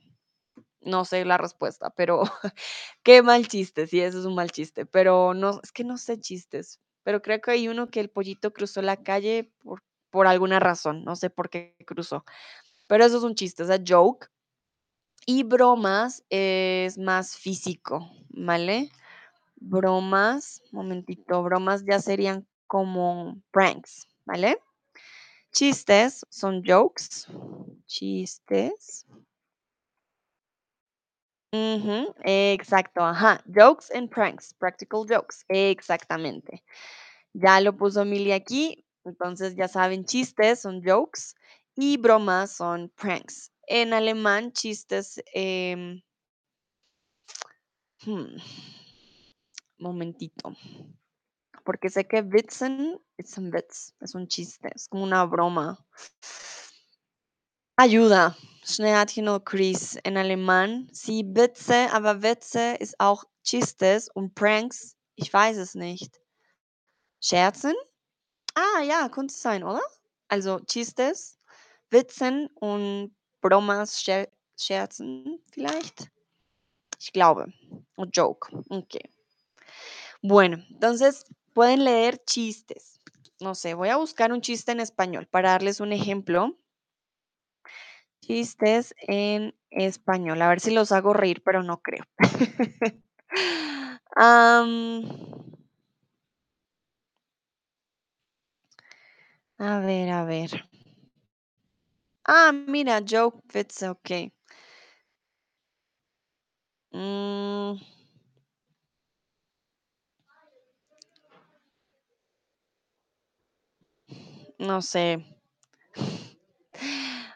No 0.83 1.05
sé 1.05 1.25
la 1.25 1.37
respuesta, 1.37 1.91
pero 1.91 2.23
qué 3.03 3.23
mal 3.23 3.49
chiste, 3.49 3.89
sí, 3.89 4.01
eso 4.01 4.21
es 4.21 4.25
un 4.25 4.37
mal 4.37 4.53
chiste, 4.53 4.87
pero 4.87 5.35
no, 5.35 5.61
es 5.65 5.73
que 5.73 5.83
no 5.83 5.99
sé 5.99 6.21
chistes, 6.21 6.81
pero 7.03 7.23
creo 7.23 7.41
que 7.41 7.51
hay 7.51 7.67
uno 7.67 7.89
que 7.89 7.99
el 7.99 8.09
pollito 8.09 8.53
cruzó 8.53 8.83
la 8.83 9.03
calle 9.03 9.51
por, 9.65 9.83
por 10.15 10.29
alguna 10.29 10.61
razón, 10.61 11.05
no 11.05 11.17
sé 11.17 11.29
por 11.29 11.51
qué 11.51 11.75
cruzó, 11.89 12.25
pero 12.89 13.05
eso 13.05 13.19
es 13.19 13.25
un 13.25 13.35
chiste, 13.35 13.65
es 13.65 13.71
a 13.71 13.79
joke. 13.87 14.29
Y 15.27 15.43
bromas 15.45 16.25
es 16.31 16.99
más 16.99 17.37
físico, 17.37 18.11
¿vale? 18.31 18.91
Bromas, 19.57 20.63
momentito, 20.73 21.43
bromas 21.43 21.85
ya 21.85 22.01
serían 22.01 22.47
como 22.67 23.37
pranks, 23.53 24.09
¿vale? 24.27 24.59
Chistes 25.53 26.27
son 26.31 26.63
jokes, 26.67 27.27
chistes. 27.87 29.07
Ujú, 31.53 32.15
exacto, 32.25 33.01
ajá. 33.03 33.41
Jokes 33.47 33.91
and 33.95 34.11
pranks, 34.11 34.53
practical 34.55 35.05
jokes, 35.09 35.45
exactamente. 35.49 36.63
Ya 37.35 37.61
lo 37.61 37.77
puso 37.77 38.05
Mili 38.05 38.33
aquí, 38.33 38.85
entonces 39.05 39.55
ya 39.57 39.69
saben, 39.69 40.05
chistes 40.05 40.61
son 40.63 40.83
jokes 40.83 41.35
y 41.77 41.97
bromas 41.97 42.57
son 42.57 42.91
pranks. 42.97 43.51
En 43.67 43.93
alemán, 43.93 44.53
chistes, 44.53 45.23
em, 45.33 46.03
hmm, 48.05 48.37
momentito, 49.79 50.55
porque 51.65 51.89
sé 51.89 52.07
que 52.07 52.21
Witzen 52.21 53.01
es 53.17 53.39
un 53.39 53.53
Witz, 53.53 53.95
es 54.01 54.15
un 54.15 54.29
chiste, 54.29 54.71
es 54.75 54.89
como 54.89 55.05
una 55.05 55.25
broma. 55.25 55.79
Ayuda. 57.77 58.37
Schnell 58.65 58.95
hat 58.95 59.11
hier 59.11 59.41
Chris 59.45 59.99
en 60.05 60.17
alemán. 60.17 60.89
Sí, 60.93 61.25
Witze, 61.27 61.93
aber 61.93 62.23
Witze 62.23 62.77
ist 62.77 62.99
auch 62.99 63.25
Chistes 63.43 64.09
und 64.15 64.35
Pranks. 64.35 64.97
Ich 65.17 65.33
weiß 65.33 65.59
es 65.59 65.75
nicht. 65.75 66.21
Scherzen? 67.21 67.75
Ah, 68.57 68.83
ja, 68.83 69.09
könnte 69.09 69.35
sein, 69.35 69.65
oder? 69.65 69.81
Also 70.29 70.61
Chistes, 70.61 71.39
Witzen 71.91 72.49
und 72.55 73.15
Bromas, 73.41 74.01
Scher 74.01 74.29
Scherzen 74.57 75.41
vielleicht. 75.51 76.09
Ich 77.01 77.13
glaube. 77.13 77.53
Un 77.97 78.11
joke. 78.13 78.49
Okay. 78.69 79.11
Bueno, 80.23 80.59
entonces 80.71 81.25
pueden 81.53 81.85
leer 81.85 82.19
chistes. 82.25 83.01
No 83.41 83.55
sé, 83.55 83.75
voy 83.75 83.91
a 83.91 83.97
buscar 83.97 84.33
un 84.33 84.41
chiste 84.41 84.73
en 84.73 84.81
español 84.81 85.27
para 85.27 85.51
darles 85.51 85.81
un 85.81 85.93
ejemplo. 85.93 86.57
Chistes 88.23 88.95
en 89.07 89.55
español. 89.71 90.41
A 90.41 90.49
ver 90.49 90.61
si 90.61 90.71
los 90.71 90.93
hago 90.93 91.13
reír, 91.13 91.43
pero 91.45 91.63
no 91.63 91.83
creo. 91.83 92.05
a 99.59 99.81
ver, 99.81 100.11
a 100.11 100.25
ver. 100.25 100.51
Ah, 102.27 102.53
mira, 102.53 103.01
joke 103.01 103.41
fits, 103.51 103.83
ok. 103.83 104.11
Mm, 106.95 107.77
no 114.59 114.81
sé. 114.83 115.25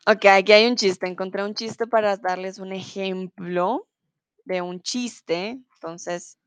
Ok, 0.07 0.25
aquí 0.27 0.53
hay 0.53 0.67
un 0.67 0.77
chiste. 0.77 1.07
Encontré 1.07 1.45
un 1.45 1.55
chiste 1.55 1.87
para 1.87 2.17
darles 2.17 2.59
un 2.59 2.73
ejemplo 2.73 3.87
de 4.45 4.63
un 4.63 4.81
chiste. 4.83 5.61
Entonces, 5.75 6.39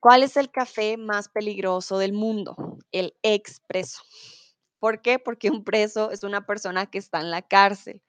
¿cuál 0.00 0.22
es 0.22 0.38
el 0.38 0.50
café 0.50 0.96
más 0.96 1.28
peligroso 1.28 1.98
del 1.98 2.14
mundo? 2.14 2.56
El 2.92 3.14
expreso. 3.22 4.00
¿Por 4.80 5.00
qué? 5.02 5.18
Porque 5.18 5.50
un 5.50 5.64
preso 5.64 6.10
es 6.10 6.22
una 6.22 6.46
persona 6.46 6.86
que 6.86 6.98
está 6.98 7.20
en 7.20 7.30
la 7.30 7.42
cárcel 7.42 8.02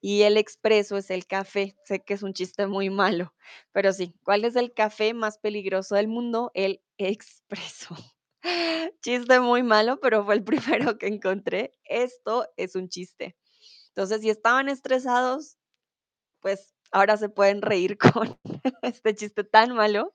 y 0.00 0.22
el 0.22 0.36
expreso 0.36 0.96
es 0.98 1.10
el 1.10 1.26
café. 1.26 1.76
Sé 1.84 2.02
que 2.04 2.14
es 2.14 2.22
un 2.22 2.34
chiste 2.34 2.66
muy 2.66 2.90
malo, 2.90 3.34
pero 3.72 3.92
sí, 3.92 4.14
¿cuál 4.24 4.44
es 4.44 4.56
el 4.56 4.74
café 4.74 5.14
más 5.14 5.38
peligroso 5.38 5.94
del 5.96 6.08
mundo? 6.08 6.50
El 6.54 6.82
expreso. 6.98 7.96
Chiste 9.02 9.40
muy 9.40 9.62
malo, 9.62 10.00
pero 10.00 10.24
fue 10.24 10.34
el 10.34 10.44
primero 10.90 10.98
que 10.98 11.06
encontré. 11.08 11.72
Esto 11.84 12.46
es 12.56 12.76
un 12.76 12.88
chiste. 12.88 13.36
Entonces, 13.88 14.22
si 14.22 14.30
estaban 14.30 14.68
estresados, 14.68 15.58
pues 16.40 16.74
ahora 16.92 17.16
se 17.16 17.30
pueden 17.30 17.62
reír 17.62 17.98
con 18.16 18.38
este 18.82 19.14
chiste 19.14 19.44
tan 19.44 19.74
malo 19.74 20.14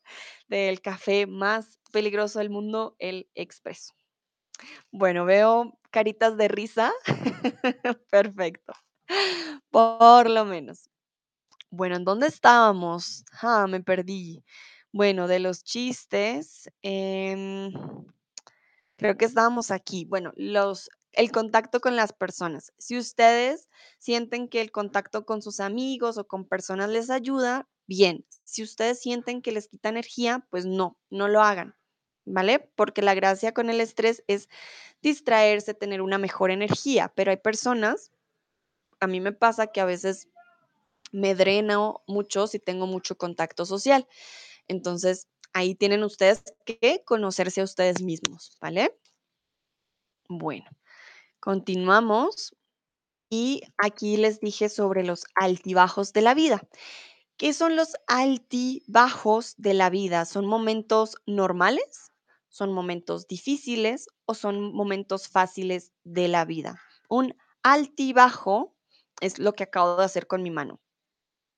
del 0.49 0.81
café 0.81 1.27
más 1.27 1.79
peligroso 1.91 2.39
del 2.39 2.51
mundo, 2.51 2.95
el 2.99 3.29
expreso. 3.35 3.96
Bueno, 4.91 5.25
veo 5.25 5.77
caritas 5.91 6.37
de 6.37 6.47
risa. 6.47 6.93
Perfecto. 8.11 8.73
Por 9.69 10.29
lo 10.29 10.45
menos. 10.45 10.89
Bueno, 11.69 11.97
¿en 11.97 12.05
dónde 12.05 12.27
estábamos? 12.27 13.25
Ah, 13.41 13.67
me 13.67 13.81
perdí. 13.81 14.43
Bueno, 14.91 15.27
de 15.27 15.39
los 15.39 15.63
chistes, 15.63 16.69
em, 16.81 17.71
creo 18.97 19.17
que 19.17 19.25
estábamos 19.25 19.71
aquí. 19.71 20.05
Bueno, 20.05 20.33
los, 20.35 20.89
el 21.13 21.31
contacto 21.31 21.79
con 21.79 21.95
las 21.95 22.13
personas. 22.13 22.73
Si 22.77 22.97
ustedes 22.97 23.69
sienten 23.99 24.47
que 24.49 24.61
el 24.61 24.71
contacto 24.71 25.25
con 25.25 25.41
sus 25.41 25.59
amigos 25.59 26.17
o 26.17 26.27
con 26.27 26.45
personas 26.45 26.89
les 26.89 27.09
ayuda, 27.09 27.67
bien. 27.87 28.25
Si 28.43 28.63
ustedes 28.63 28.99
sienten 29.01 29.41
que 29.41 29.51
les 29.51 29.67
quita 29.67 29.89
energía, 29.89 30.45
pues 30.49 30.65
no, 30.65 30.97
no 31.09 31.27
lo 31.27 31.41
hagan, 31.41 31.75
¿vale? 32.27 32.59
Porque 32.75 33.01
la 33.01 33.15
gracia 33.15 33.53
con 33.53 33.69
el 33.69 33.81
estrés 33.81 34.23
es 34.27 34.49
distraerse, 35.01 35.73
tener 35.73 36.01
una 36.01 36.17
mejor 36.17 36.51
energía, 36.51 37.11
pero 37.15 37.31
hay 37.31 37.37
personas, 37.37 38.11
a 38.99 39.07
mí 39.07 39.19
me 39.19 39.31
pasa 39.31 39.67
que 39.67 39.81
a 39.81 39.85
veces 39.85 40.27
me 41.11 41.35
dreno 41.35 42.03
mucho 42.07 42.47
si 42.47 42.59
tengo 42.59 42.85
mucho 42.85 43.17
contacto 43.17 43.65
social. 43.65 44.07
Entonces, 44.67 45.27
ahí 45.53 45.75
tienen 45.75 46.03
ustedes 46.03 46.43
que 46.65 47.03
conocerse 47.05 47.61
a 47.61 47.63
ustedes 47.63 48.01
mismos, 48.01 48.57
¿vale? 48.59 48.97
Bueno, 50.27 50.69
continuamos. 51.39 52.53
Y 53.29 53.61
aquí 53.77 54.15
les 54.17 54.39
dije 54.39 54.69
sobre 54.69 55.03
los 55.03 55.25
altibajos 55.35 56.13
de 56.13 56.21
la 56.21 56.33
vida. 56.33 56.61
¿Qué 57.37 57.53
son 57.53 57.75
los 57.75 57.93
altibajos 58.07 59.55
de 59.57 59.73
la 59.73 59.89
vida? 59.89 60.25
¿Son 60.25 60.45
momentos 60.45 61.17
normales? 61.25 62.11
¿Son 62.57 62.73
momentos 62.73 63.27
difíciles 63.27 64.07
o 64.25 64.33
son 64.33 64.73
momentos 64.73 65.27
fáciles 65.27 65.91
de 66.03 66.27
la 66.27 66.43
vida? 66.43 66.81
Un 67.07 67.37
altibajo 67.61 68.75
es 69.21 69.37
lo 69.37 69.53
que 69.53 69.65
acabo 69.65 69.97
de 69.97 70.05
hacer 70.05 70.25
con 70.25 70.41
mi 70.41 70.49
mano, 70.49 70.81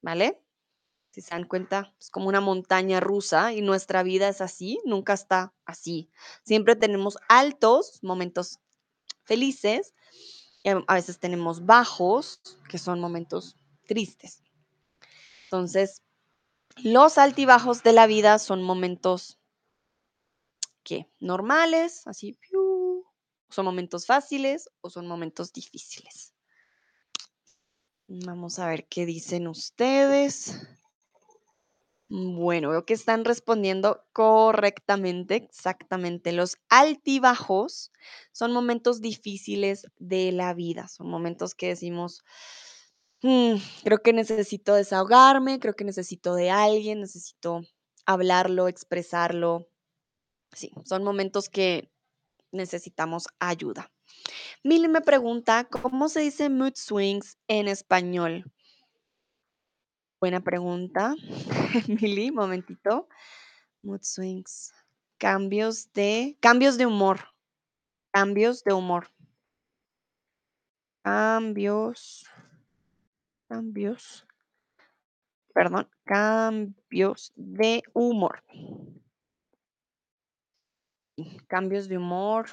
¿vale? 0.02 0.44
Si 1.12 1.22
se 1.22 1.30
dan 1.30 1.46
cuenta, 1.46 1.96
es 2.02 2.10
como 2.10 2.28
una 2.28 2.42
montaña 2.42 3.00
rusa 3.00 3.54
y 3.54 3.62
nuestra 3.62 4.04
vida 4.04 4.28
es 4.28 4.42
así, 4.42 4.82
nunca 4.84 5.14
está 5.14 5.54
así. 5.64 6.10
Siempre 6.44 6.76
tenemos 6.76 7.18
altos, 7.30 8.04
momentos 8.04 8.60
felices, 9.24 9.94
y 10.64 10.72
a 10.72 10.94
veces 10.96 11.18
tenemos 11.18 11.66
bajos, 11.66 12.42
que 12.68 12.78
son 12.78 13.00
momentos 13.00 13.56
tristes. 13.88 14.44
Entonces, 15.46 16.04
los 16.76 17.18
altibajos 17.18 17.84
de 17.84 17.94
la 17.94 18.06
vida 18.06 18.38
son 18.38 18.62
momentos 18.62 19.39
normales, 21.20 22.06
así, 22.08 22.38
son 23.56 23.66
momentos 23.66 24.06
fáciles 24.08 24.70
o 24.82 24.90
son 24.90 25.06
momentos 25.08 25.54
difíciles. 25.54 26.34
Vamos 28.10 28.60
a 28.60 28.68
ver 28.68 28.88
qué 28.90 29.06
dicen 29.06 29.48
ustedes. 29.48 30.54
Bueno, 32.12 32.70
veo 32.72 32.86
que 32.86 32.96
están 32.96 33.24
respondiendo 33.24 34.04
correctamente, 34.14 35.36
exactamente. 35.36 36.32
Los 36.32 36.58
altibajos 36.70 37.92
son 38.32 38.52
momentos 38.52 39.00
difíciles 39.00 39.86
de 40.00 40.32
la 40.32 40.56
vida, 40.56 40.88
son 40.88 41.08
momentos 41.08 41.54
que 41.54 41.68
decimos, 41.68 42.24
"Mm, 43.22 43.56
creo 43.84 44.00
que 44.04 44.14
necesito 44.14 44.76
desahogarme, 44.76 45.60
creo 45.60 45.74
que 45.76 45.84
necesito 45.86 46.36
de 46.36 46.52
alguien, 46.52 47.02
necesito 47.02 47.62
hablarlo, 48.06 48.68
expresarlo. 48.68 49.68
Sí, 50.54 50.72
son 50.84 51.04
momentos 51.04 51.50
que 51.50 51.92
necesitamos 52.52 53.28
ayuda. 53.40 53.92
Mili 54.64 54.88
me 54.88 55.02
pregunta, 55.02 55.66
¿cómo 55.66 56.10
se 56.10 56.22
dice 56.22 56.50
mood 56.50 56.74
swings 56.76 57.38
en 57.48 57.68
español? 57.68 58.52
Buena 60.20 60.42
pregunta. 60.42 61.16
Mili, 61.88 62.32
momentito. 62.32 63.08
Mood 63.84 64.02
swings. 64.02 64.74
Cambios 65.18 65.94
de 65.94 66.38
cambios 66.42 66.78
de 66.78 66.86
humor. 66.86 67.20
Cambios 68.12 68.64
de 68.64 68.74
humor. 68.74 69.08
Cambios. 71.04 72.26
Cambios. 73.48 74.26
Perdón, 75.54 75.90
cambios 76.06 77.32
de 77.36 77.84
humor. 77.94 78.44
Cambios 81.48 81.88
de 81.88 81.98
humor. 81.98 82.50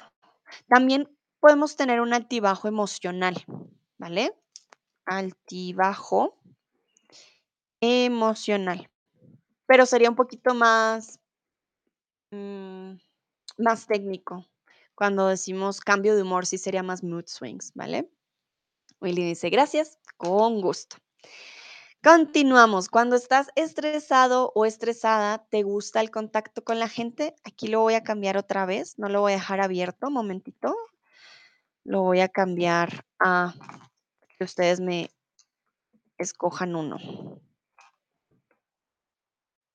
También 0.67 1.09
podemos 1.39 1.75
tener 1.75 2.01
un 2.01 2.13
altibajo 2.13 2.67
emocional, 2.67 3.35
¿vale? 3.97 4.33
Altibajo 5.05 6.37
emocional. 7.81 8.89
Pero 9.65 9.85
sería 9.85 10.09
un 10.09 10.15
poquito 10.15 10.53
más, 10.53 11.19
mm, 12.31 12.93
más 13.57 13.87
técnico. 13.87 14.45
Cuando 14.95 15.27
decimos 15.27 15.79
cambio 15.79 16.15
de 16.15 16.23
humor, 16.23 16.45
sí 16.45 16.57
sería 16.57 16.83
más 16.83 17.03
mood 17.03 17.25
swings, 17.27 17.71
¿vale? 17.75 18.09
Willy 18.99 19.23
dice, 19.23 19.49
gracias, 19.49 19.99
con 20.17 20.61
gusto. 20.61 20.97
Continuamos. 22.03 22.89
Cuando 22.89 23.15
estás 23.15 23.49
estresado 23.55 24.51
o 24.53 24.65
estresada, 24.65 25.45
¿te 25.49 25.63
gusta 25.63 25.99
el 25.99 26.11
contacto 26.11 26.63
con 26.63 26.79
la 26.79 26.87
gente? 26.87 27.35
Aquí 27.43 27.67
lo 27.67 27.81
voy 27.81 27.95
a 27.95 28.03
cambiar 28.03 28.37
otra 28.37 28.65
vez, 28.65 28.99
no 28.99 29.09
lo 29.09 29.21
voy 29.21 29.33
a 29.33 29.35
dejar 29.35 29.61
abierto, 29.61 30.11
momentito. 30.11 30.75
Lo 31.83 32.03
voy 32.03 32.19
a 32.19 32.29
cambiar 32.29 33.03
a 33.19 33.53
que 34.37 34.43
ustedes 34.43 34.79
me 34.79 35.09
escojan 36.17 36.75
uno. 36.75 36.97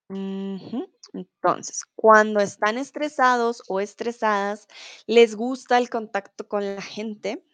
Entonces, 0.09 1.85
cuando 1.97 2.41
están 2.41 2.79
estresados 2.79 3.63
o 3.67 3.81
estresadas, 3.81 4.69
¿les 5.07 5.35
gusta 5.35 5.77
el 5.77 5.91
contacto 5.91 6.47
con 6.47 6.77
la 6.77 6.83
gente? 6.83 7.45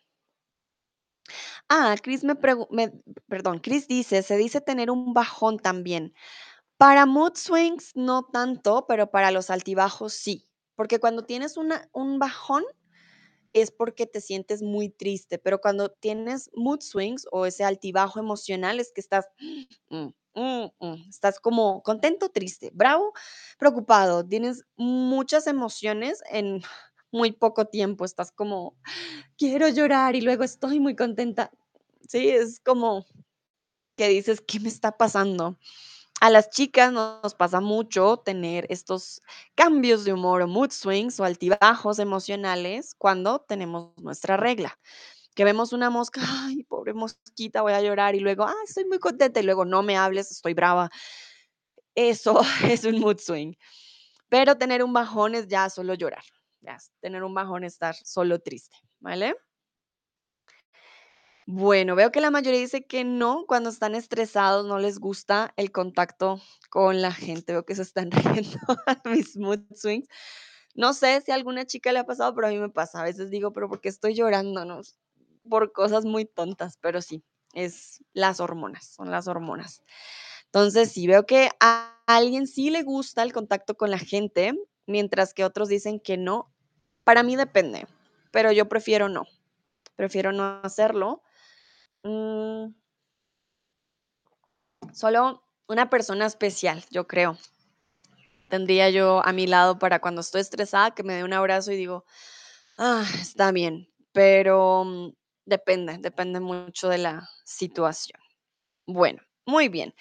Ah, 1.70 1.96
Chris 2.02 2.24
me 2.24 2.34
pregu 2.34 2.66
me 2.70 2.92
perdón, 3.28 3.58
Chris 3.60 3.86
dice, 3.88 4.22
se 4.22 4.36
dice 4.36 4.60
tener 4.60 4.90
un 4.90 5.12
bajón 5.14 5.58
también. 5.58 6.14
Para 6.78 7.06
mood 7.06 7.34
swings 7.36 7.92
no 7.96 8.24
tanto, 8.24 8.86
pero 8.88 9.10
para 9.10 9.30
los 9.32 9.50
altibajos 9.50 10.14
sí, 10.14 10.48
porque 10.76 11.00
cuando 11.00 11.24
tienes 11.26 11.56
una 11.58 11.88
un 11.92 12.18
bajón 12.18 12.64
es 13.54 13.70
porque 13.72 14.06
te 14.06 14.20
sientes 14.20 14.62
muy 14.62 14.90
triste, 14.90 15.38
pero 15.38 15.60
cuando 15.60 15.90
tienes 15.90 16.50
mood 16.54 16.80
swings 16.82 17.26
o 17.32 17.46
ese 17.46 17.64
altibajo 17.64 18.20
emocional 18.20 18.80
es 18.80 18.92
que 18.92 19.00
estás, 19.02 19.26
mm, 19.90 20.08
mm, 20.34 20.66
mm, 20.80 21.08
estás 21.10 21.40
como 21.40 21.82
contento, 21.82 22.30
triste, 22.30 22.70
bravo, 22.74 23.12
preocupado, 23.58 24.26
tienes 24.26 24.64
muchas 24.76 25.46
emociones 25.48 26.20
en 26.30 26.62
muy 27.12 27.32
poco 27.32 27.66
tiempo, 27.66 28.04
estás 28.04 28.32
como, 28.32 28.76
quiero 29.36 29.68
llorar 29.68 30.16
y 30.16 30.20
luego 30.20 30.44
estoy 30.44 30.80
muy 30.80 30.96
contenta. 30.96 31.50
Sí, 32.08 32.28
es 32.30 32.60
como 32.60 33.06
que 33.96 34.08
dices, 34.08 34.40
¿qué 34.46 34.60
me 34.60 34.68
está 34.68 34.96
pasando? 34.96 35.58
A 36.20 36.30
las 36.30 36.50
chicas 36.50 36.92
nos 36.92 37.34
pasa 37.34 37.60
mucho 37.60 38.16
tener 38.18 38.66
estos 38.70 39.22
cambios 39.54 40.04
de 40.04 40.12
humor 40.12 40.42
o 40.42 40.48
mood 40.48 40.70
swings 40.70 41.20
o 41.20 41.24
altibajos 41.24 42.00
emocionales 42.00 42.94
cuando 42.96 43.40
tenemos 43.40 43.96
nuestra 43.98 44.36
regla. 44.36 44.78
Que 45.36 45.44
vemos 45.44 45.72
una 45.72 45.90
mosca, 45.90 46.20
ay, 46.24 46.64
pobre 46.64 46.94
mosquita, 46.94 47.62
voy 47.62 47.72
a 47.72 47.82
llorar 47.82 48.16
y 48.16 48.20
luego, 48.20 48.44
ah, 48.44 48.54
estoy 48.66 48.84
muy 48.86 48.98
contenta 48.98 49.40
y 49.40 49.44
luego 49.44 49.64
no 49.64 49.82
me 49.84 49.96
hables, 49.96 50.32
estoy 50.32 50.54
brava. 50.54 50.90
Eso 51.94 52.40
es 52.64 52.84
un 52.84 52.98
mood 53.00 53.18
swing. 53.18 53.54
Pero 54.28 54.56
tener 54.58 54.82
un 54.82 54.92
bajón 54.92 55.34
es 55.34 55.48
ya 55.48 55.70
solo 55.70 55.94
llorar. 55.94 56.24
Tener 57.00 57.22
un 57.22 57.34
bajón 57.34 57.64
es 57.64 57.74
estar 57.74 57.94
solo 57.94 58.40
triste, 58.40 58.76
¿vale? 59.00 59.34
Bueno, 61.46 61.96
veo 61.96 62.12
que 62.12 62.20
la 62.20 62.30
mayoría 62.30 62.60
dice 62.60 62.84
que 62.84 63.04
no, 63.04 63.46
cuando 63.46 63.70
están 63.70 63.94
estresados 63.94 64.66
no 64.66 64.78
les 64.78 64.98
gusta 64.98 65.54
el 65.56 65.72
contacto 65.72 66.42
con 66.68 67.00
la 67.00 67.10
gente. 67.10 67.52
Veo 67.52 67.64
que 67.64 67.74
se 67.74 67.82
están 67.82 68.10
riendo 68.42 68.58
a 68.86 69.00
mis 69.08 69.34
mood 69.36 69.60
swings. 69.74 70.06
No 70.74 70.92
sé 70.92 71.22
si 71.22 71.32
a 71.32 71.34
alguna 71.34 71.64
chica 71.64 71.90
le 71.92 72.00
ha 72.00 72.04
pasado, 72.04 72.34
pero 72.34 72.48
a 72.48 72.50
mí 72.50 72.58
me 72.58 72.68
pasa. 72.68 73.00
A 73.00 73.04
veces 73.04 73.30
digo, 73.30 73.52
pero 73.54 73.68
¿por 73.68 73.80
qué 73.80 73.88
estoy 73.88 74.14
llorando? 74.14 74.66
No? 74.66 74.82
Por 75.48 75.72
cosas 75.72 76.04
muy 76.04 76.26
tontas, 76.26 76.76
pero 76.82 77.00
sí, 77.00 77.24
es 77.54 78.04
las 78.12 78.40
hormonas, 78.40 78.86
son 78.86 79.10
las 79.10 79.26
hormonas. 79.26 79.82
Entonces, 80.46 80.92
sí, 80.92 81.06
veo 81.06 81.24
que 81.24 81.48
a 81.60 81.98
alguien 82.06 82.46
sí 82.46 82.68
le 82.68 82.82
gusta 82.82 83.22
el 83.22 83.32
contacto 83.32 83.74
con 83.74 83.90
la 83.90 83.98
gente, 83.98 84.54
mientras 84.88 85.34
que 85.34 85.44
otros 85.44 85.68
dicen 85.68 86.00
que 86.00 86.16
no. 86.16 86.52
Para 87.04 87.22
mí 87.22 87.36
depende, 87.36 87.86
pero 88.32 88.50
yo 88.50 88.68
prefiero 88.68 89.08
no, 89.08 89.24
prefiero 89.96 90.32
no 90.32 90.60
hacerlo. 90.64 91.22
Mm, 92.02 92.72
Solo 94.92 95.42
una 95.68 95.90
persona 95.90 96.26
especial, 96.26 96.84
yo 96.90 97.06
creo. 97.06 97.38
Tendría 98.48 98.90
yo 98.90 99.24
a 99.24 99.32
mi 99.32 99.46
lado 99.46 99.78
para 99.78 100.00
cuando 100.00 100.22
estoy 100.22 100.40
estresada 100.40 100.94
que 100.94 101.02
me 101.02 101.14
dé 101.14 101.24
un 101.24 101.34
abrazo 101.34 101.72
y 101.72 101.76
digo, 101.76 102.04
ah, 102.78 103.04
está 103.20 103.52
bien, 103.52 103.88
pero 104.12 104.84
mm, 104.84 105.12
depende, 105.44 105.98
depende 105.98 106.40
mucho 106.40 106.88
de 106.88 106.98
la 106.98 107.28
situación. 107.44 108.20
Bueno, 108.86 109.20
muy 109.44 109.68
bien. 109.68 109.94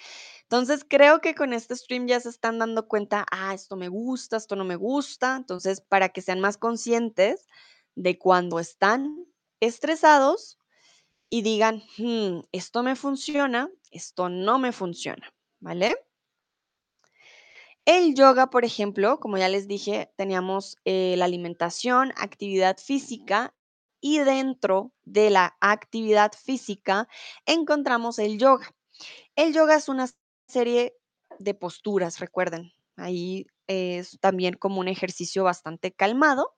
Entonces 0.50 0.86
creo 0.88 1.20
que 1.20 1.34
con 1.34 1.52
este 1.52 1.76
stream 1.76 2.06
ya 2.06 2.20
se 2.20 2.30
están 2.30 2.58
dando 2.58 2.88
cuenta, 2.88 3.26
ah, 3.30 3.52
esto 3.52 3.76
me 3.76 3.88
gusta, 3.88 4.38
esto 4.38 4.56
no 4.56 4.64
me 4.64 4.76
gusta. 4.76 5.36
Entonces, 5.36 5.82
para 5.82 6.08
que 6.08 6.22
sean 6.22 6.40
más 6.40 6.56
conscientes 6.56 7.46
de 7.94 8.18
cuando 8.18 8.58
están 8.58 9.26
estresados 9.60 10.58
y 11.30 11.42
digan, 11.42 11.82
"Mm, 11.98 12.40
esto 12.52 12.82
me 12.82 12.96
funciona, 12.96 13.70
esto 13.90 14.28
no 14.30 14.58
me 14.58 14.72
funciona, 14.72 15.32
¿vale? 15.60 15.96
El 17.86 18.14
yoga, 18.14 18.50
por 18.50 18.64
ejemplo, 18.64 19.18
como 19.18 19.38
ya 19.38 19.48
les 19.48 19.66
dije, 19.66 20.12
teníamos 20.16 20.76
eh, 20.84 21.14
la 21.16 21.24
alimentación, 21.24 22.12
actividad 22.16 22.76
física 22.78 23.54
y 24.00 24.18
dentro 24.20 24.92
de 25.04 25.30
la 25.30 25.56
actividad 25.60 26.32
física 26.32 27.08
encontramos 27.46 28.18
el 28.18 28.38
yoga. 28.38 28.74
El 29.36 29.54
yoga 29.54 29.76
es 29.76 29.88
una 29.88 30.08
serie 30.48 30.96
de 31.38 31.54
posturas, 31.54 32.18
recuerden. 32.18 32.72
Ahí 32.96 33.46
es 33.68 34.18
también 34.20 34.54
como 34.54 34.80
un 34.80 34.88
ejercicio 34.88 35.44
bastante 35.44 35.92
calmado 35.92 36.56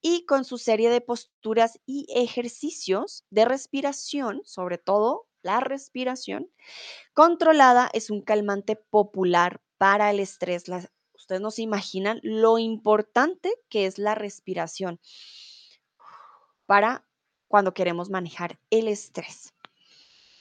y 0.00 0.24
con 0.24 0.44
su 0.44 0.56
serie 0.56 0.88
de 0.88 1.00
posturas 1.00 1.78
y 1.84 2.06
ejercicios 2.14 3.24
de 3.30 3.44
respiración, 3.44 4.40
sobre 4.44 4.78
todo 4.78 5.26
la 5.44 5.60
respiración, 5.60 6.50
Controlada 7.12 7.90
es 7.92 8.10
un 8.10 8.22
calmante 8.22 8.76
popular 8.76 9.60
para 9.76 10.10
el 10.10 10.18
estrés. 10.18 10.64
Ustedes 11.12 11.40
no 11.40 11.50
se 11.50 11.62
imaginan 11.62 12.18
lo 12.22 12.58
importante 12.58 13.52
que 13.68 13.86
es 13.86 13.98
la 13.98 14.14
respiración 14.14 15.00
para 16.66 17.06
cuando 17.46 17.74
queremos 17.74 18.08
manejar 18.08 18.58
el 18.70 18.88
estrés. 18.88 19.52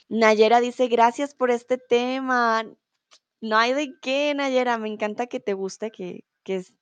Nayera 0.07 0.61
dice, 0.61 0.87
gracias 0.87 1.35
por 1.35 1.51
este 1.51 1.77
tema. 1.77 2.65
No 3.43 3.57
hay 3.57 3.73
de 3.73 3.93
qué, 4.01 4.33
Nayera. 4.33 4.77
Me 4.79 4.89
encanta 4.89 5.27
que 5.27 5.39
te 5.39 5.53
guste, 5.53 5.91
que, 5.91 6.25
que, 6.43 6.55
es- 6.57 6.73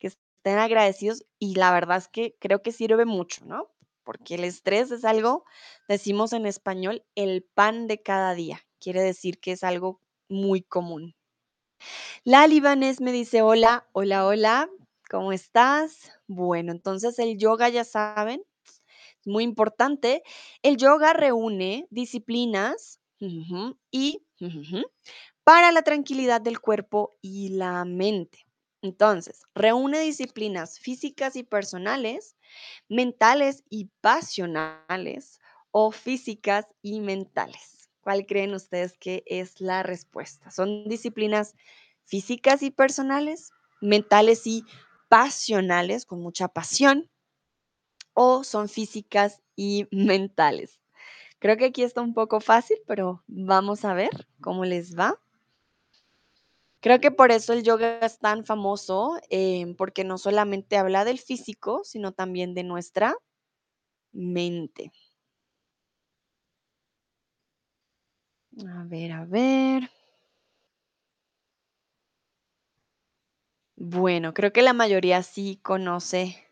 que 0.00 0.08
estén 0.08 0.58
agradecidos 0.58 1.24
y 1.38 1.54
la 1.56 1.72
verdad 1.72 1.98
es 1.98 2.08
que 2.08 2.36
creo 2.40 2.62
que 2.62 2.72
sirve 2.72 3.04
mucho, 3.06 3.44
¿no? 3.46 3.70
Porque 4.04 4.36
el 4.36 4.44
estrés 4.44 4.90
es 4.92 5.04
algo, 5.04 5.44
decimos 5.88 6.32
en 6.34 6.46
español, 6.46 7.04
el 7.16 7.44
pan 7.44 7.86
de 7.88 8.02
cada 8.02 8.34
día. 8.34 8.60
Quiere 8.80 9.02
decir 9.02 9.40
que 9.40 9.52
es 9.52 9.64
algo 9.64 10.00
muy 10.28 10.62
común. 10.62 11.14
La 12.24 12.46
libanés 12.46 13.00
me 13.00 13.12
dice, 13.12 13.42
hola, 13.42 13.86
hola, 13.92 14.26
hola, 14.26 14.70
¿cómo 15.10 15.32
estás? 15.32 16.10
Bueno, 16.26 16.72
entonces 16.72 17.18
el 17.18 17.38
yoga, 17.38 17.68
ya 17.68 17.84
saben, 17.84 18.42
es 19.20 19.26
muy 19.26 19.44
importante. 19.44 20.22
El 20.62 20.76
yoga 20.76 21.12
reúne 21.12 21.86
disciplinas 21.90 23.00
y 23.90 24.22
para 25.50 25.72
la 25.72 25.82
tranquilidad 25.82 26.40
del 26.40 26.60
cuerpo 26.60 27.18
y 27.20 27.48
la 27.48 27.84
mente. 27.84 28.46
Entonces, 28.82 29.42
reúne 29.52 29.98
disciplinas 29.98 30.78
físicas 30.78 31.34
y 31.34 31.42
personales, 31.42 32.36
mentales 32.88 33.64
y 33.68 33.86
pasionales 34.00 35.40
o 35.72 35.90
físicas 35.90 36.68
y 36.82 37.00
mentales. 37.00 37.90
¿Cuál 38.00 38.26
creen 38.26 38.54
ustedes 38.54 38.96
que 38.96 39.24
es 39.26 39.60
la 39.60 39.82
respuesta? 39.82 40.52
¿Son 40.52 40.88
disciplinas 40.88 41.56
físicas 42.04 42.62
y 42.62 42.70
personales, 42.70 43.50
mentales 43.80 44.46
y 44.46 44.62
pasionales, 45.08 46.06
con 46.06 46.20
mucha 46.20 46.46
pasión, 46.46 47.10
o 48.14 48.44
son 48.44 48.68
físicas 48.68 49.40
y 49.56 49.88
mentales? 49.90 50.80
Creo 51.40 51.56
que 51.56 51.64
aquí 51.64 51.82
está 51.82 52.02
un 52.02 52.14
poco 52.14 52.38
fácil, 52.38 52.76
pero 52.86 53.24
vamos 53.26 53.84
a 53.84 53.94
ver 53.94 54.28
cómo 54.40 54.64
les 54.64 54.96
va. 54.96 55.18
Creo 56.82 56.98
que 57.00 57.10
por 57.10 57.30
eso 57.30 57.52
el 57.52 57.62
yoga 57.62 57.98
es 58.00 58.18
tan 58.18 58.44
famoso, 58.46 59.18
em, 59.28 59.74
porque 59.76 60.02
no 60.04 60.16
solamente 60.16 60.78
habla 60.78 61.04
del 61.04 61.18
físico, 61.18 61.82
sino 61.84 62.12
también 62.12 62.54
de 62.54 62.64
nuestra 62.64 63.14
mente. 64.12 64.92
A 68.74 68.84
ver, 68.92 69.10
a 69.12 69.24
ver. 69.26 69.90
Bueno, 73.76 74.34
creo 74.34 74.52
que 74.52 74.62
la 74.62 74.72
mayoría 74.72 75.22
sí 75.22 75.58
conoce 75.62 76.44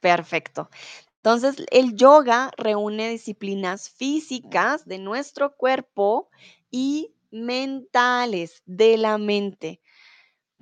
perfecto. 0.00 0.70
Entonces, 1.18 1.56
el 1.72 1.96
yoga 1.96 2.52
reúne 2.58 3.10
disciplinas 3.10 3.90
físicas 3.90 4.86
de 4.86 4.98
nuestro 5.00 5.56
cuerpo 5.56 6.30
y 6.70 7.13
mentales 7.34 8.62
de 8.64 8.96
la 8.96 9.18
mente. 9.18 9.80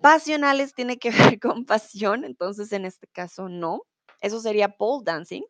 Pasionales 0.00 0.74
tiene 0.74 0.98
que 0.98 1.10
ver 1.36 1.40
con 1.40 1.64
pasión, 1.64 2.24
entonces 2.24 2.72
en 2.72 2.84
este 2.84 3.06
caso 3.06 3.48
no. 3.48 3.82
Eso 4.20 4.40
sería 4.40 4.76
pole 4.76 5.04
dancing. 5.04 5.42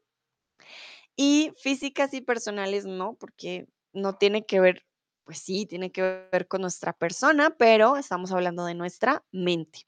Y 1.16 1.52
físicas 1.58 2.14
y 2.14 2.20
personales 2.22 2.84
no, 2.84 3.14
porque 3.14 3.66
no 3.92 4.14
tiene 4.14 4.46
que 4.46 4.60
ver, 4.60 4.84
pues 5.24 5.38
sí, 5.38 5.66
tiene 5.66 5.92
que 5.92 6.02
ver 6.32 6.48
con 6.48 6.62
nuestra 6.62 6.92
persona, 6.92 7.50
pero 7.58 7.96
estamos 7.96 8.32
hablando 8.32 8.64
de 8.64 8.74
nuestra 8.74 9.22
mente. 9.30 9.86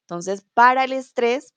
Entonces, 0.00 0.46
para 0.54 0.84
el 0.84 0.92
estrés, 0.92 1.54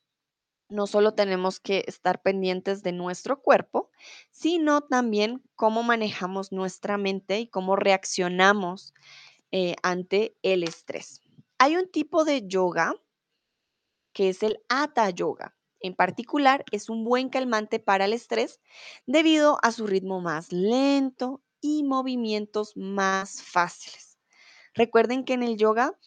no 0.69 0.87
solo 0.87 1.13
tenemos 1.13 1.59
que 1.59 1.83
estar 1.87 2.21
pendientes 2.21 2.83
de 2.83 2.91
nuestro 2.91 3.41
cuerpo, 3.41 3.89
sino 4.31 4.81
también 4.81 5.43
cómo 5.55 5.83
manejamos 5.83 6.51
nuestra 6.51 6.97
mente 6.97 7.39
y 7.39 7.47
cómo 7.47 7.75
reaccionamos 7.75 8.93
eh, 9.51 9.75
ante 9.83 10.37
el 10.43 10.63
estrés. 10.63 11.21
Hay 11.57 11.75
un 11.75 11.89
tipo 11.91 12.23
de 12.23 12.47
yoga 12.47 12.93
que 14.13 14.29
es 14.29 14.43
el 14.43 14.59
Hatha 14.69 15.09
Yoga. 15.09 15.55
En 15.81 15.95
particular, 15.95 16.65
es 16.71 16.89
un 16.89 17.05
buen 17.05 17.29
calmante 17.29 17.79
para 17.79 18.05
el 18.05 18.13
estrés 18.13 18.59
debido 19.05 19.59
a 19.63 19.71
su 19.71 19.87
ritmo 19.87 20.19
más 20.19 20.51
lento 20.51 21.41
y 21.61 21.83
movimientos 21.83 22.75
más 22.75 23.41
fáciles. 23.41 24.17
Recuerden 24.73 25.23
que 25.23 25.33
en 25.33 25.43
el 25.43 25.57
yoga 25.57 25.97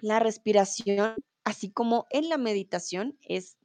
la 0.00 0.20
respiración, 0.20 1.16
así 1.48 1.70
como 1.70 2.06
en 2.10 2.28
la 2.28 2.36
meditación, 2.36 3.18
es 3.22 3.56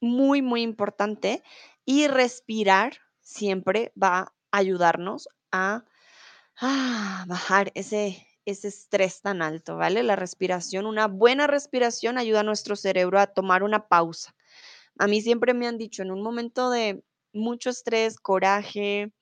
muy, 0.00 0.40
muy 0.40 0.62
importante 0.62 1.42
y 1.84 2.06
respirar 2.06 2.98
siempre 3.20 3.92
va 4.00 4.18
a 4.20 4.32
ayudarnos 4.52 5.28
a, 5.50 5.84
a 6.60 7.24
bajar 7.26 7.72
ese, 7.74 8.24
ese 8.44 8.68
estrés 8.68 9.20
tan 9.20 9.42
alto, 9.42 9.76
¿vale? 9.76 10.04
La 10.04 10.14
respiración, 10.14 10.86
una 10.86 11.08
buena 11.08 11.48
respiración 11.48 12.18
ayuda 12.18 12.40
a 12.40 12.44
nuestro 12.44 12.76
cerebro 12.76 13.18
a 13.18 13.26
tomar 13.26 13.64
una 13.64 13.88
pausa. 13.88 14.36
A 14.96 15.08
mí 15.08 15.20
siempre 15.22 15.54
me 15.54 15.66
han 15.66 15.76
dicho, 15.76 16.02
en 16.02 16.12
un 16.12 16.22
momento 16.22 16.70
de 16.70 17.02
mucho 17.32 17.70
estrés, 17.70 18.20
coraje, 18.20 19.12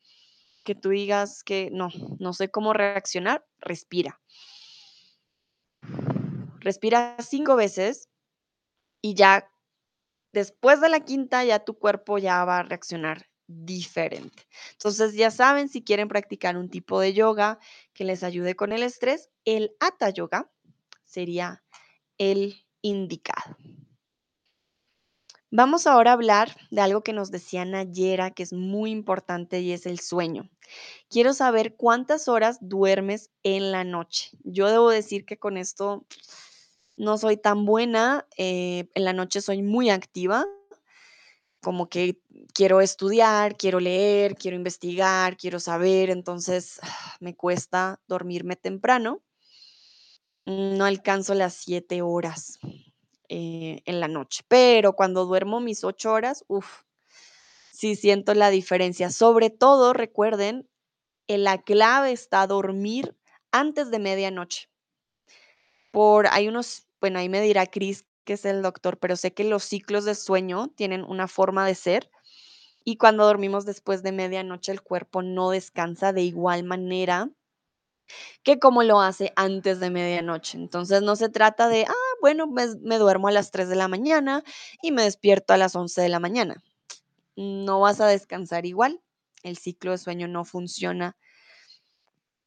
que 0.64 0.74
tú 0.74 0.90
digas 0.90 1.42
que 1.42 1.70
no, 1.72 1.88
no 2.18 2.34
sé 2.34 2.50
cómo 2.50 2.74
reaccionar, 2.74 3.46
respira. 3.58 4.20
Respira 6.68 7.16
cinco 7.26 7.56
veces 7.56 8.10
y 9.00 9.14
ya 9.14 9.50
después 10.34 10.82
de 10.82 10.90
la 10.90 11.00
quinta 11.00 11.42
ya 11.42 11.64
tu 11.64 11.78
cuerpo 11.78 12.18
ya 12.18 12.44
va 12.44 12.58
a 12.58 12.62
reaccionar 12.62 13.26
diferente. 13.46 14.46
Entonces 14.72 15.14
ya 15.14 15.30
saben, 15.30 15.70
si 15.70 15.82
quieren 15.82 16.08
practicar 16.08 16.58
un 16.58 16.68
tipo 16.68 17.00
de 17.00 17.14
yoga 17.14 17.58
que 17.94 18.04
les 18.04 18.22
ayude 18.22 18.54
con 18.54 18.72
el 18.72 18.82
estrés, 18.82 19.30
el 19.46 19.74
Hatha 19.80 20.10
Yoga 20.10 20.52
sería 21.06 21.64
el 22.18 22.66
indicado. 22.82 23.56
Vamos 25.50 25.86
ahora 25.86 26.10
a 26.10 26.14
hablar 26.14 26.54
de 26.70 26.82
algo 26.82 27.02
que 27.02 27.14
nos 27.14 27.30
decía 27.30 27.64
Nayera, 27.64 28.32
que 28.32 28.42
es 28.42 28.52
muy 28.52 28.90
importante 28.90 29.60
y 29.60 29.72
es 29.72 29.86
el 29.86 30.00
sueño. 30.00 30.50
Quiero 31.08 31.32
saber 31.32 31.76
cuántas 31.76 32.28
horas 32.28 32.58
duermes 32.60 33.30
en 33.42 33.72
la 33.72 33.84
noche. 33.84 34.28
Yo 34.44 34.68
debo 34.68 34.90
decir 34.90 35.24
que 35.24 35.38
con 35.38 35.56
esto 35.56 36.04
no 36.98 37.16
soy 37.18 37.36
tan 37.36 37.64
buena. 37.64 38.26
eh, 38.36 38.88
en 38.94 39.04
la 39.04 39.12
noche 39.12 39.40
soy 39.40 39.62
muy 39.62 39.90
activa, 39.90 40.44
como 41.60 41.88
que 41.88 42.20
quiero 42.54 42.80
estudiar, 42.80 43.56
quiero 43.56 43.80
leer, 43.80 44.36
quiero 44.36 44.56
investigar, 44.56 45.36
quiero 45.36 45.60
saber, 45.60 46.10
entonces 46.10 46.80
me 47.20 47.34
cuesta 47.34 48.00
dormirme 48.06 48.56
temprano. 48.56 49.22
No 50.46 50.84
alcanzo 50.84 51.34
las 51.34 51.54
siete 51.54 52.00
horas 52.02 52.58
eh, 53.28 53.82
en 53.84 54.00
la 54.00 54.08
noche, 54.08 54.42
pero 54.48 54.94
cuando 54.94 55.26
duermo 55.26 55.60
mis 55.60 55.84
ocho 55.84 56.12
horas, 56.12 56.44
uff, 56.48 56.82
sí 57.72 57.96
siento 57.96 58.34
la 58.34 58.50
diferencia. 58.50 59.10
Sobre 59.10 59.50
todo, 59.50 59.92
recuerden, 59.92 60.68
en 61.26 61.44
la 61.44 61.58
clave 61.58 62.12
está 62.12 62.46
dormir 62.46 63.14
antes 63.52 63.90
de 63.90 63.98
medianoche. 63.98 64.68
Por, 65.92 66.26
hay 66.28 66.48
unos, 66.48 66.87
bueno, 67.00 67.18
ahí 67.18 67.28
me 67.28 67.40
dirá 67.40 67.66
Chris, 67.66 68.06
que 68.24 68.34
es 68.34 68.44
el 68.44 68.62
doctor, 68.62 68.98
pero 68.98 69.16
sé 69.16 69.32
que 69.34 69.44
los 69.44 69.64
ciclos 69.64 70.04
de 70.04 70.14
sueño 70.14 70.68
tienen 70.76 71.04
una 71.04 71.28
forma 71.28 71.66
de 71.66 71.74
ser 71.74 72.10
y 72.84 72.96
cuando 72.96 73.24
dormimos 73.26 73.66
después 73.66 74.02
de 74.02 74.12
medianoche 74.12 74.72
el 74.72 74.82
cuerpo 74.82 75.22
no 75.22 75.50
descansa 75.50 76.12
de 76.12 76.22
igual 76.22 76.64
manera 76.64 77.30
que 78.42 78.58
como 78.58 78.82
lo 78.82 79.00
hace 79.00 79.32
antes 79.36 79.80
de 79.80 79.90
medianoche. 79.90 80.58
Entonces 80.58 81.02
no 81.02 81.16
se 81.16 81.28
trata 81.28 81.68
de, 81.68 81.84
ah, 81.88 81.94
bueno, 82.20 82.46
me, 82.46 82.66
me 82.82 82.98
duermo 82.98 83.28
a 83.28 83.32
las 83.32 83.50
3 83.50 83.68
de 83.68 83.76
la 83.76 83.88
mañana 83.88 84.42
y 84.82 84.92
me 84.92 85.02
despierto 85.04 85.52
a 85.54 85.56
las 85.56 85.74
11 85.76 86.00
de 86.00 86.08
la 86.08 86.20
mañana. 86.20 86.62
No 87.36 87.80
vas 87.80 88.00
a 88.00 88.08
descansar 88.08 88.66
igual. 88.66 89.00
El 89.42 89.58
ciclo 89.58 89.92
de 89.92 89.98
sueño 89.98 90.28
no 90.28 90.44
funciona 90.44 91.16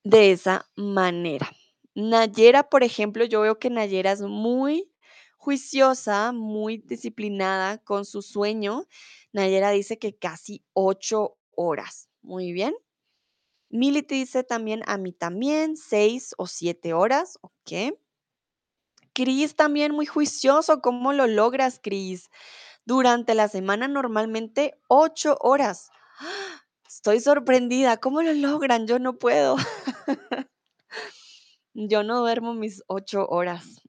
de 0.03 0.31
esa 0.31 0.65
manera. 0.75 1.51
Nayera, 1.95 2.69
por 2.69 2.83
ejemplo, 2.83 3.25
yo 3.25 3.41
veo 3.41 3.59
que 3.59 3.69
Nayera 3.69 4.11
es 4.13 4.21
muy 4.21 4.89
juiciosa, 5.37 6.31
muy 6.31 6.77
disciplinada 6.77 7.79
con 7.79 8.05
su 8.05 8.21
sueño. 8.21 8.85
Nayera 9.33 9.71
dice 9.71 9.99
que 9.99 10.15
casi 10.15 10.63
ocho 10.73 11.37
horas. 11.55 12.09
Muy 12.21 12.53
bien. 12.53 12.73
Mili 13.69 14.03
te 14.03 14.15
dice 14.15 14.43
también, 14.43 14.83
a 14.87 14.97
mí 14.97 15.13
también, 15.13 15.77
seis 15.77 16.35
o 16.37 16.47
siete 16.47 16.93
horas. 16.93 17.39
Ok. 17.41 17.97
Cris 19.13 19.55
también 19.55 19.93
muy 19.93 20.05
juicioso. 20.05 20.81
¿Cómo 20.81 21.13
lo 21.13 21.27
logras, 21.27 21.79
Cris? 21.81 22.29
Durante 22.85 23.35
la 23.35 23.49
semana 23.49 23.87
normalmente 23.87 24.79
ocho 24.89 25.37
horas. 25.41 25.89
¡Ah! 26.19 26.63
Estoy 26.87 27.21
sorprendida. 27.21 27.97
¿Cómo 27.97 28.21
lo 28.21 28.33
logran? 28.33 28.87
Yo 28.87 28.99
no 28.99 29.17
puedo. 29.19 29.57
Yo 31.73 32.03
no 32.03 32.19
duermo 32.19 32.53
mis 32.53 32.83
8 32.87 33.25
horas. 33.27 33.81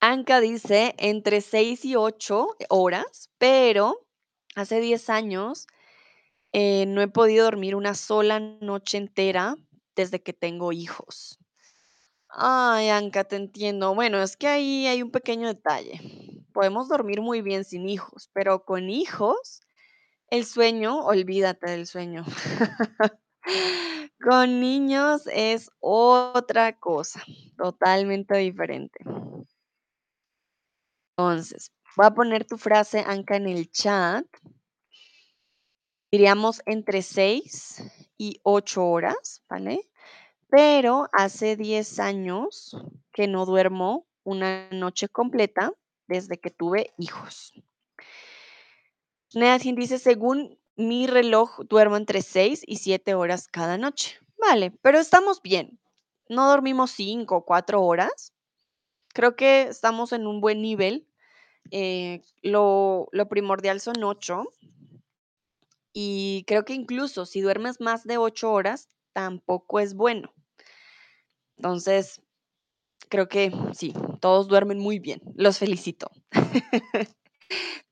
Anka 0.00 0.40
dice 0.40 0.94
entre 0.98 1.40
6 1.40 1.84
y 1.84 1.96
8 1.96 2.48
horas, 2.68 3.30
pero 3.38 4.06
hace 4.54 4.80
10 4.80 5.08
años 5.08 5.66
eh, 6.52 6.86
no 6.86 7.00
he 7.00 7.08
podido 7.08 7.44
dormir 7.44 7.74
una 7.74 7.94
sola 7.94 8.40
noche 8.40 8.98
entera 8.98 9.56
desde 9.96 10.22
que 10.22 10.32
tengo 10.32 10.72
hijos. 10.72 11.38
Ay, 12.28 12.88
Anka, 12.90 13.24
te 13.24 13.36
entiendo. 13.36 13.94
Bueno, 13.94 14.22
es 14.22 14.36
que 14.36 14.48
ahí 14.48 14.86
hay 14.86 15.02
un 15.02 15.10
pequeño 15.10 15.48
detalle. 15.48 16.00
Podemos 16.52 16.88
dormir 16.88 17.20
muy 17.22 17.42
bien 17.42 17.64
sin 17.64 17.88
hijos, 17.88 18.30
pero 18.32 18.64
con 18.64 18.90
hijos, 18.90 19.60
el 20.28 20.44
sueño, 20.46 21.00
olvídate 21.04 21.70
del 21.70 21.86
sueño. 21.86 22.24
Con 24.22 24.60
niños 24.60 25.26
es 25.32 25.68
otra 25.80 26.78
cosa, 26.78 27.24
totalmente 27.56 28.36
diferente. 28.36 29.00
Entonces, 31.18 31.72
voy 31.96 32.06
a 32.06 32.14
poner 32.14 32.46
tu 32.46 32.56
frase, 32.56 33.02
Anka, 33.04 33.34
en 33.34 33.48
el 33.48 33.68
chat. 33.72 34.24
Diríamos 36.12 36.62
entre 36.66 37.02
6 37.02 37.82
y 38.16 38.38
8 38.44 38.86
horas, 38.86 39.42
¿vale? 39.48 39.90
Pero 40.48 41.08
hace 41.12 41.56
10 41.56 41.98
años 41.98 42.76
que 43.12 43.26
no 43.26 43.44
duermo 43.44 44.06
una 44.22 44.70
noche 44.70 45.08
completa 45.08 45.72
desde 46.06 46.38
que 46.38 46.50
tuve 46.50 46.94
hijos. 46.96 47.52
Neatin 49.34 49.74
dice: 49.74 49.98
"Según 49.98 50.61
mi 50.76 51.06
reloj, 51.06 51.60
duermo 51.68 51.96
entre 51.96 52.22
6 52.22 52.62
y 52.66 52.76
7 52.78 53.14
horas 53.14 53.48
cada 53.48 53.78
noche". 53.78 54.18
Vale, 54.38 54.72
pero 54.82 54.98
estamos 54.98 55.42
bien. 55.42 55.78
No 56.28 56.48
dormimos 56.48 56.90
5 56.92 57.36
o 57.36 57.44
4 57.44 57.82
horas. 57.82 58.32
Creo 59.14 59.36
que 59.36 59.62
estamos 59.64 60.12
en 60.12 60.26
un 60.26 60.40
buen 60.40 60.62
nivel. 60.62 61.06
Eh, 61.72 62.22
lo 62.42 63.08
lo 63.12 63.28
primordial 63.28 63.80
son 63.80 64.04
8. 64.04 64.44
Y 65.94 66.44
creo 66.46 66.64
que 66.64 66.74
incluso 66.74 67.26
si 67.26 67.40
duermes 67.40 67.80
más 67.80 68.04
de 68.04 68.18
8 68.18 68.52
horas, 68.52 68.88
tampoco 69.12 69.80
es 69.80 69.94
bueno. 69.94 70.32
Entonces, 71.58 72.20
creo 73.10 73.28
que 73.28 73.52
sí, 73.74 73.94
todos 74.20 74.48
duermen 74.48 74.78
muy 74.78 74.98
bien. 75.00 75.22
Los 75.36 75.58
felicito. 75.58 76.10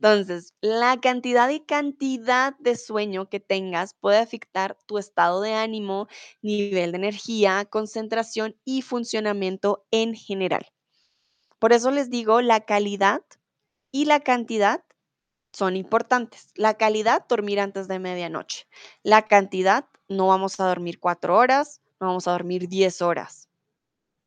Entonces, 0.01 0.55
la 0.61 1.01
cantidad 1.01 1.49
y 1.51 1.61
cantidad 1.61 2.57
de 2.59 2.77
sueño 2.77 3.29
que 3.29 3.41
tengas 3.41 3.95
puede 3.95 4.19
afectar 4.19 4.79
tu 4.87 4.99
estado 4.99 5.41
de 5.43 5.55
ánimo, 5.55 6.09
nivel 6.43 6.93
de 6.93 6.99
energía, 6.99 7.65
concentración 7.67 8.57
y 8.65 8.83
funcionamiento 8.83 9.87
en 9.91 10.15
general. 10.15 10.67
Por 11.59 11.73
eso 11.73 11.91
les 11.91 12.09
digo, 12.11 12.41
la 12.41 12.61
calidad 12.61 13.23
y 13.93 14.07
la 14.07 14.21
cantidad 14.21 14.83
son 15.53 15.77
importantes. 15.77 16.49
La 16.55 16.75
calidad, 16.75 17.27
dormir 17.29 17.61
antes 17.61 17.89
de 17.89 17.99
medianoche. 17.99 18.67
La 19.03 19.27
cantidad, 19.27 19.87
no 20.09 20.29
vamos 20.29 20.59
a 20.61 20.67
dormir 20.67 20.99
4 21.01 21.37
horas, 21.37 21.83
no 22.01 22.09
vamos 22.09 22.27
a 22.29 22.33
dormir 22.33 22.69
10 22.69 23.03
horas. 23.03 23.49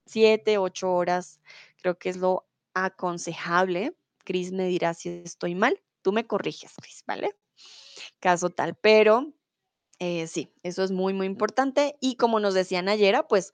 7, 0.06 0.58
8 0.58 0.94
horas, 0.94 1.40
creo 1.82 1.98
que 1.98 2.10
es 2.10 2.18
lo 2.18 2.46
aconsejable. 2.74 3.96
Cris 4.24 4.52
me 4.52 4.66
dirá 4.68 4.94
si 4.94 5.22
estoy 5.26 5.56
mal. 5.56 5.82
Tú 6.02 6.12
me 6.12 6.26
corriges, 6.28 6.74
Cris, 6.82 7.04
¿vale? 7.08 7.36
Caso 8.20 8.50
tal, 8.50 8.76
pero, 8.76 9.34
eh, 10.00 10.28
sí, 10.28 10.52
eso 10.64 10.84
es 10.84 10.92
muy, 10.92 11.14
muy 11.14 11.28
importante. 11.28 11.98
Y 12.02 12.16
como 12.18 12.40
nos 12.40 12.54
decía 12.54 12.82
Nayera, 12.82 13.28
pues 13.28 13.54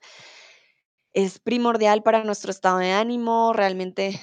es 1.12 1.38
primordial 1.38 2.02
para 2.02 2.24
nuestro 2.24 2.50
estado 2.50 2.78
de 2.78 2.92
ánimo, 2.92 3.52
realmente 3.52 4.20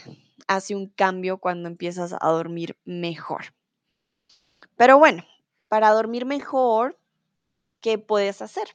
hace 0.47 0.75
un 0.75 0.87
cambio 0.87 1.37
cuando 1.37 1.67
empiezas 1.67 2.13
a 2.19 2.29
dormir 2.29 2.77
mejor. 2.85 3.53
Pero 4.77 4.97
bueno, 4.97 5.23
para 5.67 5.91
dormir 5.91 6.25
mejor, 6.25 6.99
¿qué 7.81 7.97
puedes 7.97 8.41
hacer? 8.41 8.69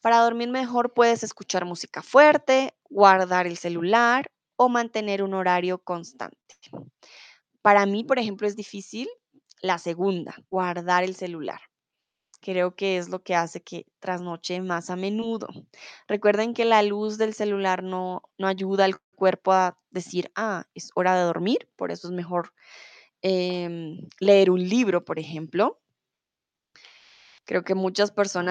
Para 0.00 0.18
dormir 0.20 0.50
mejor 0.50 0.92
puedes 0.94 1.22
escuchar 1.22 1.64
música 1.64 2.02
fuerte, 2.02 2.74
guardar 2.88 3.46
el 3.46 3.56
celular 3.56 4.26
o 4.56 4.68
mantener 4.68 5.22
un 5.22 5.34
horario 5.34 5.78
constante. 5.78 6.56
Para 7.62 7.86
mí, 7.86 8.04
por 8.04 8.18
ejemplo, 8.18 8.46
es 8.46 8.56
difícil 8.56 9.08
la 9.62 9.78
segunda, 9.78 10.36
guardar 10.50 11.04
el 11.04 11.16
celular. 11.16 11.60
Creo 12.40 12.76
que 12.76 12.98
es 12.98 13.08
lo 13.10 13.22
que 13.22 13.34
hace 13.36 13.62
que 13.62 13.86
trasnoche 14.00 14.60
más 14.62 14.90
a 14.90 14.96
menudo. 14.96 15.48
Recuerden 16.08 16.54
que 16.54 16.64
la 16.66 16.82
luz 16.82 17.18
del 17.18 17.34
celular 17.34 17.82
no 17.82 18.22
no 18.38 18.48
ayuda 18.48 18.84
al 18.86 19.00
cuerpo 19.16 19.52
a 19.52 19.78
decir: 19.90 20.30
"Ah, 20.36 20.66
es 20.74 20.90
hora 20.94 21.16
de 21.16 21.24
dormir", 21.24 21.68
por 21.76 21.92
eso 21.92 22.08
es 22.08 22.14
mejor, 22.14 22.52
em, 23.22 23.98
leer 24.20 24.50
un 24.50 24.62
libro, 24.68 25.04
por 25.04 25.18
ejemplo. 25.20 25.80
Creo 27.48 27.62
que 27.62 27.76
muchas 27.76 28.10
personas 28.10 28.44